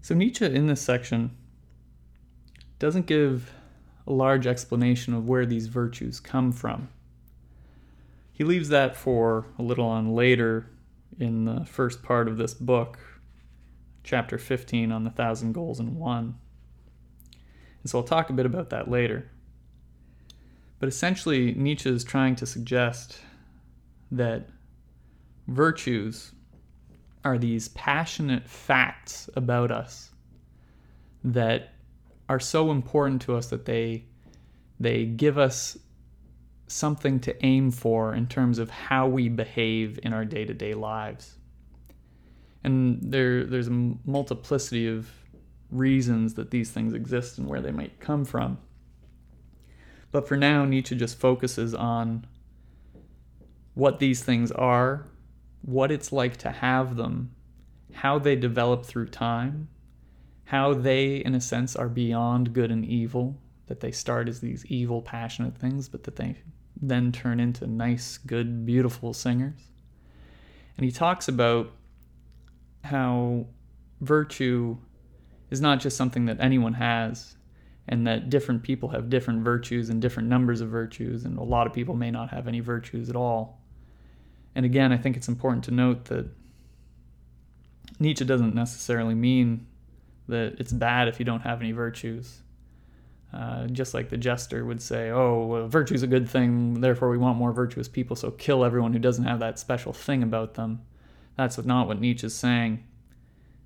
So, 0.00 0.14
Nietzsche 0.14 0.46
in 0.46 0.66
this 0.66 0.80
section 0.80 1.36
doesn't 2.78 3.06
give 3.06 3.52
a 4.06 4.12
large 4.12 4.46
explanation 4.46 5.12
of 5.12 5.28
where 5.28 5.44
these 5.44 5.66
virtues 5.66 6.20
come 6.20 6.52
from. 6.52 6.88
He 8.32 8.44
leaves 8.44 8.68
that 8.70 8.96
for 8.96 9.46
a 9.58 9.62
little 9.62 9.86
on 9.86 10.14
later 10.14 10.70
in 11.18 11.44
the 11.44 11.66
first 11.66 12.02
part 12.02 12.28
of 12.28 12.38
this 12.38 12.54
book, 12.54 12.98
chapter 14.04 14.38
15 14.38 14.90
on 14.90 15.04
the 15.04 15.10
thousand 15.10 15.52
goals 15.52 15.80
in 15.80 15.96
one. 15.96 16.38
And 17.82 17.90
so 17.90 17.98
I'll 17.98 18.04
talk 18.04 18.30
a 18.30 18.34
bit 18.34 18.46
about 18.46 18.70
that 18.70 18.90
later. 18.90 19.29
But 20.80 20.88
essentially, 20.88 21.54
Nietzsche 21.54 21.88
is 21.88 22.02
trying 22.02 22.34
to 22.36 22.46
suggest 22.46 23.20
that 24.10 24.48
virtues 25.46 26.32
are 27.24 27.38
these 27.38 27.68
passionate 27.68 28.48
facts 28.48 29.30
about 29.36 29.70
us 29.70 30.10
that 31.22 31.74
are 32.28 32.40
so 32.40 32.72
important 32.72 33.22
to 33.22 33.36
us 33.36 33.46
that 33.50 33.66
they 33.66 34.04
they 34.80 35.04
give 35.04 35.38
us 35.38 35.78
something 36.66 37.20
to 37.20 37.46
aim 37.46 37.70
for 37.70 38.14
in 38.14 38.26
terms 38.26 38.58
of 38.58 38.70
how 38.70 39.06
we 39.06 39.28
behave 39.28 40.00
in 40.02 40.12
our 40.12 40.24
day-to-day 40.24 40.72
lives 40.72 41.36
and 42.64 42.98
there 43.02 43.44
there's 43.44 43.68
a 43.68 43.94
multiplicity 44.04 44.86
of 44.88 45.08
reasons 45.70 46.34
that 46.34 46.50
these 46.50 46.70
things 46.70 46.92
exist 46.92 47.38
and 47.38 47.46
where 47.46 47.60
they 47.60 47.70
might 47.70 48.00
come 48.00 48.24
from. 48.24 48.58
But 50.12 50.26
for 50.26 50.36
now, 50.36 50.64
Nietzsche 50.64 50.96
just 50.96 51.18
focuses 51.18 51.74
on 51.74 52.26
what 53.74 53.98
these 53.98 54.22
things 54.22 54.50
are, 54.52 55.06
what 55.62 55.90
it's 55.92 56.12
like 56.12 56.36
to 56.38 56.50
have 56.50 56.96
them, 56.96 57.34
how 57.92 58.18
they 58.18 58.36
develop 58.36 58.84
through 58.84 59.08
time, 59.08 59.68
how 60.44 60.74
they, 60.74 61.16
in 61.16 61.34
a 61.34 61.40
sense, 61.40 61.76
are 61.76 61.88
beyond 61.88 62.52
good 62.52 62.70
and 62.70 62.84
evil, 62.84 63.38
that 63.68 63.80
they 63.80 63.92
start 63.92 64.28
as 64.28 64.40
these 64.40 64.66
evil, 64.66 65.00
passionate 65.00 65.56
things, 65.56 65.88
but 65.88 66.02
that 66.04 66.16
they 66.16 66.36
then 66.82 67.12
turn 67.12 67.38
into 67.38 67.66
nice, 67.66 68.18
good, 68.18 68.66
beautiful 68.66 69.12
singers. 69.12 69.60
And 70.76 70.84
he 70.84 70.90
talks 70.90 71.28
about 71.28 71.70
how 72.82 73.46
virtue 74.00 74.76
is 75.50 75.60
not 75.60 75.78
just 75.78 75.96
something 75.96 76.24
that 76.24 76.40
anyone 76.40 76.74
has, 76.74 77.36
and 77.88 78.06
that 78.06 78.30
different 78.30 78.62
people 78.62 78.90
have 78.90 79.10
different 79.10 79.42
virtues 79.42 79.90
and 79.90 80.00
different 80.00 80.28
numbers 80.28 80.60
of 80.60 80.68
virtues, 80.68 81.24
and 81.24 81.38
a 81.38 81.42
lot 81.42 81.66
of 81.66 81.72
people 81.72 81.94
may 81.94 82.10
not 82.10 82.30
have 82.30 82.46
any 82.46 82.60
virtues 82.60 83.10
at 83.10 83.16
all. 83.16 83.60
And 84.54 84.64
again, 84.66 84.92
I 84.92 84.96
think 84.96 85.16
it's 85.16 85.28
important 85.28 85.64
to 85.64 85.70
note 85.70 86.06
that 86.06 86.28
Nietzsche 87.98 88.24
doesn't 88.24 88.54
necessarily 88.54 89.14
mean 89.14 89.66
that 90.28 90.56
it's 90.58 90.72
bad 90.72 91.08
if 91.08 91.18
you 91.18 91.24
don't 91.24 91.40
have 91.40 91.60
any 91.60 91.72
virtues. 91.72 92.42
Uh, 93.32 93.66
just 93.68 93.94
like 93.94 94.08
the 94.08 94.16
jester 94.16 94.64
would 94.64 94.82
say, 94.82 95.10
oh, 95.10 95.46
well, 95.46 95.68
virtue's 95.68 96.02
a 96.02 96.06
good 96.08 96.28
thing, 96.28 96.80
therefore 96.80 97.10
we 97.10 97.18
want 97.18 97.38
more 97.38 97.52
virtuous 97.52 97.88
people, 97.88 98.16
so 98.16 98.32
kill 98.32 98.64
everyone 98.64 98.92
who 98.92 98.98
doesn't 98.98 99.24
have 99.24 99.38
that 99.38 99.58
special 99.58 99.92
thing 99.92 100.22
about 100.22 100.54
them. 100.54 100.80
That's 101.36 101.56
not 101.64 101.86
what 101.86 102.00
Nietzsche's 102.00 102.34
saying. 102.34 102.82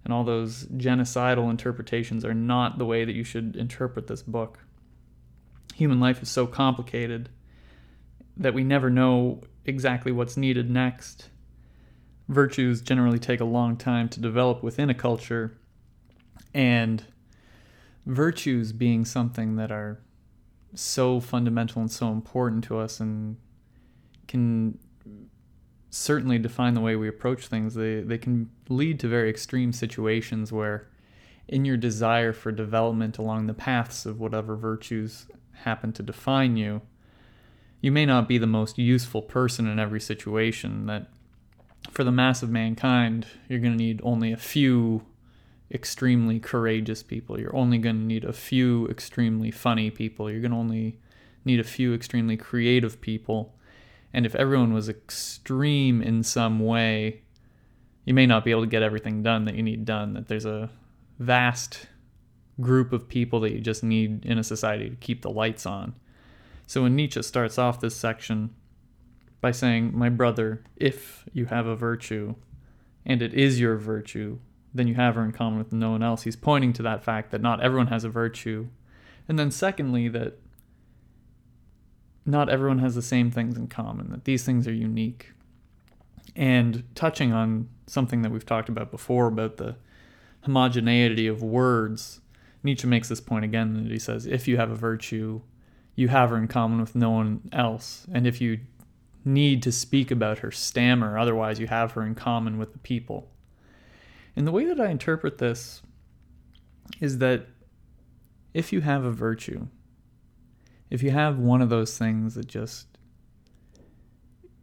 And 0.05 0.13
all 0.13 0.23
those 0.23 0.67
genocidal 0.67 1.51
interpretations 1.51 2.25
are 2.25 2.35
not 2.35 2.79
the 2.79 2.85
way 2.85 3.05
that 3.05 3.15
you 3.15 3.25
should 3.25 3.57
interpret 3.57 4.07
this 4.07 4.23
book. 4.23 4.59
Human 5.75 5.99
life 5.99 6.23
is 6.23 6.29
so 6.29 6.47
complicated 6.47 7.31
that 8.37 8.55
we 8.55 8.65
never 8.65 8.91
know 8.91 9.41
exactly 9.65 10.13
what's 10.13 10.37
needed 10.37 10.71
next. 10.71 11.31
Virtues 12.29 12.81
generally 12.81 13.19
take 13.19 13.41
a 13.41 13.45
long 13.45 13.77
time 13.77 14.09
to 14.11 14.21
develop 14.21 14.63
within 14.63 14.91
a 14.91 14.95
culture, 14.95 15.59
and 16.53 17.05
virtues 18.07 18.73
being 18.73 19.05
something 19.05 19.57
that 19.57 19.73
are 19.73 20.01
so 20.75 21.21
fundamental 21.21 21.81
and 21.81 21.91
so 21.91 22.09
important 22.09 22.65
to 22.65 22.79
us 22.79 23.01
and 23.01 23.37
can 24.27 24.79
certainly 25.95 26.39
define 26.39 26.75
the 26.75 26.81
way 26.81 26.97
we 26.97 27.09
approach 27.09 27.47
things. 27.47 27.75
They 27.75 28.01
they 28.01 28.19
can 28.19 28.51
lead 28.69 28.99
to 29.01 29.09
very 29.09 29.31
extreme 29.31 29.73
situations 29.73 30.51
where 30.51 30.89
in 31.47 31.65
your 31.65 31.77
desire 31.77 32.33
for 32.33 32.51
development 32.51 33.19
along 33.19 33.47
the 33.47 33.55
paths 33.55 34.07
of 34.07 34.19
whatever 34.19 34.57
virtues 34.57 35.27
happen 35.53 35.93
to 35.93 36.03
define 36.03 36.57
you, 36.57 36.81
you 37.81 37.93
may 37.93 38.07
not 38.07 38.27
be 38.27 38.39
the 38.39 38.47
most 38.47 38.79
useful 38.79 39.23
person 39.23 39.69
in 39.69 39.79
every 39.79 40.01
situation 40.01 40.87
that 40.87 41.09
for 41.91 42.03
the 42.03 42.11
mass 42.11 42.43
of 42.43 42.51
mankind, 42.51 43.27
you're 43.49 43.61
going 43.61 43.73
to 43.73 43.79
need 43.79 44.01
only 44.03 44.33
a 44.33 44.39
few 44.39 45.03
extremely 45.71 46.41
courageous 46.41 47.03
people. 47.03 47.39
You're 47.39 47.55
only 47.55 47.79
going 47.79 48.01
to 48.01 48.07
need 48.07 48.25
a 48.25 48.33
few 48.33 48.89
extremely 48.89 49.51
funny 49.51 49.91
people. 49.91 50.31
You're 50.31 50.41
going 50.41 50.53
to 50.53 50.57
only 50.57 50.99
need 51.45 51.61
a 51.61 51.65
few 51.65 51.95
extremely 51.95 52.37
creative 52.37 53.01
people. 53.01 53.54
And 54.15 54.25
if 54.25 54.37
everyone 54.37 54.73
was 54.73 54.89
extreme 54.89 56.01
in 56.01 56.23
some 56.23 56.61
way, 56.61 57.23
you 58.05 58.15
may 58.15 58.27
not 58.27 58.45
be 58.45 58.53
able 58.53 58.63
to 58.63 58.69
get 58.69 58.83
everything 58.83 59.25
done 59.25 59.45
that 59.47 59.57
you 59.57 59.63
need 59.63 59.85
done. 59.85 60.15
That 60.15 60.29
there's 60.29 60.47
a 60.47 60.71
vast 61.19 61.89
group 62.61 62.93
of 62.93 63.09
people 63.09 63.41
that 63.41 63.51
you 63.53 63.61
just 63.61 63.83
need 63.83 64.25
in 64.25 64.39
a 64.39 64.45
society 64.45 64.89
to 64.89 64.97
keep 64.97 65.23
the 65.23 65.31
lights 65.31 65.67
on. 65.67 65.95
So 66.69 66.83
when 66.83 66.95
Nietzsche 66.95 67.23
starts 67.23 67.59
off 67.59 67.81
this 67.81 67.97
section 67.97 68.55
by 69.41 69.51
saying, 69.51 69.99
My 69.99 70.11
brother, 70.11 70.63
if 70.77 71.29
you 71.33 71.47
have 71.47 71.67
a 71.67 71.75
virtue, 71.75 72.37
and 73.05 73.21
it 73.21 73.35
is 73.35 73.61
your 73.61 73.77
virtue, 73.77 74.39
then 74.73 74.87
you 74.87 74.95
have 74.95 75.17
her 75.17 75.25
in 75.25 75.33
common 75.33 75.59
with 75.59 75.73
no 75.73 75.91
one 75.91 76.05
else. 76.05 76.23
He's 76.23 76.37
pointing 76.37 76.73
to 76.75 76.83
that 76.85 77.03
fact 77.03 77.33
that 77.33 77.43
not 77.43 77.61
everyone 77.61 77.89
has 77.89 78.05
a 78.05 78.09
virtue. 78.09 78.69
And 79.29 79.39
then, 79.39 79.51
secondly, 79.51 80.09
that 80.09 80.39
not 82.27 82.49
everyone 82.49 82.79
has 82.79 82.95
the 82.95 83.03
same 83.03 83.31
things 83.31 83.57
in 83.57 83.69
common, 83.69 84.11
that 84.11 84.25
these 84.25 84.45
things 84.45 84.67
are 84.67 84.73
unique. 84.73 85.33
And 86.37 86.85
touching 86.95 87.33
on 87.33 87.69
something 87.87 88.23
that 88.23 88.33
we've 88.33 88.47
talked 88.47 88.69
about 88.69 88.91
before 88.91 89.27
about 89.27 89.57
the 89.57 89.77
homogeneity 90.43 91.27
of 91.27 91.43
words, 91.43 92.21
Nietzsche 92.63 92.87
makes 92.87 93.09
this 93.09 93.21
point 93.21 93.45
again 93.45 93.75
that 93.75 93.93
he 93.93 93.99
says, 93.99 94.27
if 94.27 94.49
you 94.49 94.57
have 94.57 94.71
a 94.71 94.77
virtue, 94.77 95.43
you 95.95 96.09
have 96.09 96.31
her 96.31 96.37
in 96.37 96.49
common 96.49 96.81
with 96.81 96.95
no 96.95 97.11
one 97.11 97.43
else. 97.53 98.07
And 98.13 98.27
if 98.27 98.41
you 98.41 98.61
need 99.25 99.63
to 99.63 99.73
speak 99.73 100.11
about 100.11 100.39
her, 100.39 100.51
stammer, 100.51 101.19
otherwise 101.19 101.61
you 101.61 101.67
have 101.67 101.93
her 101.93 102.03
in 102.03 102.15
common 102.15 102.59
with 102.59 102.73
the 102.73 102.79
people. 102.79 103.31
And 104.35 104.47
the 104.47 104.53
way 104.53 104.65
that 104.65 104.81
I 104.81 104.91
interpret 104.91 105.39
this 105.39 105.83
is 107.01 107.19
that 107.19 107.47
if 108.53 108.73
you 108.73 108.81
have 108.81 109.05
a 109.05 109.13
virtue, 109.13 109.69
if 110.95 111.03
you 111.03 111.11
have 111.11 111.41
one 111.41 111.61
of 111.61 111.71
those 111.71 111.99
things 111.99 112.37
that 112.37 112.47
just 112.47 112.87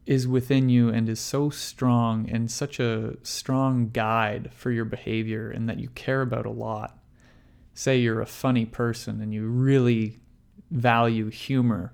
is 0.06 0.26
within 0.26 0.70
you 0.70 0.88
and 0.88 1.10
is 1.10 1.20
so 1.20 1.50
strong 1.50 2.30
and 2.30 2.50
such 2.50 2.80
a 2.80 3.18
strong 3.22 3.90
guide 3.90 4.50
for 4.54 4.72
your 4.72 4.86
behavior 4.86 5.52
and 5.52 5.68
that 5.68 5.78
you 5.78 5.90
care 5.90 6.22
about 6.22 6.46
a 6.46 6.50
lot, 6.50 6.98
say 7.74 7.98
you're 7.98 8.22
a 8.22 8.26
funny 8.26 8.66
person 8.66 9.20
and 9.20 9.34
you 9.34 9.46
really 9.46 10.22
value 10.70 11.30
humor, 11.30 11.92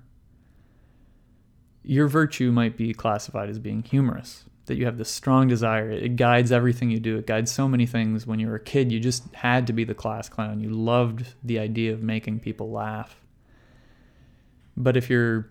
your 1.82 2.08
virtue 2.08 2.52
might 2.52 2.78
be 2.78 2.94
classified 2.94 3.50
as 3.50 3.58
being 3.58 3.82
humorous 3.82 4.44
that 4.68 4.76
you 4.76 4.86
have 4.86 5.00
this 5.00 5.10
strong 5.10 5.48
desire. 5.48 5.90
It 5.90 6.16
guides 6.16 6.52
everything 6.52 6.92
you 6.92 7.00
do. 7.00 7.18
It 7.18 7.26
guides 7.26 7.52
so 7.52 7.68
many 7.68 7.88
things. 7.88 8.28
When 8.28 8.38
you 8.38 8.50
were 8.50 8.56
a 8.58 8.60
kid, 8.60 8.92
you 8.92 9.00
just 9.00 9.34
had 9.34 9.66
to 9.66 9.74
be 9.74 9.84
the 9.84 9.96
class 9.96 10.30
clown. 10.30 10.60
You 10.60 10.70
loved 10.70 11.34
the 11.44 11.58
idea 11.58 11.92
of 11.92 12.04
making 12.04 12.42
people 12.42 12.70
laugh. 12.70 13.20
But 14.78 14.96
if 14.96 15.10
you're 15.10 15.50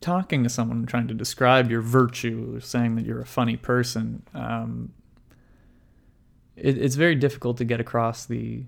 talking 0.00 0.42
to 0.42 0.48
someone 0.48 0.84
trying 0.84 1.08
to 1.08 1.14
describe 1.14 1.70
your 1.70 1.80
virtue 1.80 2.60
saying 2.60 2.96
that 2.96 3.06
you're 3.06 3.20
a 3.20 3.26
funny 3.26 3.56
person, 3.56 4.22
um, 4.34 4.92
it, 6.56 6.76
it's 6.76 6.96
very 6.96 7.14
difficult 7.14 7.56
to 7.58 7.64
get 7.64 7.80
across 7.80 8.26
the 8.26 8.64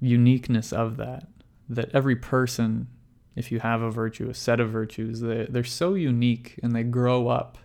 uniqueness 0.00 0.72
of 0.72 0.96
that. 0.96 1.28
That 1.68 1.90
every 1.94 2.16
person, 2.16 2.88
if 3.36 3.52
you 3.52 3.60
have 3.60 3.82
a 3.82 3.90
virtue, 3.90 4.28
a 4.28 4.34
set 4.34 4.58
of 4.58 4.70
virtues, 4.70 5.20
they, 5.20 5.46
they're 5.48 5.62
so 5.62 5.94
unique 5.94 6.58
and 6.62 6.74
they 6.74 6.82
grow 6.82 7.28
up 7.28 7.58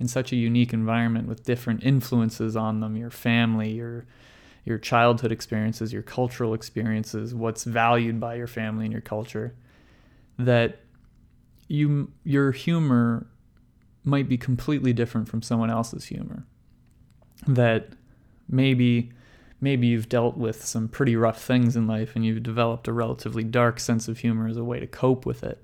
in 0.00 0.06
such 0.06 0.32
a 0.32 0.36
unique 0.36 0.72
environment 0.72 1.26
with 1.26 1.44
different 1.44 1.82
influences 1.82 2.56
on 2.56 2.80
them 2.80 2.96
your 2.96 3.10
family 3.10 3.72
your 3.72 4.06
your 4.64 4.78
childhood 4.78 5.32
experiences 5.32 5.92
your 5.92 6.02
cultural 6.02 6.54
experiences 6.54 7.34
what's 7.34 7.64
valued 7.64 8.20
by 8.20 8.34
your 8.34 8.46
family 8.46 8.84
and 8.84 8.92
your 8.92 9.02
culture 9.02 9.54
that 10.38 10.80
you 11.68 12.10
your 12.24 12.52
humor 12.52 13.26
might 14.04 14.28
be 14.28 14.38
completely 14.38 14.92
different 14.92 15.28
from 15.28 15.42
someone 15.42 15.70
else's 15.70 16.06
humor 16.06 16.46
that 17.46 17.90
maybe 18.48 19.10
maybe 19.60 19.86
you've 19.86 20.08
dealt 20.08 20.36
with 20.36 20.64
some 20.64 20.88
pretty 20.88 21.16
rough 21.16 21.42
things 21.42 21.76
in 21.76 21.86
life 21.86 22.14
and 22.14 22.24
you've 22.24 22.42
developed 22.42 22.88
a 22.88 22.92
relatively 22.92 23.44
dark 23.44 23.78
sense 23.78 24.08
of 24.08 24.18
humor 24.18 24.48
as 24.48 24.56
a 24.56 24.64
way 24.64 24.80
to 24.80 24.86
cope 24.86 25.26
with 25.26 25.42
it 25.42 25.62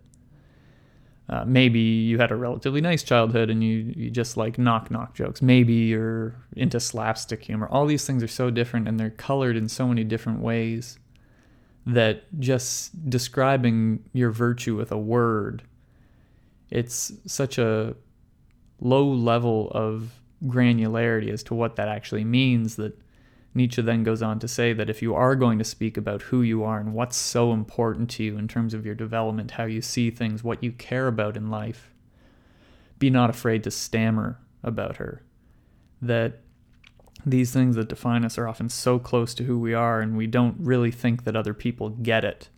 uh, 1.29 1.45
maybe 1.47 1.81
you 1.81 2.19
had 2.19 2.31
a 2.31 2.37
relatively 2.37 2.83
nice 2.83 3.03
childhood 3.03 3.49
and 3.49 3.65
you, 3.65 3.95
you 3.97 4.11
just 4.11 4.37
like 4.37 4.59
knock 4.59 4.91
knock 4.91 5.15
jokes. 5.15 5.41
Maybe 5.41 5.73
you're 5.73 6.35
into 6.55 6.79
slapstick 6.79 7.43
humor. 7.43 7.67
All 7.71 7.87
these 7.87 8.07
things 8.07 8.23
are 8.23 8.29
so 8.29 8.51
different 8.51 8.87
and 8.89 9.01
they're 9.01 9.11
colored 9.11 9.57
in 9.57 9.69
so 9.69 9.87
many 9.87 10.05
different 10.05 10.41
ways 10.41 10.99
that 11.87 12.25
just 12.41 13.09
describing 13.09 14.05
your 14.13 14.31
virtue 14.31 14.77
with 14.77 14.91
a 14.91 14.99
word, 14.99 15.63
it's 16.71 17.13
such 17.27 17.59
a 17.59 17.95
low 18.81 19.07
level 19.07 19.71
of 19.73 20.21
granularity 20.45 21.31
as 21.31 21.43
to 21.45 21.55
what 21.55 21.77
that 21.77 21.89
actually 21.89 22.25
means 22.25 22.77
that 22.77 22.99
Nietzsche 23.55 23.83
then 23.83 24.03
goes 24.03 24.21
on 24.21 24.41
to 24.41 24.49
say 24.49 24.73
that 24.73 24.91
if 24.91 25.01
you 25.01 25.15
are 25.15 25.37
going 25.37 25.59
to 25.59 25.65
speak 25.65 25.97
about 25.97 26.23
who 26.23 26.43
you 26.43 26.65
are 26.65 26.81
and 26.81 26.93
what's 26.93 27.17
so 27.17 27.53
important 27.53 28.11
to 28.11 28.25
you 28.25 28.37
in 28.37 28.49
terms 28.49 28.75
of 28.75 28.85
your 28.85 28.97
development, 28.97 29.53
how 29.53 29.65
you 29.65 29.81
see 29.81 30.11
things, 30.11 30.43
what 30.43 30.63
you 30.63 30.73
care 30.73 31.07
about 31.07 31.37
in 31.37 31.51
life, 31.51 31.95
be 32.99 33.11
not 33.11 33.31
afraid 33.31 33.63
to 33.63 33.71
stammer 33.71 34.41
about 34.65 34.97
her. 34.97 35.23
That 36.03 36.41
these 37.25 37.53
things 37.53 37.77
that 37.77 37.89
define 37.89 38.25
us 38.25 38.39
are 38.39 38.49
often 38.49 38.69
so 38.69 38.99
close 38.99 39.35
to 39.35 39.45
who 39.45 39.59
we 39.59 39.75
are, 39.75 40.01
and 40.01 40.17
we 40.17 40.27
don't 40.27 40.57
really 40.59 40.91
think 40.91 41.25
that 41.25 41.37
other 41.37 41.55
people 41.55 41.91
get 41.91 42.25
it. 42.25 42.49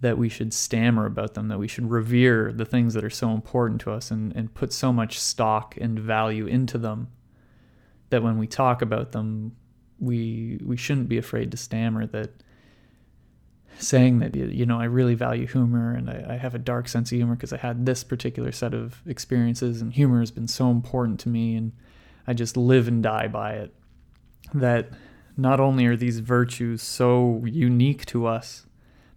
That 0.00 0.18
we 0.18 0.28
should 0.28 0.52
stammer 0.52 1.06
about 1.06 1.34
them, 1.34 1.48
that 1.48 1.58
we 1.58 1.68
should 1.68 1.90
revere 1.90 2.52
the 2.52 2.64
things 2.64 2.94
that 2.94 3.04
are 3.04 3.10
so 3.10 3.30
important 3.30 3.80
to 3.82 3.90
us 3.90 4.10
and, 4.10 4.34
and 4.36 4.54
put 4.54 4.72
so 4.72 4.92
much 4.92 5.18
stock 5.18 5.76
and 5.80 5.98
value 5.98 6.46
into 6.46 6.78
them 6.78 7.08
that 8.10 8.22
when 8.22 8.38
we 8.38 8.46
talk 8.46 8.80
about 8.82 9.12
them, 9.12 9.56
we 9.98 10.60
we 10.64 10.76
shouldn't 10.76 11.08
be 11.08 11.18
afraid 11.18 11.50
to 11.50 11.56
stammer 11.56 12.06
that 12.06 12.30
saying 13.78 14.18
that 14.18 14.34
you 14.34 14.66
know 14.66 14.80
I 14.80 14.84
really 14.84 15.14
value 15.14 15.46
humor 15.46 15.92
and 15.92 16.10
I, 16.10 16.34
I 16.34 16.36
have 16.36 16.54
a 16.54 16.58
dark 16.58 16.88
sense 16.88 17.10
of 17.12 17.16
humor 17.16 17.34
because 17.34 17.52
I 17.52 17.58
had 17.58 17.86
this 17.86 18.04
particular 18.04 18.52
set 18.52 18.74
of 18.74 19.02
experiences 19.06 19.80
and 19.80 19.92
humor 19.92 20.20
has 20.20 20.30
been 20.30 20.48
so 20.48 20.70
important 20.70 21.20
to 21.20 21.28
me 21.28 21.56
and 21.56 21.72
I 22.26 22.34
just 22.34 22.56
live 22.56 22.88
and 22.88 23.02
die 23.02 23.28
by 23.28 23.54
it. 23.54 23.74
That 24.54 24.90
not 25.36 25.60
only 25.60 25.86
are 25.86 25.96
these 25.96 26.18
virtues 26.18 26.82
so 26.82 27.42
unique 27.44 28.04
to 28.06 28.26
us, 28.26 28.66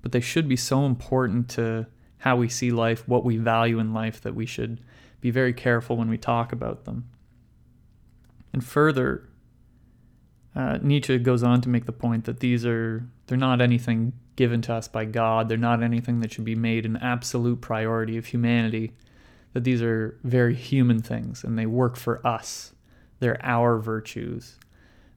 but 0.02 0.12
they 0.12 0.20
should 0.20 0.48
be 0.48 0.56
so 0.56 0.86
important 0.86 1.50
to 1.50 1.88
how 2.20 2.36
we 2.36 2.50
see 2.50 2.72
life, 2.72 3.08
what 3.08 3.24
we 3.24 3.38
value 3.38 3.80
in 3.80 3.94
life, 3.94 4.22
that 4.22 4.36
we 4.36 4.46
should 4.46 4.82
be 5.22 5.32
very 5.32 5.54
careful 5.54 5.98
when 5.98 6.10
we 6.10 6.18
talk 6.18 6.52
about 6.52 6.86
them. 6.86 7.10
And 8.54 8.64
further, 8.64 9.30
uh, 10.56 10.80
Nietzsche 10.82 11.18
goes 11.18 11.44
on 11.44 11.62
to 11.62 11.70
make 11.70 11.86
the 11.86 11.92
point 11.92 12.26
that 12.26 12.40
these 12.40 12.66
are 12.66 13.06
they're 13.28 13.38
not 13.38 13.62
anything 13.62 14.14
given 14.36 14.62
to 14.64 14.74
us 14.74 14.88
by 14.88 15.06
God. 15.06 15.48
They're 15.48 15.58
not 15.58 15.82
anything 15.82 16.20
that 16.20 16.34
should 16.34 16.46
be 16.46 16.56
made 16.56 16.86
an 16.86 16.98
absolute 16.98 17.62
priority 17.62 18.18
of 18.18 18.26
humanity. 18.26 18.92
That 19.54 19.64
these 19.64 19.82
are 19.82 20.18
very 20.24 20.56
human 20.56 21.02
things 21.02 21.44
and 21.44 21.58
they 21.58 21.66
work 21.66 21.96
for 21.96 22.26
us. 22.26 22.74
They're 23.20 23.40
our 23.44 23.78
virtues. 23.78 24.58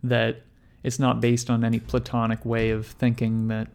That 0.05 0.43
it's 0.85 0.99
not 0.99 1.21
based 1.21 1.51
on 1.51 1.65
any 1.65 1.81
platonic 1.81 2.45
way 2.45 2.71
of 2.71 2.87
thinking 2.87 3.49
that, 3.49 3.69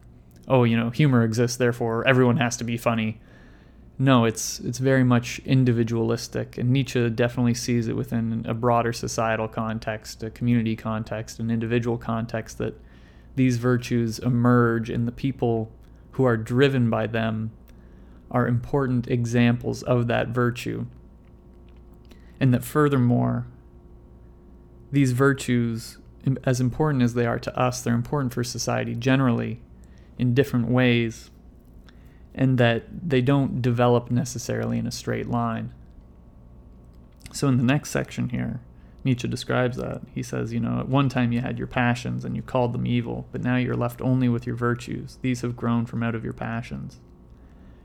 oh, 0.48 0.64
you 0.64 0.78
know, 0.78 0.92
humor 0.92 1.24
exists, 1.24 1.58
therefore 1.58 2.08
everyone 2.08 2.38
has 2.38 2.56
to 2.58 2.64
be 2.64 2.78
funny. 2.78 3.20
No, 3.98 4.24
it's 4.24 4.62
it's 4.62 4.78
very 4.78 5.04
much 5.04 5.40
individualistic, 5.40 6.58
and 6.58 6.70
Nietzsche 6.70 7.10
definitely 7.10 7.54
sees 7.54 7.90
it 7.90 7.98
within 7.98 8.46
a 8.48 8.54
broader 8.54 8.94
societal 8.94 9.50
context, 9.50 10.24
a 10.24 10.30
community 10.30 10.78
context, 10.78 11.40
an 11.40 11.52
individual 11.52 11.98
context 11.98 12.60
that 12.60 12.80
these 13.36 13.58
virtues 13.58 14.20
emerge 14.20 14.90
and 14.90 15.08
the 15.08 15.12
people 15.12 15.72
who 16.12 16.24
are 16.24 16.38
driven 16.38 16.90
by 16.90 17.08
them 17.08 17.52
are 18.32 18.48
important 18.48 19.08
examples 19.08 19.84
of 19.84 20.08
that 20.08 20.30
virtue. 20.30 20.86
And 22.40 22.54
that 22.54 22.64
furthermore, 22.64 23.48
these 24.92 25.12
virtues, 25.12 25.99
as 26.44 26.60
important 26.60 27.04
as 27.04 27.14
they 27.14 27.26
are 27.26 27.40
to 27.40 27.58
us, 27.58 27.82
they're 27.82 27.94
important 27.94 28.34
for 28.34 28.44
society 28.44 28.96
generally 28.96 29.62
in 30.18 30.34
different 30.34 30.68
ways 30.68 31.32
and 32.36 32.58
that 32.58 32.84
they 33.10 33.22
don't 33.22 33.62
develop 33.62 34.12
necessarily 34.12 34.78
in 34.78 34.88
a 34.88 34.92
straight 34.92 35.28
line. 35.28 35.74
So, 37.32 37.48
in 37.48 37.58
the 37.58 37.64
next 37.64 37.92
section 37.92 38.30
here, 38.30 38.62
Nietzsche 39.04 39.28
describes 39.28 39.78
that. 39.78 40.02
He 40.14 40.24
says, 40.24 40.54
You 40.54 40.60
know, 40.60 40.80
at 40.80 40.90
one 40.90 41.10
time 41.10 41.32
you 41.32 41.42
had 41.42 41.58
your 41.58 41.68
passions 41.68 42.26
and 42.26 42.36
you 42.36 42.42
called 42.42 42.74
them 42.74 42.88
evil, 42.88 43.28
but 43.32 43.44
now 43.44 43.56
you're 43.56 43.76
left 43.76 44.02
only 44.02 44.30
with 44.30 44.46
your 44.46 44.56
virtues. 44.56 45.18
These 45.22 45.42
have 45.42 45.56
grown 45.56 45.86
from 45.86 46.04
out 46.04 46.16
of 46.16 46.24
your 46.24 46.34
passions. 46.34 47.00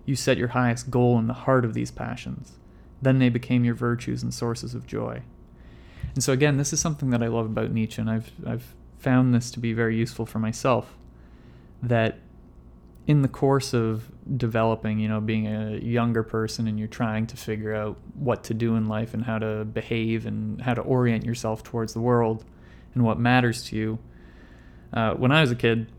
You 0.04 0.16
set 0.16 0.38
your 0.38 0.48
highest 0.48 0.90
goal 0.90 1.18
in 1.18 1.26
the 1.26 1.34
heart 1.34 1.64
of 1.64 1.74
these 1.74 1.90
passions. 1.90 2.58
Then 3.00 3.18
they 3.18 3.28
became 3.28 3.64
your 3.64 3.74
virtues 3.74 4.22
and 4.22 4.32
sources 4.32 4.74
of 4.74 4.86
joy. 4.86 5.22
And 6.14 6.22
so, 6.22 6.32
again, 6.32 6.56
this 6.56 6.72
is 6.72 6.80
something 6.80 7.10
that 7.10 7.22
I 7.22 7.26
love 7.26 7.46
about 7.46 7.72
Nietzsche, 7.72 8.00
and 8.00 8.08
I've, 8.08 8.30
I've 8.46 8.74
found 8.98 9.34
this 9.34 9.50
to 9.52 9.60
be 9.60 9.72
very 9.72 9.96
useful 9.96 10.26
for 10.26 10.38
myself. 10.38 10.96
That 11.82 12.18
in 13.06 13.22
the 13.22 13.28
course 13.28 13.74
of 13.74 14.10
developing, 14.36 14.98
you 14.98 15.08
know, 15.08 15.20
being 15.20 15.46
a 15.46 15.76
younger 15.76 16.22
person 16.22 16.66
and 16.66 16.78
you're 16.78 16.88
trying 16.88 17.26
to 17.26 17.36
figure 17.36 17.74
out 17.74 17.98
what 18.14 18.44
to 18.44 18.54
do 18.54 18.76
in 18.76 18.88
life 18.88 19.12
and 19.12 19.24
how 19.24 19.38
to 19.38 19.64
behave 19.64 20.24
and 20.24 20.60
how 20.62 20.72
to 20.72 20.80
orient 20.80 21.24
yourself 21.24 21.62
towards 21.62 21.92
the 21.92 22.00
world 22.00 22.44
and 22.94 23.04
what 23.04 23.18
matters 23.18 23.64
to 23.64 23.76
you. 23.76 23.98
Uh, 24.92 25.12
when 25.14 25.32
I 25.32 25.42
was 25.42 25.50
a 25.50 25.56
kid, 25.56 25.90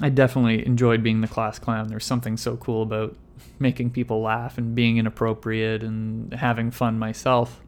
I 0.00 0.08
definitely 0.08 0.66
enjoyed 0.66 1.02
being 1.02 1.20
the 1.20 1.28
class 1.28 1.58
clown. 1.58 1.88
There's 1.88 2.04
something 2.04 2.36
so 2.36 2.56
cool 2.56 2.82
about 2.82 3.14
making 3.58 3.90
people 3.90 4.22
laugh 4.22 4.56
and 4.56 4.74
being 4.74 4.96
inappropriate 4.96 5.82
and 5.82 6.32
having 6.32 6.70
fun 6.70 6.98
myself. 6.98 7.60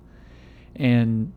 And 0.76 1.32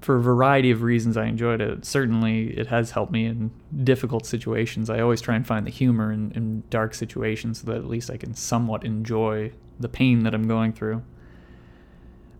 for 0.00 0.16
a 0.16 0.20
variety 0.20 0.70
of 0.70 0.82
reasons, 0.82 1.16
I 1.16 1.26
enjoyed 1.26 1.60
it. 1.60 1.84
Certainly, 1.84 2.58
it 2.58 2.68
has 2.68 2.92
helped 2.92 3.12
me 3.12 3.26
in 3.26 3.50
difficult 3.84 4.24
situations. 4.24 4.88
I 4.88 5.00
always 5.00 5.20
try 5.20 5.36
and 5.36 5.46
find 5.46 5.66
the 5.66 5.70
humor 5.70 6.10
in, 6.12 6.32
in, 6.32 6.62
dark 6.70 6.94
situations 6.94 7.60
so 7.60 7.66
that 7.66 7.76
at 7.76 7.86
least 7.86 8.10
I 8.10 8.16
can 8.16 8.34
somewhat 8.34 8.84
enjoy 8.84 9.52
the 9.78 9.88
pain 9.88 10.22
that 10.22 10.34
I'm 10.34 10.48
going 10.48 10.72
through. 10.72 11.02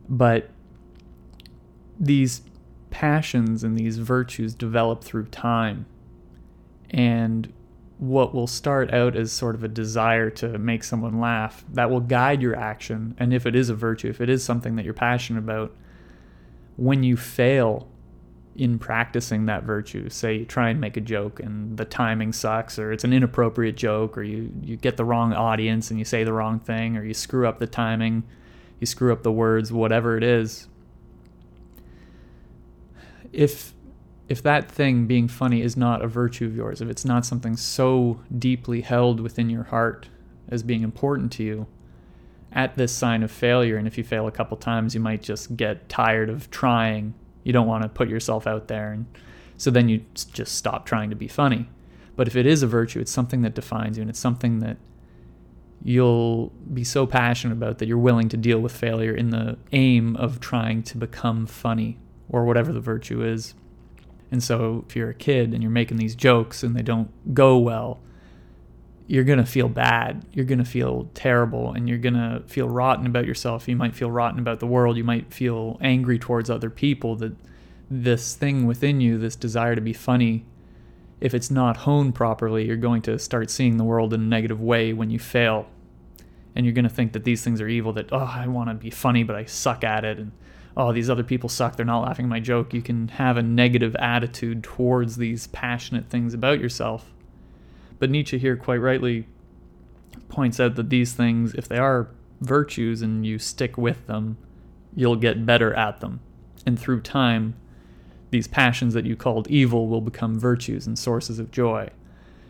But 0.08 0.50
these 1.98 2.42
passions 2.90 3.62
and 3.62 3.78
these 3.78 3.98
virtues 3.98 4.54
develop 4.54 5.04
through 5.04 5.26
time. 5.26 5.86
And 6.90 7.52
what 7.98 8.34
will 8.34 8.46
start 8.46 8.92
out 8.94 9.14
as 9.14 9.30
sort 9.30 9.54
of 9.54 9.62
a 9.62 9.68
desire 9.68 10.30
to 10.30 10.58
make 10.58 10.82
someone 10.82 11.20
laugh, 11.20 11.64
that 11.72 11.90
will 11.90 12.00
guide 12.00 12.40
your 12.40 12.56
action. 12.56 13.14
And 13.18 13.34
if 13.34 13.44
it 13.44 13.54
is 13.54 13.68
a 13.68 13.74
virtue, 13.74 14.08
if 14.08 14.22
it 14.22 14.30
is 14.30 14.42
something 14.42 14.76
that 14.76 14.84
you're 14.86 14.94
passionate 14.94 15.40
about, 15.40 15.76
when 16.80 17.02
you 17.02 17.14
fail 17.14 17.86
in 18.56 18.78
practicing 18.78 19.44
that 19.46 19.64
virtue, 19.64 20.08
say 20.08 20.38
you 20.38 20.44
try 20.46 20.70
and 20.70 20.80
make 20.80 20.96
a 20.96 21.00
joke 21.00 21.38
and 21.38 21.76
the 21.76 21.84
timing 21.84 22.32
sucks, 22.32 22.78
or 22.78 22.90
it's 22.90 23.04
an 23.04 23.12
inappropriate 23.12 23.76
joke, 23.76 24.16
or 24.16 24.22
you, 24.22 24.50
you 24.62 24.76
get 24.76 24.96
the 24.96 25.04
wrong 25.04 25.34
audience 25.34 25.90
and 25.90 25.98
you 25.98 26.06
say 26.06 26.24
the 26.24 26.32
wrong 26.32 26.58
thing, 26.58 26.96
or 26.96 27.04
you 27.04 27.12
screw 27.12 27.46
up 27.46 27.58
the 27.58 27.66
timing, 27.66 28.22
you 28.78 28.86
screw 28.86 29.12
up 29.12 29.22
the 29.22 29.30
words, 29.30 29.70
whatever 29.70 30.16
it 30.16 30.24
is. 30.24 30.68
If 33.30 33.74
if 34.30 34.42
that 34.42 34.70
thing 34.70 35.06
being 35.06 35.28
funny 35.28 35.60
is 35.60 35.76
not 35.76 36.02
a 36.02 36.06
virtue 36.06 36.46
of 36.46 36.56
yours, 36.56 36.80
if 36.80 36.88
it's 36.88 37.04
not 37.04 37.26
something 37.26 37.56
so 37.56 38.20
deeply 38.38 38.80
held 38.80 39.20
within 39.20 39.50
your 39.50 39.64
heart 39.64 40.08
as 40.48 40.62
being 40.62 40.82
important 40.82 41.30
to 41.32 41.42
you, 41.42 41.66
at 42.52 42.76
this 42.76 42.92
sign 42.92 43.22
of 43.22 43.30
failure. 43.30 43.76
And 43.76 43.86
if 43.86 43.96
you 43.96 44.04
fail 44.04 44.26
a 44.26 44.32
couple 44.32 44.56
times, 44.56 44.94
you 44.94 45.00
might 45.00 45.22
just 45.22 45.56
get 45.56 45.88
tired 45.88 46.28
of 46.28 46.50
trying. 46.50 47.14
You 47.44 47.52
don't 47.52 47.66
want 47.66 47.82
to 47.82 47.88
put 47.88 48.08
yourself 48.08 48.46
out 48.46 48.68
there. 48.68 48.92
And 48.92 49.06
so 49.56 49.70
then 49.70 49.88
you 49.88 50.04
just 50.14 50.56
stop 50.56 50.86
trying 50.86 51.10
to 51.10 51.16
be 51.16 51.28
funny. 51.28 51.68
But 52.16 52.26
if 52.26 52.36
it 52.36 52.46
is 52.46 52.62
a 52.62 52.66
virtue, 52.66 53.00
it's 53.00 53.12
something 53.12 53.42
that 53.42 53.54
defines 53.54 53.96
you 53.96 54.02
and 54.02 54.10
it's 54.10 54.18
something 54.18 54.58
that 54.60 54.76
you'll 55.82 56.52
be 56.72 56.84
so 56.84 57.06
passionate 57.06 57.54
about 57.54 57.78
that 57.78 57.88
you're 57.88 57.98
willing 57.98 58.28
to 58.28 58.36
deal 58.36 58.60
with 58.60 58.72
failure 58.72 59.14
in 59.14 59.30
the 59.30 59.56
aim 59.72 60.16
of 60.16 60.40
trying 60.40 60.82
to 60.82 60.98
become 60.98 61.46
funny 61.46 61.98
or 62.28 62.44
whatever 62.44 62.72
the 62.72 62.80
virtue 62.80 63.22
is. 63.24 63.54
And 64.30 64.42
so 64.42 64.84
if 64.88 64.94
you're 64.94 65.10
a 65.10 65.14
kid 65.14 65.52
and 65.52 65.62
you're 65.62 65.70
making 65.70 65.96
these 65.96 66.14
jokes 66.14 66.62
and 66.62 66.76
they 66.76 66.82
don't 66.82 67.10
go 67.34 67.58
well, 67.58 68.00
you're 69.10 69.24
going 69.24 69.40
to 69.40 69.44
feel 69.44 69.68
bad. 69.68 70.24
You're 70.32 70.44
going 70.44 70.60
to 70.60 70.64
feel 70.64 71.10
terrible 71.14 71.72
and 71.72 71.88
you're 71.88 71.98
going 71.98 72.14
to 72.14 72.44
feel 72.46 72.68
rotten 72.68 73.06
about 73.06 73.26
yourself. 73.26 73.66
You 73.66 73.74
might 73.74 73.92
feel 73.92 74.08
rotten 74.08 74.38
about 74.38 74.60
the 74.60 74.68
world. 74.68 74.96
You 74.96 75.02
might 75.02 75.34
feel 75.34 75.78
angry 75.80 76.16
towards 76.16 76.48
other 76.48 76.70
people 76.70 77.16
that 77.16 77.32
this 77.90 78.36
thing 78.36 78.66
within 78.66 79.00
you, 79.00 79.18
this 79.18 79.34
desire 79.34 79.74
to 79.74 79.80
be 79.80 79.92
funny, 79.92 80.44
if 81.20 81.34
it's 81.34 81.50
not 81.50 81.78
honed 81.78 82.14
properly, 82.14 82.64
you're 82.64 82.76
going 82.76 83.02
to 83.02 83.18
start 83.18 83.50
seeing 83.50 83.78
the 83.78 83.84
world 83.84 84.14
in 84.14 84.20
a 84.20 84.24
negative 84.24 84.60
way 84.60 84.92
when 84.92 85.10
you 85.10 85.18
fail. 85.18 85.66
And 86.54 86.64
you're 86.64 86.72
going 86.72 86.84
to 86.84 86.88
think 86.88 87.12
that 87.14 87.24
these 87.24 87.42
things 87.42 87.60
are 87.60 87.66
evil, 87.66 87.92
that, 87.94 88.12
oh, 88.12 88.18
I 88.32 88.46
want 88.46 88.70
to 88.70 88.74
be 88.74 88.90
funny, 88.90 89.24
but 89.24 89.34
I 89.34 89.44
suck 89.44 89.82
at 89.82 90.04
it. 90.04 90.18
And, 90.18 90.30
oh, 90.76 90.92
these 90.92 91.10
other 91.10 91.24
people 91.24 91.48
suck. 91.48 91.74
They're 91.74 91.84
not 91.84 92.02
laughing 92.02 92.26
at 92.26 92.30
my 92.30 92.38
joke. 92.38 92.72
You 92.72 92.80
can 92.80 93.08
have 93.08 93.36
a 93.36 93.42
negative 93.42 93.96
attitude 93.96 94.62
towards 94.62 95.16
these 95.16 95.48
passionate 95.48 96.08
things 96.08 96.32
about 96.32 96.60
yourself 96.60 97.10
but 98.00 98.10
Nietzsche 98.10 98.38
here 98.38 98.56
quite 98.56 98.78
rightly 98.78 99.28
points 100.28 100.58
out 100.58 100.74
that 100.74 100.90
these 100.90 101.12
things, 101.12 101.54
if 101.54 101.68
they 101.68 101.78
are 101.78 102.08
virtues 102.40 103.02
and 103.02 103.24
you 103.24 103.38
stick 103.38 103.76
with 103.76 104.06
them, 104.06 104.38
you'll 104.96 105.16
get 105.16 105.46
better 105.46 105.72
at 105.74 106.00
them. 106.00 106.20
And 106.66 106.78
through 106.78 107.02
time, 107.02 107.54
these 108.30 108.48
passions 108.48 108.94
that 108.94 109.04
you 109.04 109.16
called 109.16 109.48
evil 109.48 109.86
will 109.86 110.00
become 110.00 110.40
virtues 110.40 110.86
and 110.86 110.98
sources 110.98 111.38
of 111.38 111.50
joy. 111.50 111.90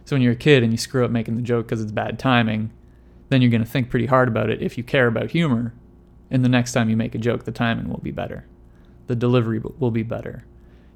So 0.05 0.15
when 0.15 0.23
you're 0.23 0.33
a 0.33 0.37
kid 0.37 0.63
and 0.63 0.73
you 0.73 0.79
screw 0.79 1.05
up 1.05 1.11
making 1.11 1.37
the 1.37 1.43
joke 1.43 1.67
because 1.67 1.83
it's 1.83 1.93
bad 1.93 2.19
timing, 2.19 2.71
then 3.29 3.43
you're 3.43 3.51
going 3.51 3.65
to 3.65 3.69
think 3.69 3.91
pretty 3.91 4.07
hard 4.07 4.29
about 4.29 4.51
it 4.51 4.63
if 4.63 4.79
you 4.79 4.85
care 4.85 5.07
about 5.07 5.33
humor. 5.33 5.75
And 6.31 6.45
the 6.45 6.49
next 6.49 6.73
time 6.73 6.89
you 6.89 6.97
make 6.97 7.15
a 7.15 7.19
joke, 7.19 7.45
the 7.45 7.53
timing 7.53 7.89
will 7.89 8.01
be 8.01 8.13
better. 8.13 8.47
The 9.09 9.17
delivery 9.17 9.59
will 9.59 9.91
be 9.91 10.05
better 10.05 10.45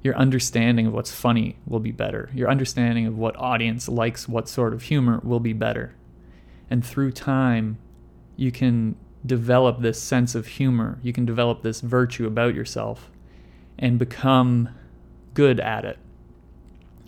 your 0.05 0.15
understanding 0.15 0.85
of 0.85 0.93
what's 0.93 1.11
funny 1.11 1.57
will 1.65 1.79
be 1.79 1.91
better. 1.91 2.29
Your 2.31 2.47
understanding 2.47 3.07
of 3.07 3.17
what 3.17 3.35
audience 3.37 3.89
likes 3.89 4.29
what 4.29 4.47
sort 4.47 4.71
of 4.71 4.83
humor 4.83 5.19
will 5.23 5.39
be 5.39 5.51
better. 5.51 5.95
And 6.69 6.85
through 6.85 7.13
time, 7.13 7.79
you 8.37 8.51
can 8.51 8.97
develop 9.25 9.81
this 9.81 9.99
sense 9.99 10.35
of 10.35 10.45
humor. 10.45 10.99
You 11.01 11.11
can 11.11 11.25
develop 11.25 11.63
this 11.63 11.81
virtue 11.81 12.27
about 12.27 12.53
yourself 12.53 13.09
and 13.79 13.97
become 13.97 14.69
good 15.33 15.59
at 15.59 15.85
it. 15.85 15.97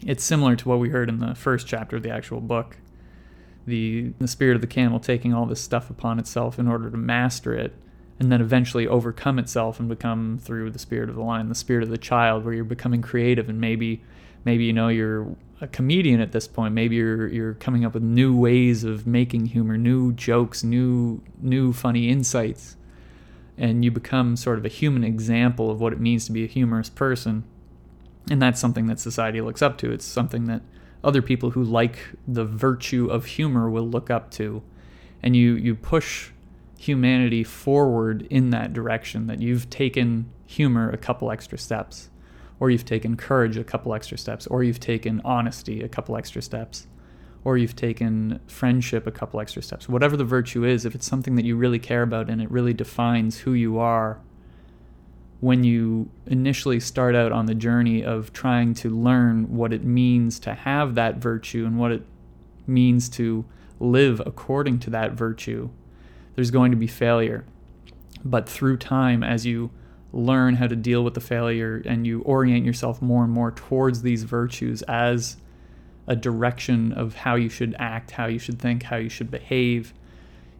It's 0.03 0.23
similar 0.23 0.55
to 0.55 0.67
what 0.67 0.79
we 0.79 0.89
heard 0.89 1.07
in 1.07 1.19
the 1.19 1.35
first 1.35 1.67
chapter 1.67 1.97
of 1.97 2.03
the 2.03 2.09
actual 2.09 2.41
book. 2.41 2.77
The, 3.67 4.13
the 4.17 4.27
spirit 4.27 4.55
of 4.55 4.61
the 4.61 4.67
camel 4.67 4.99
taking 4.99 5.35
all 5.35 5.45
this 5.45 5.61
stuff 5.61 5.91
upon 5.91 6.17
itself 6.17 6.57
in 6.57 6.67
order 6.67 6.89
to 6.89 6.97
master 6.97 7.53
it 7.53 7.75
and 8.19 8.31
then 8.31 8.41
eventually 8.41 8.87
overcome 8.87 9.37
itself 9.37 9.79
and 9.79 9.87
become 9.87 10.39
through 10.41 10.71
the 10.71 10.79
spirit 10.79 11.09
of 11.09 11.15
the 11.15 11.21
lion, 11.21 11.49
the 11.49 11.55
spirit 11.55 11.83
of 11.83 11.89
the 11.89 11.97
child, 11.97 12.43
where 12.43 12.53
you're 12.53 12.63
becoming 12.63 13.01
creative 13.01 13.49
and 13.49 13.61
maybe 13.61 14.01
maybe 14.45 14.65
you 14.65 14.73
know 14.73 14.87
you're 14.87 15.35
a 15.61 15.67
comedian 15.67 16.19
at 16.19 16.31
this 16.31 16.47
point. 16.47 16.73
Maybe 16.73 16.95
you're 16.95 17.27
you're 17.27 17.53
coming 17.55 17.85
up 17.85 17.93
with 17.93 18.03
new 18.03 18.35
ways 18.35 18.83
of 18.83 19.05
making 19.05 19.47
humor, 19.47 19.77
new 19.77 20.13
jokes, 20.13 20.63
new 20.63 21.21
new 21.41 21.73
funny 21.73 22.09
insights, 22.09 22.75
and 23.57 23.83
you 23.83 23.91
become 23.91 24.35
sort 24.35 24.57
of 24.57 24.65
a 24.65 24.69
human 24.69 25.03
example 25.03 25.69
of 25.69 25.79
what 25.79 25.93
it 25.93 25.99
means 25.99 26.25
to 26.25 26.31
be 26.31 26.43
a 26.43 26.47
humorous 26.47 26.89
person. 26.89 27.43
And 28.29 28.41
that's 28.41 28.59
something 28.59 28.87
that 28.87 28.99
society 28.99 29.41
looks 29.41 29.61
up 29.61 29.77
to. 29.79 29.91
It's 29.91 30.05
something 30.05 30.45
that 30.45 30.61
other 31.03 31.21
people 31.21 31.51
who 31.51 31.63
like 31.63 31.97
the 32.27 32.43
virtue 32.43 33.07
of 33.07 33.25
humor 33.25 33.69
will 33.69 33.87
look 33.87 34.09
up 34.09 34.31
to. 34.31 34.63
And 35.23 35.35
you 35.35 35.53
you 35.53 35.75
push 35.75 36.31
humanity 36.77 37.43
forward 37.43 38.27
in 38.29 38.51
that 38.51 38.73
direction, 38.73 39.27
that 39.27 39.41
you've 39.41 39.69
taken 39.69 40.31
humor 40.45 40.89
a 40.89 40.97
couple 40.97 41.31
extra 41.31 41.57
steps, 41.57 42.09
or 42.59 42.69
you've 42.69 42.85
taken 42.85 43.17
courage 43.17 43.57
a 43.57 43.63
couple 43.63 43.93
extra 43.93 44.17
steps, 44.17 44.47
or 44.47 44.63
you've 44.63 44.79
taken 44.79 45.21
honesty 45.25 45.81
a 45.81 45.89
couple 45.89 46.15
extra 46.15 46.41
steps, 46.41 46.87
or 47.43 47.57
you've 47.57 47.75
taken 47.75 48.39
friendship 48.47 49.07
a 49.07 49.11
couple 49.11 49.39
extra 49.39 49.61
steps. 49.61 49.87
Whatever 49.87 50.17
the 50.17 50.23
virtue 50.23 50.65
is, 50.65 50.85
if 50.85 50.95
it's 50.95 51.07
something 51.07 51.35
that 51.35 51.45
you 51.45 51.55
really 51.55 51.79
care 51.79 52.01
about 52.01 52.29
and 52.29 52.41
it 52.41 52.51
really 52.51 52.73
defines 52.73 53.39
who 53.39 53.53
you 53.53 53.79
are, 53.79 54.19
when 55.39 55.63
you 55.63 56.09
initially 56.25 56.79
start 56.79 57.15
out 57.15 57.31
on 57.31 57.45
the 57.45 57.53
journey 57.53 58.03
of 58.03 58.33
trying 58.33 58.73
to 58.73 58.89
learn 58.89 59.55
what 59.55 59.71
it 59.71 59.83
means 59.83 60.39
to 60.39 60.53
have 60.53 60.95
that 60.95 61.17
virtue 61.17 61.65
and 61.65 61.77
what 61.77 61.91
it 61.91 62.03
means 62.65 63.07
to 63.07 63.45
live 63.79 64.21
according 64.25 64.79
to 64.79 64.89
that 64.89 65.13
virtue, 65.13 65.69
there's 66.37 66.51
going 66.51 66.69
to 66.69 66.77
be 66.77 66.85
failure. 66.85 67.43
But 68.23 68.47
through 68.47 68.77
time, 68.77 69.23
as 69.23 69.43
you 69.43 69.71
learn 70.13 70.53
how 70.53 70.67
to 70.67 70.75
deal 70.75 71.03
with 71.03 71.15
the 71.15 71.19
failure 71.19 71.81
and 71.83 72.05
you 72.05 72.21
orient 72.21 72.63
yourself 72.63 73.01
more 73.01 73.23
and 73.23 73.33
more 73.33 73.51
towards 73.51 74.03
these 74.03 74.21
virtues 74.21 74.83
as 74.83 75.37
a 76.05 76.15
direction 76.15 76.93
of 76.93 77.15
how 77.15 77.33
you 77.33 77.49
should 77.49 77.75
act, 77.79 78.11
how 78.11 78.27
you 78.27 78.37
should 78.37 78.59
think, 78.59 78.83
how 78.83 78.97
you 78.97 79.09
should 79.09 79.31
behave, 79.31 79.95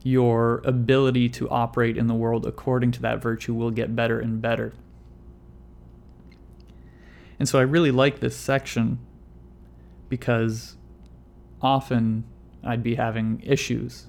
your 0.02 0.64
ability 0.66 1.30
to 1.30 1.48
operate 1.50 1.96
in 1.96 2.08
the 2.08 2.16
world 2.16 2.48
according 2.48 2.92
to 2.92 3.02
that 3.04 3.22
virtue 3.22 3.54
will 3.54 3.72
get 3.72 3.96
better 3.96 4.20
and 4.20 4.42
better. 4.42 4.74
And 7.38 7.48
so 7.48 7.60
I 7.60 7.62
really 7.62 7.92
like 7.92 8.20
this 8.20 8.36
section 8.36 8.98
because 10.10 10.76
often 11.62 12.24
I'd 12.64 12.82
be 12.82 12.96
having 12.96 13.44
issues 13.46 14.07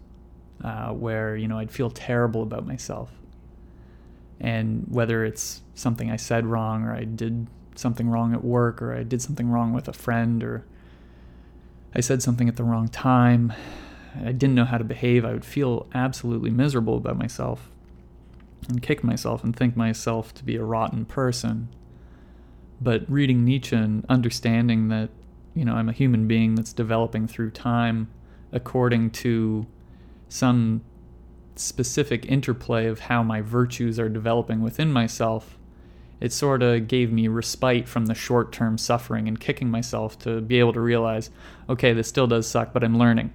uh, 0.62 0.90
where 0.90 1.36
you 1.36 1.48
know 1.48 1.58
I'd 1.58 1.70
feel 1.70 1.90
terrible 1.90 2.42
about 2.42 2.66
myself, 2.66 3.10
and 4.40 4.84
whether 4.88 5.24
it's 5.24 5.62
something 5.74 6.10
I 6.10 6.16
said 6.16 6.46
wrong 6.46 6.84
or 6.84 6.94
I 6.94 7.04
did 7.04 7.46
something 7.74 8.08
wrong 8.08 8.34
at 8.34 8.44
work 8.44 8.82
or 8.82 8.92
I 8.92 9.04
did 9.04 9.22
something 9.22 9.48
wrong 9.48 9.72
with 9.72 9.86
a 9.88 9.92
friend 9.92 10.42
or 10.42 10.64
I 11.94 12.00
said 12.00 12.22
something 12.22 12.48
at 12.48 12.56
the 12.56 12.64
wrong 12.64 12.88
time, 12.88 13.52
I 14.14 14.32
didn't 14.32 14.54
know 14.54 14.64
how 14.64 14.78
to 14.78 14.84
behave, 14.84 15.24
I 15.24 15.32
would 15.32 15.44
feel 15.44 15.86
absolutely 15.94 16.50
miserable 16.50 16.96
about 16.96 17.16
myself 17.16 17.70
and 18.68 18.82
kick 18.82 19.02
myself 19.02 19.44
and 19.44 19.54
think 19.54 19.76
myself 19.76 20.34
to 20.34 20.44
be 20.44 20.56
a 20.56 20.64
rotten 20.64 21.04
person. 21.04 21.68
But 22.80 23.10
reading 23.10 23.44
Nietzsche 23.44 23.74
and 23.74 24.04
understanding 24.08 24.88
that, 24.88 25.10
you 25.54 25.64
know, 25.64 25.74
I'm 25.74 25.88
a 25.88 25.92
human 25.92 26.26
being 26.28 26.54
that's 26.54 26.72
developing 26.72 27.26
through 27.26 27.50
time 27.52 28.08
according 28.52 29.10
to 29.10 29.66
some 30.28 30.82
specific 31.56 32.26
interplay 32.26 32.86
of 32.86 33.00
how 33.00 33.22
my 33.22 33.40
virtues 33.40 33.98
are 33.98 34.08
developing 34.08 34.62
within 34.62 34.92
myself, 34.92 35.58
it 36.20 36.32
sort 36.32 36.62
of 36.62 36.88
gave 36.88 37.12
me 37.12 37.28
respite 37.28 37.88
from 37.88 38.06
the 38.06 38.14
short 38.14 38.52
term 38.52 38.76
suffering 38.78 39.28
and 39.28 39.38
kicking 39.38 39.70
myself 39.70 40.18
to 40.20 40.40
be 40.40 40.58
able 40.58 40.72
to 40.72 40.80
realize, 40.80 41.30
okay, 41.68 41.92
this 41.92 42.08
still 42.08 42.26
does 42.26 42.48
suck, 42.48 42.72
but 42.72 42.82
I'm 42.82 42.98
learning. 42.98 43.32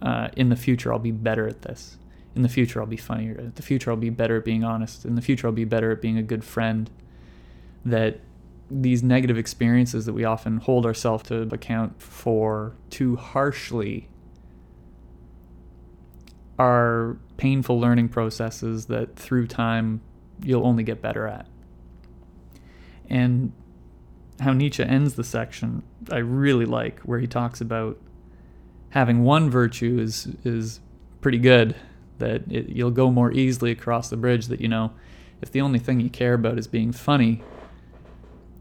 Uh, 0.00 0.28
in 0.36 0.48
the 0.48 0.56
future, 0.56 0.92
I'll 0.92 0.98
be 0.98 1.10
better 1.10 1.46
at 1.46 1.62
this. 1.62 1.98
In 2.34 2.42
the 2.42 2.48
future, 2.48 2.80
I'll 2.80 2.86
be 2.86 2.96
funnier. 2.96 3.38
In 3.38 3.52
the 3.54 3.62
future, 3.62 3.90
I'll 3.90 3.96
be 3.96 4.10
better 4.10 4.36
at 4.36 4.44
being 4.44 4.64
honest. 4.64 5.04
In 5.04 5.16
the 5.16 5.22
future, 5.22 5.46
I'll 5.46 5.52
be 5.52 5.64
better 5.64 5.90
at 5.90 6.00
being 6.00 6.16
a 6.16 6.22
good 6.22 6.44
friend. 6.44 6.88
That 7.84 8.20
these 8.70 9.02
negative 9.02 9.36
experiences 9.36 10.06
that 10.06 10.12
we 10.12 10.24
often 10.24 10.58
hold 10.58 10.86
ourselves 10.86 11.24
to 11.24 11.42
account 11.52 12.00
for 12.00 12.76
too 12.88 13.16
harshly 13.16 14.08
are 16.60 17.16
painful 17.38 17.80
learning 17.80 18.06
processes 18.06 18.84
that 18.84 19.16
through 19.16 19.46
time 19.46 20.02
you'll 20.42 20.66
only 20.66 20.82
get 20.82 21.00
better 21.00 21.26
at. 21.26 21.46
And 23.08 23.52
how 24.40 24.52
Nietzsche 24.52 24.82
ends 24.82 25.14
the 25.14 25.24
section, 25.24 25.82
I 26.12 26.18
really 26.18 26.66
like, 26.66 27.00
where 27.00 27.18
he 27.18 27.26
talks 27.26 27.62
about 27.62 27.98
having 28.90 29.24
one 29.24 29.48
virtue 29.48 29.98
is 29.98 30.28
is 30.44 30.80
pretty 31.22 31.38
good. 31.38 31.74
That 32.18 32.42
it, 32.52 32.68
you'll 32.68 32.90
go 32.90 33.10
more 33.10 33.32
easily 33.32 33.70
across 33.70 34.10
the 34.10 34.18
bridge. 34.18 34.48
That 34.48 34.60
you 34.60 34.68
know, 34.68 34.92
if 35.40 35.50
the 35.50 35.62
only 35.62 35.78
thing 35.78 35.98
you 35.98 36.10
care 36.10 36.34
about 36.34 36.58
is 36.58 36.66
being 36.66 36.92
funny, 36.92 37.42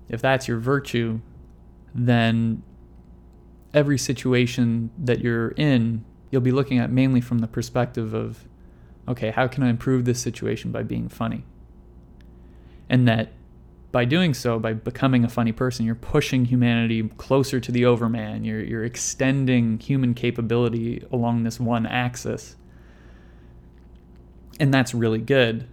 if 0.08 0.22
that's 0.22 0.48
your 0.48 0.60
virtue, 0.60 1.20
then 1.94 2.64
every 3.74 3.98
situation 3.98 4.90
that 4.98 5.20
you're 5.20 5.50
in 5.50 6.06
you'll 6.32 6.42
be 6.42 6.52
looking 6.52 6.80
at 6.80 6.92
mainly 6.92 7.22
from 7.22 7.40
the 7.40 7.48
perspective 7.48 8.14
of, 8.14 8.46
okay, 9.08 9.32
how 9.32 9.48
can 9.48 9.64
I 9.64 9.70
improve 9.70 10.06
this 10.06 10.20
situation 10.20 10.72
by 10.72 10.84
being 10.84 11.10
funny? 11.10 11.44
And 12.90 13.08
that 13.08 13.32
by 13.92 14.06
doing 14.06 14.34
so, 14.34 14.60
by 14.60 14.74
becoming 14.74 15.24
a 15.24 15.30
funny 15.30 15.52
person, 15.52 15.86
you're 15.86 15.96
pushing 15.96 16.46
humanity 16.46 17.08
closer 17.18 17.60
to 17.60 17.72
the 17.72 17.86
overman. 17.86 18.44
You're, 18.44 18.64
you're 18.64 18.84
extending 18.86 19.80
human 19.80 20.14
capability 20.14 21.04
along 21.12 21.44
this 21.44 21.60
one 21.60 21.88
axis. 21.88 22.56
And 24.60 24.74
that's 24.74 24.94
really 24.94 25.20
good. 25.20 25.68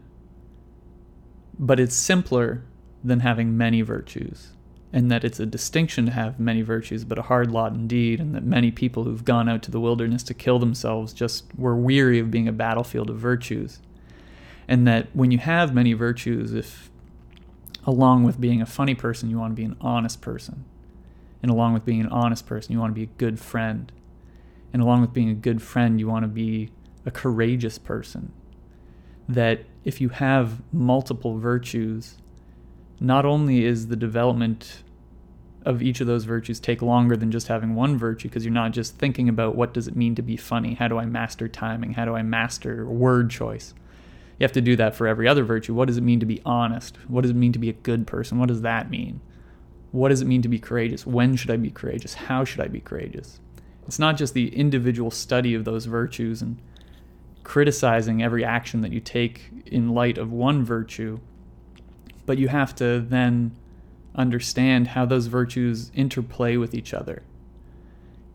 But 1.59 1.79
it's 1.79 1.95
simpler 1.95 2.65
than 3.05 3.21
having 3.21 3.57
many 3.57 3.83
virtues 3.83 4.56
and 4.97 5.11
that 5.11 5.25
it's 5.25 5.39
a 5.39 5.45
distinction 5.45 6.07
to 6.07 6.13
have 6.13 6.41
many 6.41 6.63
virtues, 6.63 7.05
but 7.05 7.19
a 7.19 7.23
hard 7.23 7.51
lot 7.51 7.75
indeed, 7.75 8.19
and 8.19 8.35
that 8.35 8.43
many 8.43 8.71
people 8.71 9.05
who've 9.05 9.27
gone 9.27 9.47
out 9.47 9.63
to 9.63 9.71
the 9.71 9.79
wilderness 9.79 10.23
to 10.23 10.33
kill 10.33 10.59
themselves 10.59 11.13
just 11.13 11.45
were 11.55 11.77
weary 11.77 12.19
of 12.19 12.31
being 12.31 12.49
a 12.49 12.53
battlefield 12.53 13.11
of 13.11 13.19
virtues. 13.19 13.79
And 14.67 14.89
that 14.89 15.09
when 15.13 15.31
you 15.31 15.37
have 15.37 15.75
many 15.75 15.93
virtues, 15.93 16.55
if 16.55 16.91
along 17.85 18.25
with 18.25 18.41
being 18.41 18.63
a 18.63 18.67
funny 18.67 18.95
person, 18.95 19.29
you 19.29 19.39
want 19.39 19.51
to 19.51 19.55
be 19.55 19.67
an 19.67 19.77
honest 19.83 20.23
person, 20.23 20.65
and 21.43 21.51
along 21.51 21.75
with 21.75 21.85
being 21.85 22.01
an 22.01 22.09
honest 22.09 22.47
person, 22.47 22.73
you 22.73 22.79
want 22.79 22.93
to 22.93 22.99
be 22.99 23.03
a 23.03 23.19
good 23.19 23.39
friend, 23.39 23.93
and 24.73 24.81
along 24.81 25.03
with 25.03 25.13
being 25.13 25.29
a 25.29 25.35
good 25.35 25.61
friend, 25.61 26.01
you 26.01 26.09
want 26.09 26.23
to 26.23 26.29
be 26.29 26.71
a 27.05 27.11
courageous 27.11 27.77
person. 27.77 28.33
That 29.29 29.67
if 29.85 30.01
you 30.01 30.09
have 30.09 30.63
multiple 30.73 31.37
virtues, 31.37 32.15
not 32.99 33.27
only 33.27 33.63
is 33.63 33.89
the 33.89 33.97
development 33.97 34.85
of 35.67 35.83
each 35.83 36.01
of 36.01 36.07
those 36.07 36.25
virtues 36.25 36.61
take 36.61 36.81
longer 36.81 37.17
than 37.17 37.31
just 37.31 37.49
having 37.49 37.75
one 37.75 37.99
virtue 37.99 38.29
because 38.29 38.45
you're 38.45 38.55
not 38.55 38.71
just 38.71 38.97
thinking 38.97 39.29
about 39.29 39.57
what 39.57 39.75
does 39.75 39.89
it 39.89 39.97
mean 39.97 40.15
to 40.15 40.23
be 40.23 40.37
funny? 40.37 40.75
How 40.75 40.89
do 40.89 40.97
i 40.97 41.05
master 41.05 41.49
timing? 41.49 41.93
How 41.95 42.05
do 42.05 42.15
i 42.15 42.23
master 42.23 42.87
word 42.87 43.31
choice? 43.31 43.75
You 44.39 44.45
have 44.45 44.53
to 44.53 44.61
do 44.61 44.77
that 44.77 44.95
for 44.95 45.07
every 45.07 45.27
other 45.27 45.45
virtue. 45.45 45.75
What 45.75 45.89
does 45.89 45.97
it 45.97 46.03
mean 46.03 46.21
to 46.21 46.27
be 46.27 46.41
honest? 46.47 46.97
What 47.09 47.23
does 47.23 47.33
it 47.33 47.37
mean 47.37 47.53
to 47.53 47.59
be 47.59 47.69
a 47.69 47.75
good 47.75 48.07
person? 48.07 48.39
What 48.39 48.49
does 48.49 48.63
that 48.63 48.91
mean? 48.91 49.21
What 49.91 50.11
does 50.11 50.21
it 50.21 50.27
mean 50.27 50.43
to 50.43 50.49
be 50.49 50.59
courageous? 50.59 51.07
When 51.07 51.37
should 51.37 51.51
i 51.51 51.57
be 51.57 51.71
courageous? 51.71 52.15
How 52.15 52.45
should 52.45 52.61
i 52.61 52.69
be 52.69 52.81
courageous? 52.81 53.41
It's 53.87 53.99
not 53.99 54.17
just 54.17 54.35
the 54.35 54.55
individual 54.55 55.11
study 55.11 55.55
of 55.55 55.65
those 55.65 55.87
virtues 55.87 56.43
and 56.43 56.59
criticizing 57.43 58.23
every 58.23 58.45
action 58.45 58.81
that 58.83 58.93
you 58.93 59.01
take 59.01 59.51
in 59.67 59.91
light 59.91 60.19
of 60.19 60.33
one 60.33 60.65
virtue 60.65 61.19
but 62.27 62.39
you 62.39 62.49
have 62.49 62.75
to 62.75 63.01
then 63.01 63.57
understand 64.17 64.89
how 64.89 65.05
those 65.05 65.27
virtues 65.27 65.93
interplay 65.95 66.57
with 66.57 66.75
each 66.75 66.93
other. 66.93 67.23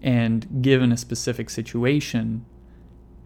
And 0.01 0.61
given 0.61 0.91
a 0.91 0.97
specific 0.97 1.49
situation, 1.49 2.45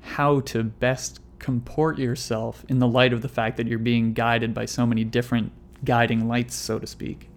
how 0.01 0.39
to 0.41 0.63
best 0.63 1.19
comport 1.39 1.99
yourself 1.99 2.65
in 2.69 2.79
the 2.79 2.87
light 2.87 3.13
of 3.13 3.21
the 3.21 3.29
fact 3.29 3.57
that 3.57 3.67
you're 3.67 3.77
being 3.77 4.13
guided 4.13 4.53
by 4.53 4.65
so 4.65 4.85
many 4.85 5.03
different 5.03 5.51
guiding 5.83 6.27
lights, 6.27 6.55
so 6.55 6.79
to 6.79 6.87
speak. 6.87 7.29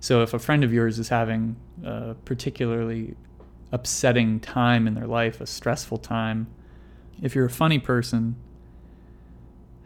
So, 0.00 0.22
if 0.22 0.34
a 0.34 0.38
friend 0.38 0.62
of 0.64 0.72
yours 0.72 0.98
is 0.98 1.08
having 1.08 1.56
a 1.82 2.14
particularly 2.24 3.16
upsetting 3.72 4.40
time 4.40 4.86
in 4.86 4.94
their 4.94 5.06
life, 5.06 5.40
a 5.40 5.46
stressful 5.46 5.98
time, 5.98 6.46
if 7.22 7.34
you're 7.34 7.46
a 7.46 7.50
funny 7.50 7.78
person, 7.78 8.36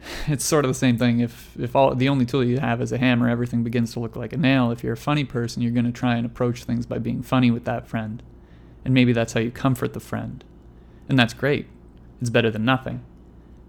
it's 0.27 0.45
sort 0.45 0.65
of 0.65 0.69
the 0.69 0.75
same 0.75 0.97
thing. 0.97 1.19
If 1.19 1.57
if 1.59 1.75
all 1.75 1.93
the 1.93 2.09
only 2.09 2.25
tool 2.25 2.43
you 2.43 2.59
have 2.59 2.81
is 2.81 2.91
a 2.91 2.97
hammer, 2.97 3.29
everything 3.29 3.63
begins 3.63 3.93
to 3.93 3.99
look 3.99 4.15
like 4.15 4.33
a 4.33 4.37
nail. 4.37 4.71
If 4.71 4.83
you're 4.83 4.93
a 4.93 4.97
funny 4.97 5.23
person, 5.23 5.61
you're 5.61 5.71
going 5.71 5.85
to 5.85 5.91
try 5.91 6.15
and 6.15 6.25
approach 6.25 6.63
things 6.63 6.85
by 6.85 6.97
being 6.99 7.21
funny 7.21 7.51
with 7.51 7.65
that 7.65 7.87
friend, 7.87 8.23
and 8.85 8.93
maybe 8.93 9.13
that's 9.13 9.33
how 9.33 9.39
you 9.39 9.51
comfort 9.51 9.93
the 9.93 9.99
friend, 9.99 10.43
and 11.07 11.17
that's 11.17 11.33
great. 11.33 11.67
It's 12.21 12.29
better 12.29 12.51
than 12.51 12.65
nothing. 12.65 13.03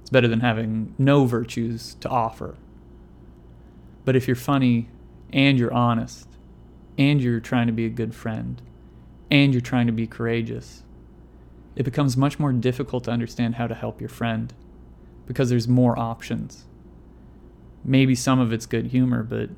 It's 0.01 0.11
better 0.11 0.28
than 0.28 0.41
having 0.41 0.95
no 0.99 1.24
virtues 1.24 1.97
to 2.01 2.09
offer. 2.09 2.57
But 4.05 4.16
if 4.16 4.26
you're 4.26 4.35
funny 4.35 4.89
and 5.33 5.59
you're 5.59 5.72
honest 5.72 6.26
and 6.99 7.22
you're 7.22 7.39
trying 7.39 7.68
to 7.68 7.72
be 7.72 7.87
a 7.87 7.91
good 7.91 8.14
friend 8.14 8.61
and 9.31 9.53
you're 9.55 9.61
trying 9.61 9.87
to 9.87 9.93
be 9.93 10.07
courageous, 10.07 10.83
it 11.76 11.85
becomes 11.85 12.16
much 12.16 12.41
more 12.41 12.53
difficult 12.53 13.05
to 13.05 13.12
understand 13.12 13.55
how 13.55 13.68
to 13.68 13.74
help 13.74 14.01
your 14.01 14.09
friend 14.09 14.53
because 15.31 15.49
there's 15.49 15.68
more 15.68 15.97
options. 15.97 16.64
Maybe 17.85 18.16
some 18.16 18.41
of 18.41 18.53
it's 18.53 18.66
good 18.66 18.87
humor, 18.87 19.22
but 19.22 19.49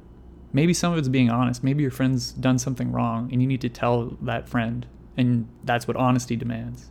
maybe 0.53 0.75
some 0.75 0.93
of 0.93 0.99
it's 0.99 1.09
being 1.09 1.31
honest. 1.31 1.65
Maybe 1.65 1.81
your 1.81 1.91
friend's 1.91 2.31
done 2.33 2.59
something 2.59 2.93
wrong 2.93 3.31
and 3.33 3.41
you 3.41 3.49
need 3.49 3.63
to 3.63 3.71
tell 3.71 4.19
that 4.21 4.51
friend, 4.51 4.85
and 5.17 5.49
that's 5.65 5.89
what 5.89 5.97
honesty 5.97 6.37
demands. 6.37 6.91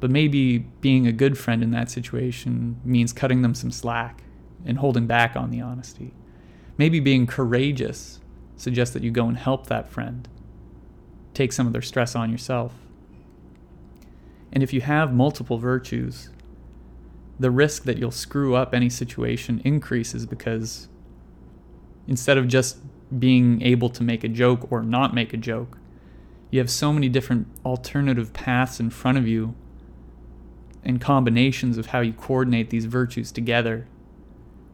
But 0.00 0.10
maybe 0.10 0.56
being 0.56 1.06
a 1.06 1.12
good 1.12 1.36
friend 1.36 1.62
in 1.62 1.70
that 1.72 1.90
situation 1.90 2.80
means 2.82 3.12
cutting 3.12 3.42
them 3.42 3.54
some 3.54 3.70
slack 3.70 4.22
and 4.64 4.78
holding 4.78 5.06
back 5.06 5.36
on 5.36 5.50
the 5.50 5.60
honesty. 5.60 6.14
Maybe 6.78 7.00
being 7.00 7.26
courageous 7.26 8.20
suggests 8.56 8.94
that 8.94 9.02
you 9.02 9.10
go 9.10 9.28
and 9.28 9.36
help 9.36 9.66
that 9.66 9.90
friend, 9.90 10.26
take 11.34 11.52
some 11.52 11.66
of 11.66 11.74
their 11.74 11.82
stress 11.82 12.16
on 12.16 12.32
yourself. 12.32 12.72
And 14.50 14.62
if 14.62 14.72
you 14.72 14.80
have 14.80 15.12
multiple 15.12 15.58
virtues, 15.58 16.30
the 17.38 17.50
risk 17.50 17.84
that 17.84 17.98
you'll 17.98 18.10
screw 18.10 18.54
up 18.54 18.74
any 18.74 18.88
situation 18.88 19.60
increases 19.64 20.26
because 20.26 20.88
instead 22.06 22.36
of 22.36 22.48
just 22.48 22.78
being 23.18 23.62
able 23.62 23.88
to 23.88 24.02
make 24.02 24.24
a 24.24 24.28
joke 24.28 24.70
or 24.70 24.82
not 24.82 25.14
make 25.14 25.32
a 25.32 25.36
joke, 25.36 25.78
you 26.50 26.58
have 26.58 26.70
so 26.70 26.92
many 26.92 27.08
different 27.08 27.46
alternative 27.64 28.32
paths 28.32 28.80
in 28.80 28.90
front 28.90 29.18
of 29.18 29.28
you 29.28 29.54
and 30.82 31.00
combinations 31.00 31.76
of 31.76 31.86
how 31.86 32.00
you 32.00 32.12
coordinate 32.12 32.70
these 32.70 32.86
virtues 32.86 33.30
together 33.30 33.86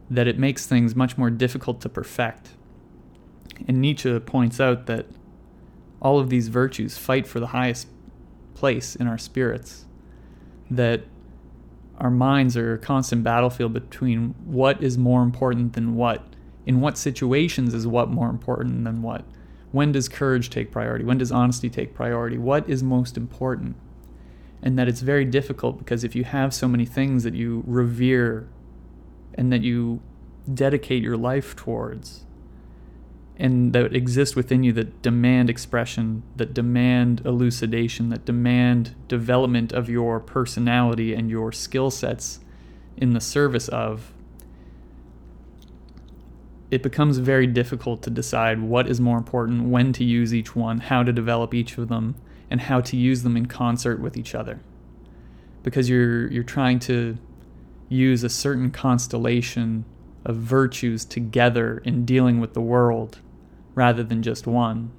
that 0.09 0.27
it 0.27 0.37
makes 0.37 0.65
things 0.65 0.95
much 0.95 1.17
more 1.17 1.29
difficult 1.29 1.81
to 1.81 1.89
perfect. 1.89 2.51
And 3.67 3.81
Nietzsche 3.81 4.19
points 4.19 4.59
out 4.59 4.85
that 4.85 5.07
all 6.01 6.19
of 6.19 6.29
these 6.29 6.49
virtues 6.49 6.97
fight 6.97 7.27
for 7.27 7.39
the 7.39 7.47
highest 7.47 7.87
place 8.53 8.95
in 8.95 9.07
our 9.07 9.17
spirits, 9.17 9.85
that 10.69 11.01
our 11.99 12.11
minds 12.11 12.57
are 12.57 12.73
a 12.73 12.77
constant 12.77 13.23
battlefield 13.23 13.73
between 13.73 14.35
what 14.45 14.83
is 14.83 14.97
more 14.97 15.23
important 15.23 15.73
than 15.73 15.95
what. 15.95 16.23
In 16.65 16.81
what 16.81 16.97
situations 16.97 17.73
is 17.73 17.87
what 17.87 18.09
more 18.09 18.29
important 18.29 18.83
than 18.83 19.01
what? 19.01 19.23
When 19.71 19.91
does 19.91 20.09
courage 20.09 20.49
take 20.49 20.71
priority? 20.71 21.05
When 21.05 21.17
does 21.17 21.31
honesty 21.31 21.69
take 21.69 21.93
priority? 21.93 22.37
What 22.37 22.67
is 22.69 22.81
most 22.83 23.17
important? 23.17 23.75
And 24.61 24.79
that 24.79 24.87
it's 24.87 25.01
very 25.01 25.25
difficult 25.25 25.77
because 25.77 26.03
if 26.03 26.15
you 26.15 26.23
have 26.23 26.53
so 26.53 26.67
many 26.67 26.85
things 26.85 27.23
that 27.23 27.33
you 27.33 27.63
revere 27.67 28.47
and 29.35 29.51
that 29.51 29.61
you 29.61 30.01
dedicate 30.51 31.03
your 31.03 31.17
life 31.17 31.55
towards, 31.55 32.25
and 33.37 33.73
that 33.73 33.93
exist 33.93 34.35
within 34.35 34.63
you 34.63 34.71
that 34.73 35.01
demand 35.01 35.49
expression, 35.49 36.23
that 36.35 36.53
demand 36.53 37.21
elucidation, 37.25 38.09
that 38.09 38.25
demand 38.25 38.95
development 39.07 39.73
of 39.73 39.89
your 39.89 40.19
personality 40.19 41.13
and 41.13 41.29
your 41.29 41.51
skill 41.51 41.91
sets 41.91 42.39
in 42.95 43.13
the 43.13 43.19
service 43.19 43.67
of, 43.67 44.13
it 46.71 46.81
becomes 46.81 47.17
very 47.17 47.45
difficult 47.45 48.01
to 48.03 48.09
decide 48.09 48.61
what 48.61 48.87
is 48.87 48.99
more 48.99 49.17
important, 49.17 49.65
when 49.65 49.91
to 49.93 50.03
use 50.03 50.33
each 50.33 50.55
one, 50.55 50.79
how 50.79 51.03
to 51.03 51.11
develop 51.11 51.53
each 51.53 51.77
of 51.77 51.89
them, 51.89 52.15
and 52.49 52.61
how 52.61 52.79
to 52.81 52.95
use 52.95 53.23
them 53.23 53.35
in 53.35 53.45
concert 53.45 53.99
with 53.99 54.15
each 54.17 54.33
other. 54.33 54.59
Because 55.61 55.89
you're 55.89 56.31
you're 56.31 56.43
trying 56.43 56.79
to 56.79 57.17
use 57.89 58.23
a 58.23 58.29
certain 58.29 58.71
constellation 58.71 59.85
of 60.25 60.37
virtues 60.37 61.05
together 61.05 61.81
in 61.85 62.05
dealing 62.05 62.39
with 62.39 62.53
the 62.53 62.61
world 62.61 63.19
rather 63.75 64.03
than 64.03 64.23
just 64.23 64.47
one, 64.47 64.91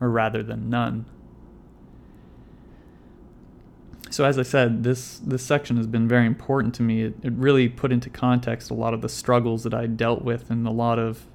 or 0.00 0.10
rather 0.10 0.42
than 0.42 0.68
none. 0.68 1.06
So, 4.10 4.24
as 4.24 4.38
I 4.38 4.42
said, 4.42 4.84
this, 4.84 5.18
this 5.18 5.42
section 5.42 5.76
has 5.76 5.86
been 5.86 6.06
very 6.06 6.26
important 6.26 6.74
to 6.74 6.82
me. 6.82 7.02
It, 7.02 7.14
it 7.22 7.32
really 7.32 7.68
put 7.68 7.90
into 7.90 8.10
context 8.10 8.70
a 8.70 8.74
lot 8.74 8.94
of 8.94 9.00
the 9.00 9.08
struggles 9.08 9.64
that 9.64 9.74
I 9.74 9.86
dealt 9.86 10.22
with 10.22 10.50
and 10.50 10.66
a 10.66 10.70
lot 10.70 10.98
of 10.98 11.26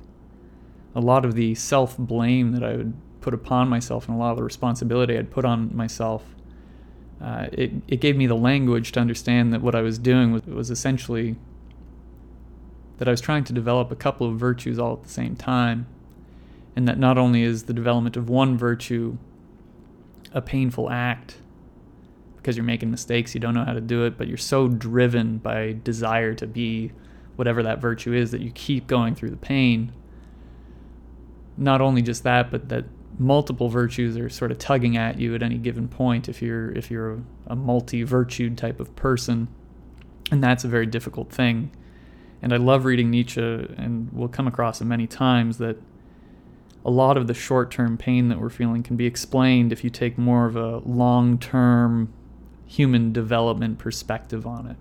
a 0.96 1.02
lot 1.02 1.24
of 1.24 1.36
the 1.36 1.56
self 1.56 1.98
blame 1.98 2.52
that 2.54 2.64
I 2.64 2.76
would 2.76 2.94
put 3.22 3.34
upon 3.34 3.68
myself 3.70 4.08
and 4.08 4.16
a 4.16 4.20
lot 4.20 4.32
of 4.32 4.38
the 4.38 4.44
responsibility 4.44 5.18
I'd 5.18 5.32
put 5.32 5.46
on 5.46 5.76
myself. 5.76 6.24
Uh, 7.22 7.48
it, 7.52 7.72
it 7.88 8.00
gave 8.00 8.16
me 8.16 8.28
the 8.28 8.36
language 8.36 8.94
to 8.94 9.00
understand 9.00 9.54
that 9.54 9.62
what 9.62 9.76
I 9.76 9.82
was 9.82 10.00
doing 10.00 10.32
was, 10.32 10.46
was 10.46 10.72
essentially 10.72 11.36
that 13.00 13.08
I 13.08 13.12
was 13.12 13.22
trying 13.22 13.44
to 13.46 13.54
develop 13.54 13.92
a 13.92 13.96
couple 13.96 14.28
of 14.28 14.38
virtues 14.38 14.78
all 14.78 14.94
at 14.94 15.04
the 15.04 15.10
same 15.10 15.36
time 15.36 15.88
and 16.76 16.88
that 16.88 17.00
not 17.00 17.18
only 17.18 17.42
is 17.42 17.64
the 17.64 17.74
development 17.74 18.16
of 18.16 18.30
one 18.30 18.58
virtue 18.58 19.18
a 20.32 20.42
painful 20.42 20.90
act 20.90 21.38
because 22.38 22.56
you're 22.56 22.66
making 22.66 22.90
mistakes, 22.90 23.34
you 23.34 23.42
don't 23.42 23.54
know 23.54 23.66
how 23.66 23.74
to 23.74 23.82
do 23.82 24.06
it, 24.06 24.18
but 24.18 24.28
you're 24.28 24.38
so 24.38 24.68
driven 24.68 25.40
by 25.40 25.76
desire 25.84 26.34
to 26.34 26.48
be 26.48 26.92
whatever 27.36 27.64
that 27.64 27.80
virtue 27.80 28.14
is 28.14 28.32
that 28.32 28.42
you 28.42 28.52
keep 28.52 28.88
going 28.88 29.14
through 29.14 29.30
the 29.30 29.38
pain. 29.38 29.92
Not 31.58 31.82
only 31.82 32.02
just 32.02 32.24
that, 32.24 32.50
but 32.50 32.70
that 32.70 32.86
multiple 33.18 33.68
virtues 33.68 34.16
are 34.16 34.30
sort 34.30 34.52
of 34.52 34.58
tugging 34.58 34.96
at 34.96 35.20
you 35.20 35.36
at 35.36 35.44
any 35.44 35.58
given 35.58 35.90
point 35.90 36.30
if 36.30 36.42
you're 36.42 36.72
if 36.72 36.90
you're 36.90 37.22
a, 37.48 37.56
multi-virtued 37.56 38.58
type 38.58 38.80
of 38.80 38.96
person. 38.96 39.50
And 40.32 40.42
that's 40.42 40.64
a 40.64 40.70
very 40.70 40.86
difficult 40.86 41.30
thing. 41.30 41.72
And 42.42 42.54
I 42.54 42.58
love 42.58 42.86
reading 42.86 43.10
Nietzsche 43.10 43.42
and 43.42 44.10
we'll 44.14 44.30
come 44.30 44.48
across 44.48 44.82
it 44.82 44.86
many 44.86 45.08
times 45.08 45.58
that 45.58 45.78
a 46.86 46.90
lot 46.90 47.18
of 47.18 47.28
the 47.28 47.34
short 47.34 47.72
term 47.72 47.98
pain 47.98 48.30
that 48.30 48.40
we're 48.40 48.50
feeling 48.50 48.84
can 48.84 48.96
be 48.96 49.06
explained 49.06 49.72
if 49.72 49.84
you 49.84 49.90
take 49.90 50.18
more 50.18 50.46
of 50.46 50.56
a 50.56 50.78
long 50.78 51.38
term 51.38 52.14
human 52.66 53.12
development 53.12 53.78
perspective 53.80 54.46
on 54.46 54.68
it. 54.68 54.78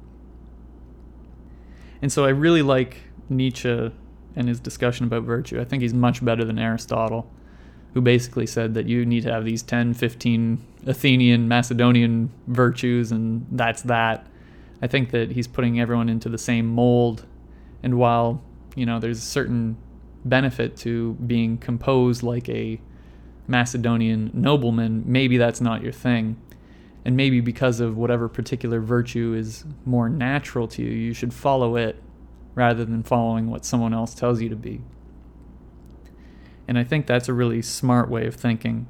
And 2.00 2.12
so 2.12 2.24
I 2.24 2.28
really 2.28 2.62
like 2.62 2.98
Nietzsche 3.28 3.90
and 4.36 4.48
his 4.48 4.60
discussion 4.60 5.06
about 5.06 5.24
virtue. 5.24 5.60
I 5.60 5.64
think 5.64 5.82
he's 5.82 5.94
much 5.94 6.24
better 6.24 6.44
than 6.44 6.58
Aristotle, 6.58 7.28
who 7.94 8.00
basically 8.00 8.46
said 8.46 8.74
that 8.74 8.86
you 8.86 9.04
need 9.04 9.24
to 9.24 9.32
have 9.32 9.44
these 9.44 9.62
10, 9.62 9.94
15 9.94 10.64
Athenian, 10.86 11.48
Macedonian 11.48 12.30
virtues, 12.46 13.10
and 13.10 13.46
that's 13.50 13.82
that. 13.82 14.26
I 14.80 14.86
think 14.86 15.10
that 15.10 15.32
he's 15.32 15.48
putting 15.48 15.80
everyone 15.80 16.08
into 16.08 16.28
the 16.28 16.38
same 16.38 16.66
mold. 16.66 17.26
And 17.82 17.98
while, 17.98 18.42
you 18.74 18.86
know, 18.86 18.98
there's 18.98 19.18
a 19.18 19.22
certain 19.22 19.76
benefit 20.24 20.76
to 20.78 21.14
being 21.14 21.58
composed 21.58 22.22
like 22.22 22.48
a 22.48 22.80
Macedonian 23.46 24.30
nobleman, 24.34 25.04
maybe 25.06 25.38
that's 25.38 25.60
not 25.60 25.82
your 25.82 25.92
thing. 25.92 26.36
And 27.04 27.16
maybe 27.16 27.40
because 27.40 27.80
of 27.80 27.96
whatever 27.96 28.28
particular 28.28 28.80
virtue 28.80 29.34
is 29.34 29.64
more 29.86 30.08
natural 30.08 30.68
to 30.68 30.82
you, 30.82 30.90
you 30.90 31.14
should 31.14 31.32
follow 31.32 31.76
it 31.76 32.02
rather 32.54 32.84
than 32.84 33.02
following 33.02 33.50
what 33.50 33.64
someone 33.64 33.94
else 33.94 34.14
tells 34.14 34.42
you 34.42 34.48
to 34.48 34.56
be. 34.56 34.82
And 36.66 36.78
I 36.78 36.84
think 36.84 37.06
that's 37.06 37.28
a 37.28 37.32
really 37.32 37.62
smart 37.62 38.10
way 38.10 38.26
of 38.26 38.34
thinking 38.34 38.86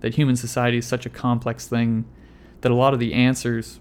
that 0.00 0.16
human 0.16 0.36
society 0.36 0.78
is 0.78 0.86
such 0.86 1.06
a 1.06 1.10
complex 1.10 1.66
thing 1.66 2.04
that 2.60 2.70
a 2.70 2.74
lot 2.74 2.92
of 2.92 3.00
the 3.00 3.14
answers 3.14 3.80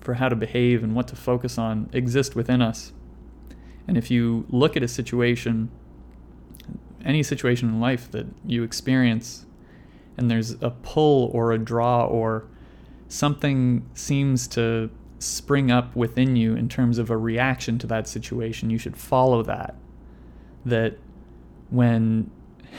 for 0.00 0.14
how 0.14 0.30
to 0.30 0.36
behave 0.36 0.82
and 0.82 0.94
what 0.94 1.08
to 1.08 1.16
focus 1.16 1.58
on 1.58 1.90
exist 1.92 2.34
within 2.34 2.62
us. 2.62 2.92
And 3.90 3.98
if 3.98 4.08
you 4.08 4.46
look 4.50 4.76
at 4.76 4.84
a 4.84 4.88
situation 4.88 5.68
any 7.04 7.24
situation 7.24 7.68
in 7.68 7.80
life 7.80 8.08
that 8.12 8.24
you 8.46 8.62
experience 8.62 9.46
and 10.16 10.30
there's 10.30 10.52
a 10.62 10.70
pull 10.70 11.28
or 11.32 11.50
a 11.50 11.58
draw 11.58 12.04
or 12.04 12.44
something 13.08 13.84
seems 13.94 14.46
to 14.46 14.90
spring 15.18 15.72
up 15.72 15.96
within 15.96 16.36
you 16.36 16.54
in 16.54 16.68
terms 16.68 16.98
of 16.98 17.10
a 17.10 17.16
reaction 17.16 17.80
to 17.80 17.86
that 17.88 18.06
situation, 18.06 18.70
you 18.70 18.78
should 18.78 18.96
follow 18.96 19.42
that. 19.42 19.74
That 20.64 20.96
when 21.70 22.30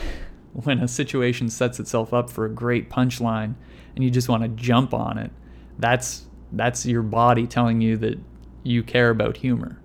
when 0.53 0.79
a 0.79 0.87
situation 0.87 1.49
sets 1.49 1.77
itself 1.77 2.13
up 2.13 2.29
for 2.29 2.45
a 2.45 2.49
great 2.49 2.89
punchline 2.89 3.55
and 3.95 4.03
you 4.05 4.09
just 4.09 4.29
want 4.29 4.43
to 4.43 4.49
jump 4.49 4.93
on 4.93 5.17
it, 5.17 5.31
that's 5.77 6.27
that's 6.53 6.85
your 6.85 7.01
body 7.01 7.47
telling 7.47 7.81
you 7.81 7.97
that 7.97 8.17
you 8.63 8.81
care 8.81 9.09
about 9.09 9.35
humor. 9.35 9.80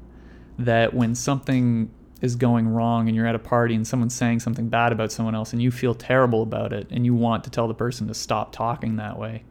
That 0.58 0.94
when 0.94 1.14
something 1.14 1.90
is 2.22 2.34
going 2.34 2.68
wrong 2.68 3.08
and 3.08 3.16
you're 3.16 3.26
at 3.26 3.34
a 3.34 3.40
party 3.40 3.74
and 3.74 3.86
someone's 3.86 4.14
saying 4.14 4.40
something 4.40 4.68
bad 4.68 4.90
about 4.92 5.12
someone 5.12 5.34
else 5.34 5.52
and 5.52 5.60
you 5.60 5.70
feel 5.70 5.94
terrible 5.94 6.42
about 6.42 6.72
it 6.72 6.86
and 6.90 7.04
you 7.04 7.14
want 7.14 7.44
to 7.44 7.50
tell 7.50 7.68
the 7.68 7.74
person 7.74 8.08
to 8.08 8.14
stop 8.14 8.52
talking 8.52 8.96
that 8.96 9.18
way, 9.18 9.44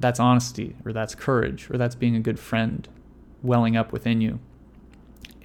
that's 0.00 0.18
honesty 0.18 0.74
or 0.84 0.92
that's 0.92 1.14
courage 1.14 1.70
or 1.70 1.78
that's 1.78 1.94
being 1.94 2.16
a 2.16 2.20
good 2.20 2.40
friend 2.40 2.88
welling 3.42 3.76
up 3.76 3.92
within 3.92 4.20
you. 4.20 4.40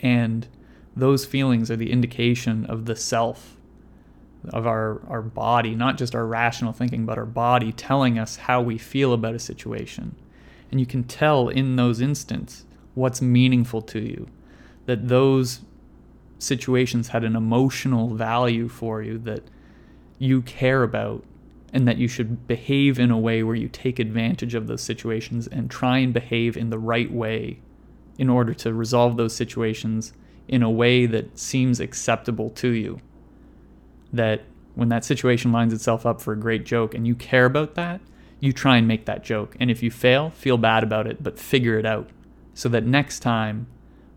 And 0.01 0.47
those 0.95 1.25
feelings 1.25 1.69
are 1.69 1.75
the 1.75 1.91
indication 1.91 2.65
of 2.65 2.85
the 2.85 2.95
self 2.95 3.57
of 4.49 4.65
our, 4.65 5.01
our 5.07 5.21
body, 5.21 5.75
not 5.75 5.97
just 5.97 6.15
our 6.15 6.25
rational 6.25 6.73
thinking, 6.73 7.05
but 7.05 7.17
our 7.17 7.25
body 7.25 7.71
telling 7.71 8.17
us 8.17 8.37
how 8.37 8.61
we 8.61 8.77
feel 8.77 9.13
about 9.13 9.35
a 9.35 9.39
situation. 9.39 10.15
And 10.71 10.79
you 10.79 10.85
can 10.85 11.03
tell 11.03 11.49
in 11.49 11.75
those 11.75 12.01
instants 12.01 12.65
what's 12.95 13.21
meaningful 13.21 13.81
to 13.83 13.99
you, 13.99 14.27
that 14.91 15.07
those 15.07 15.61
situations 16.37 17.07
had 17.07 17.23
an 17.23 17.33
emotional 17.33 18.13
value 18.13 18.67
for 18.67 19.01
you 19.01 19.17
that 19.17 19.41
you 20.19 20.41
care 20.41 20.83
about 20.83 21.23
and 21.71 21.87
that 21.87 21.97
you 21.97 22.09
should 22.09 22.45
behave 22.45 22.99
in 22.99 23.09
a 23.09 23.17
way 23.17 23.41
where 23.41 23.55
you 23.55 23.69
take 23.69 23.99
advantage 23.99 24.53
of 24.53 24.67
those 24.67 24.81
situations 24.81 25.47
and 25.47 25.71
try 25.71 25.99
and 25.99 26.13
behave 26.13 26.57
in 26.57 26.71
the 26.71 26.77
right 26.77 27.09
way 27.09 27.57
in 28.17 28.29
order 28.29 28.53
to 28.53 28.73
resolve 28.73 29.15
those 29.15 29.33
situations 29.33 30.11
in 30.49 30.61
a 30.61 30.69
way 30.69 31.05
that 31.05 31.39
seems 31.39 31.79
acceptable 31.79 32.49
to 32.49 32.67
you. 32.67 32.99
That 34.11 34.41
when 34.75 34.89
that 34.89 35.05
situation 35.05 35.53
lines 35.53 35.71
itself 35.71 36.05
up 36.05 36.19
for 36.19 36.33
a 36.33 36.37
great 36.37 36.65
joke 36.65 36.93
and 36.93 37.07
you 37.07 37.15
care 37.15 37.45
about 37.45 37.75
that, 37.75 38.01
you 38.41 38.51
try 38.51 38.75
and 38.75 38.89
make 38.89 39.05
that 39.05 39.23
joke. 39.23 39.55
And 39.57 39.71
if 39.71 39.81
you 39.81 39.89
fail, 39.89 40.31
feel 40.31 40.57
bad 40.57 40.83
about 40.83 41.07
it, 41.07 41.23
but 41.23 41.39
figure 41.39 41.79
it 41.79 41.85
out 41.85 42.09
so 42.53 42.67
that 42.67 42.85
next 42.85 43.21
time 43.21 43.67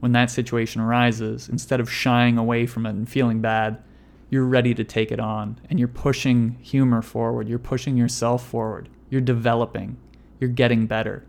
when 0.05 0.13
that 0.13 0.31
situation 0.31 0.83
arises, 0.83 1.49
instead 1.49 1.81
of 1.81 1.91
shying 1.91 2.37
away 2.37 2.67
from 2.67 2.85
it 2.85 2.91
and 2.91 3.09
feeling 3.09 3.41
bad, 3.41 3.83
you're 4.29 4.45
ready 4.45 4.75
to 4.75 4.85
take 4.85 5.11
it 5.11 5.19
on 5.19 5.59
and 5.71 5.79
you're 5.79 5.89
pushing 5.89 6.59
humor 6.61 7.01
forward, 7.01 7.49
you're 7.49 7.59
pushing 7.59 7.97
yourself 7.97 8.47
forward, 8.47 8.91
you're 9.09 9.23
developing, 9.23 9.97
you're 10.39 10.51
getting 10.51 10.87
better. 10.87 11.25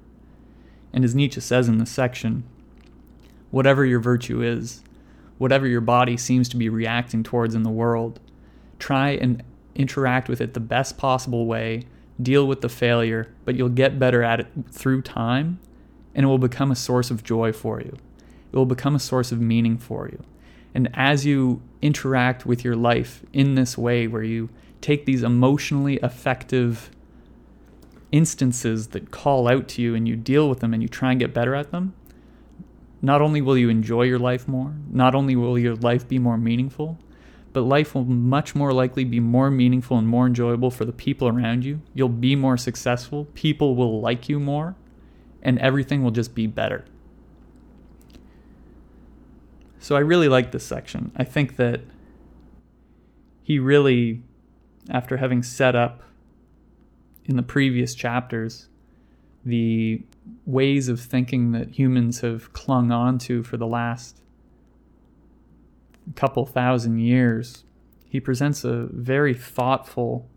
And 0.91 1.05
as 1.05 1.15
Nietzsche 1.15 1.39
says 1.39 1.69
in 1.69 1.77
this 1.77 1.89
section, 1.89 2.43
whatever 3.49 3.85
your 3.85 4.01
virtue 4.01 4.41
is, 4.41 4.83
whatever 5.37 5.65
your 5.65 5.79
body 5.79 6.17
seems 6.17 6.49
to 6.49 6.57
be 6.57 6.67
reacting 6.67 7.23
towards 7.23 7.55
in 7.55 7.63
the 7.63 7.69
world, 7.69 8.19
try 8.77 9.11
and 9.11 9.41
interact 9.73 10.27
with 10.27 10.41
it 10.41 10.53
the 10.53 10.59
best 10.59 10.97
possible 10.97 11.45
way, 11.45 11.83
deal 12.21 12.45
with 12.45 12.59
the 12.59 12.67
failure, 12.67 13.33
but 13.45 13.55
you'll 13.55 13.69
get 13.69 13.97
better 13.97 14.21
at 14.21 14.41
it 14.41 14.47
through 14.69 15.01
time 15.01 15.61
and 16.13 16.25
it 16.25 16.27
will 16.27 16.37
become 16.37 16.71
a 16.71 16.75
source 16.75 17.09
of 17.09 17.23
joy 17.23 17.53
for 17.53 17.79
you. 17.79 17.97
It 18.55 18.57
will 18.57 18.65
become 18.65 18.95
a 18.95 18.99
source 18.99 19.33
of 19.33 19.41
meaning 19.41 19.77
for 19.77 20.07
you. 20.07 20.23
And 20.73 20.89
as 20.93 21.25
you 21.25 21.61
interact 21.81 22.45
with 22.45 22.63
your 22.63 22.77
life 22.77 23.25
in 23.33 23.55
this 23.55 23.77
way, 23.77 24.07
where 24.07 24.23
you 24.23 24.49
take 24.79 25.05
these 25.05 25.23
emotionally 25.23 25.97
effective 25.97 26.89
instances 28.13 28.87
that 28.89 29.11
call 29.11 29.49
out 29.49 29.67
to 29.67 29.81
you 29.81 29.93
and 29.93 30.07
you 30.07 30.15
deal 30.15 30.47
with 30.47 30.61
them 30.61 30.73
and 30.73 30.81
you 30.81 30.87
try 30.87 31.11
and 31.11 31.19
get 31.19 31.33
better 31.33 31.53
at 31.53 31.71
them, 31.71 31.95
not 33.01 33.21
only 33.21 33.41
will 33.41 33.57
you 33.57 33.67
enjoy 33.67 34.03
your 34.03 34.19
life 34.19 34.47
more, 34.47 34.73
not 34.89 35.15
only 35.15 35.35
will 35.35 35.59
your 35.59 35.75
life 35.75 36.07
be 36.07 36.17
more 36.17 36.37
meaningful, 36.37 36.97
but 37.51 37.61
life 37.61 37.93
will 37.93 38.05
much 38.05 38.55
more 38.55 38.71
likely 38.71 39.03
be 39.03 39.19
more 39.19 39.51
meaningful 39.51 39.97
and 39.97 40.07
more 40.07 40.27
enjoyable 40.27 40.71
for 40.71 40.85
the 40.85 40.93
people 40.93 41.27
around 41.27 41.65
you. 41.65 41.81
You'll 41.93 42.07
be 42.07 42.37
more 42.37 42.55
successful, 42.55 43.25
people 43.33 43.75
will 43.75 43.99
like 43.99 44.29
you 44.29 44.39
more, 44.39 44.75
and 45.41 45.59
everything 45.59 46.03
will 46.03 46.11
just 46.11 46.33
be 46.33 46.47
better. 46.47 46.85
So 49.85 49.95
I 49.95 49.99
really 49.99 50.29
like 50.29 50.51
this 50.51 50.65
section. 50.65 51.11
I 51.15 51.23
think 51.23 51.57
that 51.57 51.81
he 53.43 53.59
really, 53.59 54.23
after 54.89 55.17
having 55.17 55.43
set 55.43 55.75
up 55.75 56.01
in 57.25 57.35
the 57.35 57.43
previous 57.43 57.93
chapters 57.93 58.67
the 59.45 60.01
ways 60.47 60.89
of 60.89 60.99
thinking 60.99 61.51
that 61.51 61.77
humans 61.77 62.21
have 62.21 62.51
clung 62.51 62.91
on 62.91 63.19
to 63.19 63.43
for 63.43 63.57
the 63.57 63.67
last 63.67 64.23
couple 66.15 66.47
thousand 66.47 66.97
years, 66.97 67.63
he 68.09 68.19
presents 68.19 68.63
a 68.63 68.87
very 68.91 69.35
thoughtful 69.35 70.27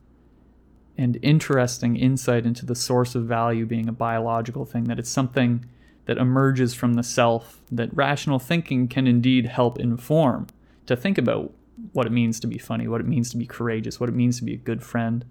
and 0.98 1.18
interesting 1.22 1.96
insight 1.96 2.44
into 2.44 2.66
the 2.66 2.74
source 2.74 3.14
of 3.14 3.24
value 3.24 3.64
being 3.64 3.88
a 3.88 3.92
biological 3.92 4.66
thing, 4.66 4.84
that 4.84 4.98
it's 4.98 5.08
something 5.08 5.64
that 6.08 6.16
emerges 6.16 6.72
from 6.72 6.94
the 6.94 7.02
self 7.02 7.60
that 7.70 7.94
rational 7.94 8.38
thinking 8.38 8.88
can 8.88 9.06
indeed 9.06 9.44
help 9.44 9.78
inform 9.78 10.46
to 10.86 10.96
think 10.96 11.18
about 11.18 11.52
what 11.92 12.06
it 12.06 12.12
means 12.12 12.40
to 12.40 12.46
be 12.46 12.56
funny, 12.56 12.88
what 12.88 13.02
it 13.02 13.06
means 13.06 13.30
to 13.30 13.36
be 13.36 13.44
courageous, 13.44 14.00
what 14.00 14.08
it 14.08 14.14
means 14.14 14.38
to 14.38 14.44
be 14.44 14.54
a 14.54 14.56
good 14.56 14.82
friend, 14.82 15.26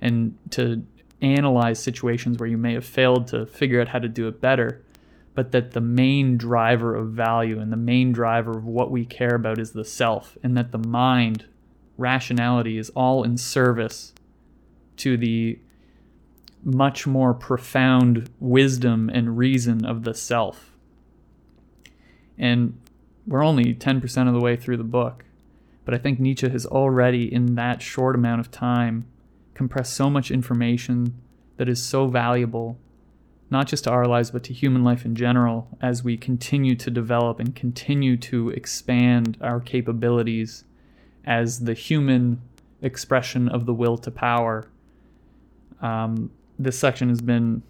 and 0.00 0.38
to 0.50 0.84
analyze 1.20 1.82
situations 1.82 2.38
where 2.38 2.48
you 2.48 2.56
may 2.56 2.74
have 2.74 2.84
failed 2.84 3.26
to 3.26 3.44
figure 3.44 3.80
out 3.80 3.88
how 3.88 3.98
to 3.98 4.08
do 4.08 4.28
it 4.28 4.40
better, 4.40 4.80
but 5.34 5.50
that 5.50 5.72
the 5.72 5.80
main 5.80 6.36
driver 6.36 6.94
of 6.94 7.08
value 7.08 7.58
and 7.58 7.72
the 7.72 7.76
main 7.76 8.12
driver 8.12 8.56
of 8.56 8.64
what 8.64 8.92
we 8.92 9.04
care 9.04 9.34
about 9.34 9.58
is 9.58 9.72
the 9.72 9.84
self, 9.84 10.38
and 10.44 10.56
that 10.56 10.70
the 10.70 10.78
mind, 10.78 11.44
rationality, 11.98 12.78
is 12.78 12.88
all 12.90 13.24
in 13.24 13.36
service 13.36 14.14
to 14.96 15.16
the 15.16 15.58
much 16.62 17.06
more 17.06 17.32
profound 17.32 18.30
wisdom 18.38 19.10
and 19.12 19.38
reason 19.38 19.84
of 19.84 20.04
the 20.04 20.14
self. 20.14 20.72
And 22.38 22.78
we're 23.26 23.44
only 23.44 23.74
10% 23.74 24.28
of 24.28 24.34
the 24.34 24.40
way 24.40 24.56
through 24.56 24.76
the 24.76 24.84
book, 24.84 25.24
but 25.84 25.94
I 25.94 25.98
think 25.98 26.20
Nietzsche 26.20 26.48
has 26.48 26.66
already, 26.66 27.32
in 27.32 27.54
that 27.54 27.82
short 27.82 28.14
amount 28.14 28.40
of 28.40 28.50
time, 28.50 29.06
compressed 29.54 29.94
so 29.94 30.08
much 30.08 30.30
information 30.30 31.14
that 31.56 31.68
is 31.68 31.82
so 31.82 32.06
valuable, 32.06 32.78
not 33.50 33.66
just 33.66 33.84
to 33.84 33.90
our 33.90 34.06
lives, 34.06 34.30
but 34.30 34.42
to 34.44 34.54
human 34.54 34.82
life 34.82 35.04
in 35.04 35.14
general, 35.14 35.68
as 35.82 36.02
we 36.02 36.16
continue 36.16 36.74
to 36.76 36.90
develop 36.90 37.38
and 37.38 37.54
continue 37.54 38.16
to 38.16 38.50
expand 38.50 39.36
our 39.40 39.60
capabilities 39.60 40.64
as 41.24 41.60
the 41.60 41.74
human 41.74 42.40
expression 42.80 43.48
of 43.48 43.66
the 43.66 43.74
will 43.74 43.98
to 43.98 44.10
power. 44.10 44.66
Um, 45.82 46.30
this 46.60 46.78
section 46.78 47.08
has 47.08 47.22
been 47.22 47.62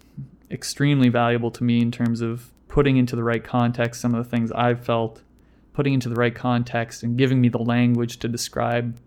extremely 0.51 1.07
valuable 1.07 1.49
to 1.49 1.63
me 1.63 1.81
in 1.81 1.91
terms 1.91 2.19
of 2.19 2.51
putting 2.67 2.97
into 2.97 3.15
the 3.15 3.23
right 3.23 3.43
context 3.43 4.01
some 4.01 4.13
of 4.13 4.23
the 4.23 4.29
things 4.29 4.51
I've 4.51 4.83
felt, 4.83 5.23
putting 5.73 5.93
into 5.93 6.09
the 6.09 6.15
right 6.15 6.35
context, 6.35 7.01
and 7.01 7.17
giving 7.17 7.39
me 7.39 7.47
the 7.47 7.57
language 7.57 8.19
to 8.19 8.27
describe 8.27 8.99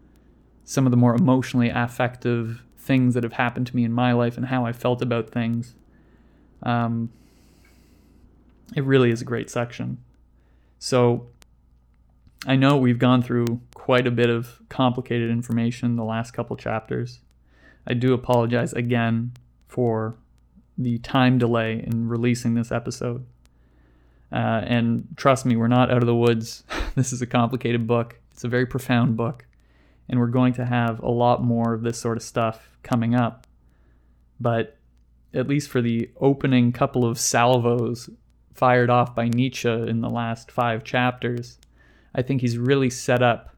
some 0.65 0.87
of 0.87 0.91
the 0.91 0.97
more 0.97 1.15
emotionally 1.15 1.69
affective 1.69 2.63
things 2.79 3.13
that 3.13 3.23
have 3.23 3.35
happened 3.35 3.67
to 3.67 3.77
me 3.77 3.85
in 3.85 3.93
my 3.93 4.13
life 4.13 4.39
and 4.39 4.47
how 4.47 4.65
I 4.65 4.73
felt 4.73 5.03
about 5.03 5.31
things. 5.31 5.75
Um, 6.63 7.11
it 8.75 8.85
really 8.85 9.11
is 9.11 9.21
a 9.21 9.27
great 9.27 9.51
section. 9.51 9.99
So 10.79 11.29
I 12.47 12.57
know 12.57 12.79
we've 12.79 12.99
gone 12.99 13.21
through 13.21 13.61
quite 13.75 14.07
a 14.07 14.11
bit 14.11 14.31
of 14.31 14.63
complicated 14.71 15.31
information 15.31 15.97
the 15.97 16.05
last 16.05 16.31
couple 16.31 16.57
chapters. 16.57 17.21
I 17.87 17.93
do 17.93 18.15
apologize 18.15 18.73
again 18.73 19.33
for 19.75 20.17
the 20.79 20.99
time 20.99 21.37
delay 21.37 21.83
in 21.85 22.09
releasing 22.09 22.55
this 22.55 22.71
episode. 22.71 23.27
Uh, 24.31 24.63
and 24.65 25.09
trust 25.17 25.45
me, 25.45 25.57
we're 25.57 25.67
not 25.67 25.91
out 25.91 25.99
of 25.99 26.07
the 26.07 26.15
woods. 26.15 26.63
this 26.95 27.13
is 27.13 27.21
a 27.21 27.27
complicated 27.27 27.85
book, 27.85 28.21
it's 28.31 28.45
a 28.45 28.49
very 28.49 28.67
profound 28.67 29.17
book, 29.17 29.45
and 30.09 30.21
we're 30.21 30.29
going 30.29 30.53
to 30.53 30.65
have 30.65 31.01
a 31.01 31.11
lot 31.11 31.43
more 31.43 31.75
of 31.75 31.83
this 31.83 31.99
sort 31.99 32.17
of 32.17 32.23
stuff 32.23 32.79
coming 32.85 33.17
up. 33.17 33.49
But 34.39 34.77
at 35.33 35.49
least 35.49 35.69
for 35.69 35.83
the 35.83 36.09
opening 36.21 36.71
couple 36.71 37.05
of 37.05 37.19
salvos 37.19 38.09
fired 38.53 38.91
off 38.91 39.13
by 39.13 39.27
Nietzsche 39.27 39.69
in 39.69 40.03
the 40.03 40.09
last 40.09 40.53
five 40.53 40.85
chapters, 40.85 41.59
I 42.15 42.23
think 42.23 42.43
he's 42.43 42.59
really 42.59 42.91
set 42.91 43.25
up 43.25 43.57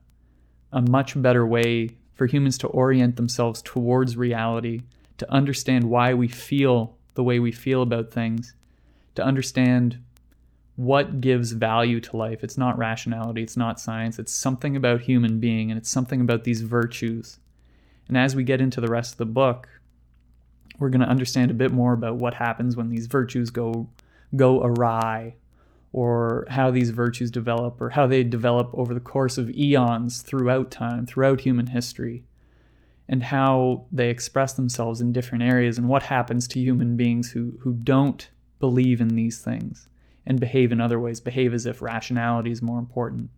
a 0.72 0.80
much 0.80 1.20
better 1.20 1.46
way 1.46 1.90
for 2.14 2.24
humans 2.24 2.56
to 2.58 2.68
orient 2.68 3.16
themselves 3.16 3.60
towards 3.60 4.16
reality 4.16 4.80
to 5.18 5.32
understand 5.32 5.84
why 5.84 6.14
we 6.14 6.28
feel 6.28 6.96
the 7.14 7.24
way 7.24 7.38
we 7.38 7.52
feel 7.52 7.82
about 7.82 8.10
things, 8.10 8.54
to 9.14 9.24
understand 9.24 9.98
what 10.76 11.22
gives 11.22 11.52
value 11.52 12.00
to 12.00 12.16
life. 12.16 12.44
It's 12.44 12.58
not 12.58 12.76
rationality, 12.76 13.42
it's 13.42 13.56
not 13.56 13.80
science, 13.80 14.18
it's 14.18 14.32
something 14.32 14.76
about 14.76 15.00
human 15.00 15.40
being, 15.40 15.70
and 15.70 15.78
it's 15.78 15.88
something 15.88 16.20
about 16.20 16.44
these 16.44 16.60
virtues. 16.60 17.38
And 18.08 18.16
as 18.16 18.36
we 18.36 18.44
get 18.44 18.60
into 18.60 18.80
the 18.80 18.88
rest 18.88 19.12
of 19.12 19.18
the 19.18 19.26
book, 19.26 19.68
we're 20.78 20.90
going 20.90 21.00
to 21.00 21.08
understand 21.08 21.50
a 21.50 21.54
bit 21.54 21.72
more 21.72 21.94
about 21.94 22.16
what 22.16 22.34
happens 22.34 22.76
when 22.76 22.90
these 22.90 23.06
virtues 23.06 23.50
go 23.50 23.88
go 24.34 24.62
awry 24.62 25.34
or 25.92 26.46
how 26.50 26.70
these 26.70 26.90
virtues 26.90 27.30
develop 27.30 27.80
or 27.80 27.90
how 27.90 28.06
they 28.06 28.22
develop 28.22 28.70
over 28.74 28.92
the 28.92 29.00
course 29.00 29.38
of 29.38 29.48
eons 29.50 30.20
throughout 30.20 30.70
time, 30.70 31.06
throughout 31.06 31.40
human 31.40 31.68
history 31.68 32.24
and 33.08 33.22
how 33.22 33.84
they 33.92 34.10
express 34.10 34.54
themselves 34.54 35.00
in 35.00 35.12
different 35.12 35.44
areas 35.44 35.78
and 35.78 35.88
what 35.88 36.02
happens 36.02 36.48
to 36.48 36.60
human 36.60 36.96
beings 36.96 37.30
who, 37.30 37.58
who 37.60 37.72
don't 37.72 38.30
believe 38.58 39.00
in 39.00 39.08
these 39.08 39.38
things 39.40 39.88
and 40.26 40.40
behave 40.40 40.72
in 40.72 40.80
other 40.80 40.98
ways, 40.98 41.20
behave 41.20 41.54
as 41.54 41.66
if 41.66 41.80
rationality 41.80 42.50
is 42.50 42.60
more 42.60 42.78
important, 42.78 43.30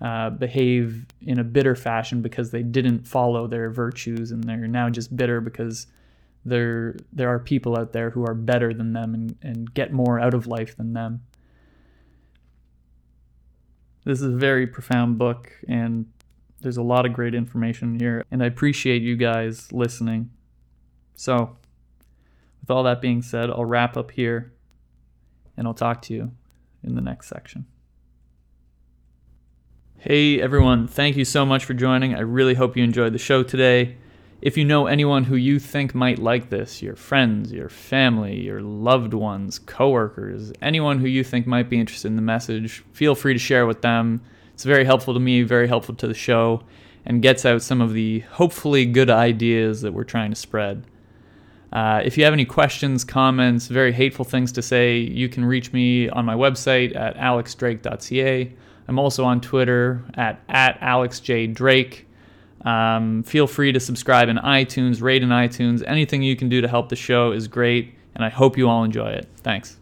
uh, 0.00 0.28
behave 0.30 1.06
in 1.22 1.38
a 1.38 1.44
bitter 1.44 1.74
fashion 1.74 2.20
because 2.20 2.50
they 2.50 2.62
didn't 2.62 3.06
follow 3.06 3.46
their 3.46 3.70
virtues 3.70 4.30
and 4.30 4.44
they're 4.44 4.66
now 4.66 4.90
just 4.90 5.16
bitter 5.16 5.40
because 5.40 5.86
there 6.44 6.96
there 7.12 7.28
are 7.28 7.38
people 7.38 7.78
out 7.78 7.92
there 7.92 8.10
who 8.10 8.24
are 8.26 8.34
better 8.34 8.74
than 8.74 8.92
them 8.92 9.14
and, 9.14 9.36
and 9.42 9.72
get 9.74 9.92
more 9.92 10.18
out 10.18 10.34
of 10.34 10.46
life 10.46 10.76
than 10.76 10.92
them. 10.92 11.22
This 14.04 14.20
is 14.20 14.26
a 14.26 14.36
very 14.36 14.66
profound 14.66 15.16
book, 15.18 15.52
and 15.68 16.06
there's 16.62 16.76
a 16.76 16.82
lot 16.82 17.06
of 17.06 17.12
great 17.12 17.34
information 17.34 17.98
here, 17.98 18.24
and 18.30 18.42
I 18.42 18.46
appreciate 18.46 19.02
you 19.02 19.16
guys 19.16 19.72
listening. 19.72 20.30
So, 21.14 21.56
with 22.60 22.70
all 22.70 22.84
that 22.84 23.00
being 23.00 23.22
said, 23.22 23.50
I'll 23.50 23.64
wrap 23.64 23.96
up 23.96 24.12
here 24.12 24.52
and 25.56 25.66
I'll 25.66 25.74
talk 25.74 26.02
to 26.02 26.14
you 26.14 26.32
in 26.82 26.94
the 26.94 27.00
next 27.00 27.28
section. 27.28 27.66
Hey 29.98 30.40
everyone, 30.40 30.88
thank 30.88 31.16
you 31.16 31.24
so 31.24 31.46
much 31.46 31.64
for 31.64 31.74
joining. 31.74 32.14
I 32.14 32.20
really 32.20 32.54
hope 32.54 32.76
you 32.76 32.82
enjoyed 32.82 33.12
the 33.12 33.18
show 33.18 33.42
today. 33.42 33.96
If 34.40 34.56
you 34.56 34.64
know 34.64 34.86
anyone 34.86 35.22
who 35.22 35.36
you 35.36 35.60
think 35.60 35.94
might 35.94 36.18
like 36.18 36.50
this, 36.50 36.82
your 36.82 36.96
friends, 36.96 37.52
your 37.52 37.68
family, 37.68 38.40
your 38.40 38.60
loved 38.60 39.14
ones, 39.14 39.60
coworkers, 39.60 40.52
anyone 40.60 40.98
who 40.98 41.06
you 41.06 41.22
think 41.22 41.46
might 41.46 41.70
be 41.70 41.78
interested 41.78 42.08
in 42.08 42.16
the 42.16 42.22
message, 42.22 42.82
feel 42.92 43.14
free 43.14 43.32
to 43.34 43.38
share 43.38 43.66
with 43.66 43.82
them. 43.82 44.20
It's 44.62 44.66
very 44.68 44.84
helpful 44.84 45.12
to 45.12 45.18
me, 45.18 45.42
very 45.42 45.66
helpful 45.66 45.96
to 45.96 46.06
the 46.06 46.14
show, 46.14 46.62
and 47.04 47.20
gets 47.20 47.44
out 47.44 47.62
some 47.62 47.80
of 47.80 47.94
the 47.94 48.20
hopefully 48.20 48.86
good 48.86 49.10
ideas 49.10 49.80
that 49.80 49.92
we're 49.92 50.04
trying 50.04 50.30
to 50.30 50.36
spread. 50.36 50.84
Uh, 51.72 52.00
if 52.04 52.16
you 52.16 52.22
have 52.22 52.32
any 52.32 52.44
questions, 52.44 53.02
comments, 53.02 53.66
very 53.66 53.90
hateful 53.90 54.24
things 54.24 54.52
to 54.52 54.62
say, 54.62 54.98
you 54.98 55.28
can 55.28 55.44
reach 55.44 55.72
me 55.72 56.08
on 56.10 56.24
my 56.24 56.36
website 56.36 56.94
at 56.94 57.16
alexdrake.ca. 57.16 58.52
I'm 58.86 58.98
also 59.00 59.24
on 59.24 59.40
Twitter 59.40 60.04
at, 60.14 60.40
at 60.48 60.78
alexjdrake. 60.80 62.04
Um, 62.64 63.24
feel 63.24 63.48
free 63.48 63.72
to 63.72 63.80
subscribe 63.80 64.28
in 64.28 64.36
iTunes, 64.36 65.02
rate 65.02 65.24
in 65.24 65.30
iTunes. 65.30 65.82
Anything 65.88 66.22
you 66.22 66.36
can 66.36 66.48
do 66.48 66.60
to 66.60 66.68
help 66.68 66.88
the 66.88 66.94
show 66.94 67.32
is 67.32 67.48
great, 67.48 67.96
and 68.14 68.24
I 68.24 68.28
hope 68.28 68.56
you 68.56 68.68
all 68.68 68.84
enjoy 68.84 69.08
it. 69.08 69.26
Thanks. 69.38 69.80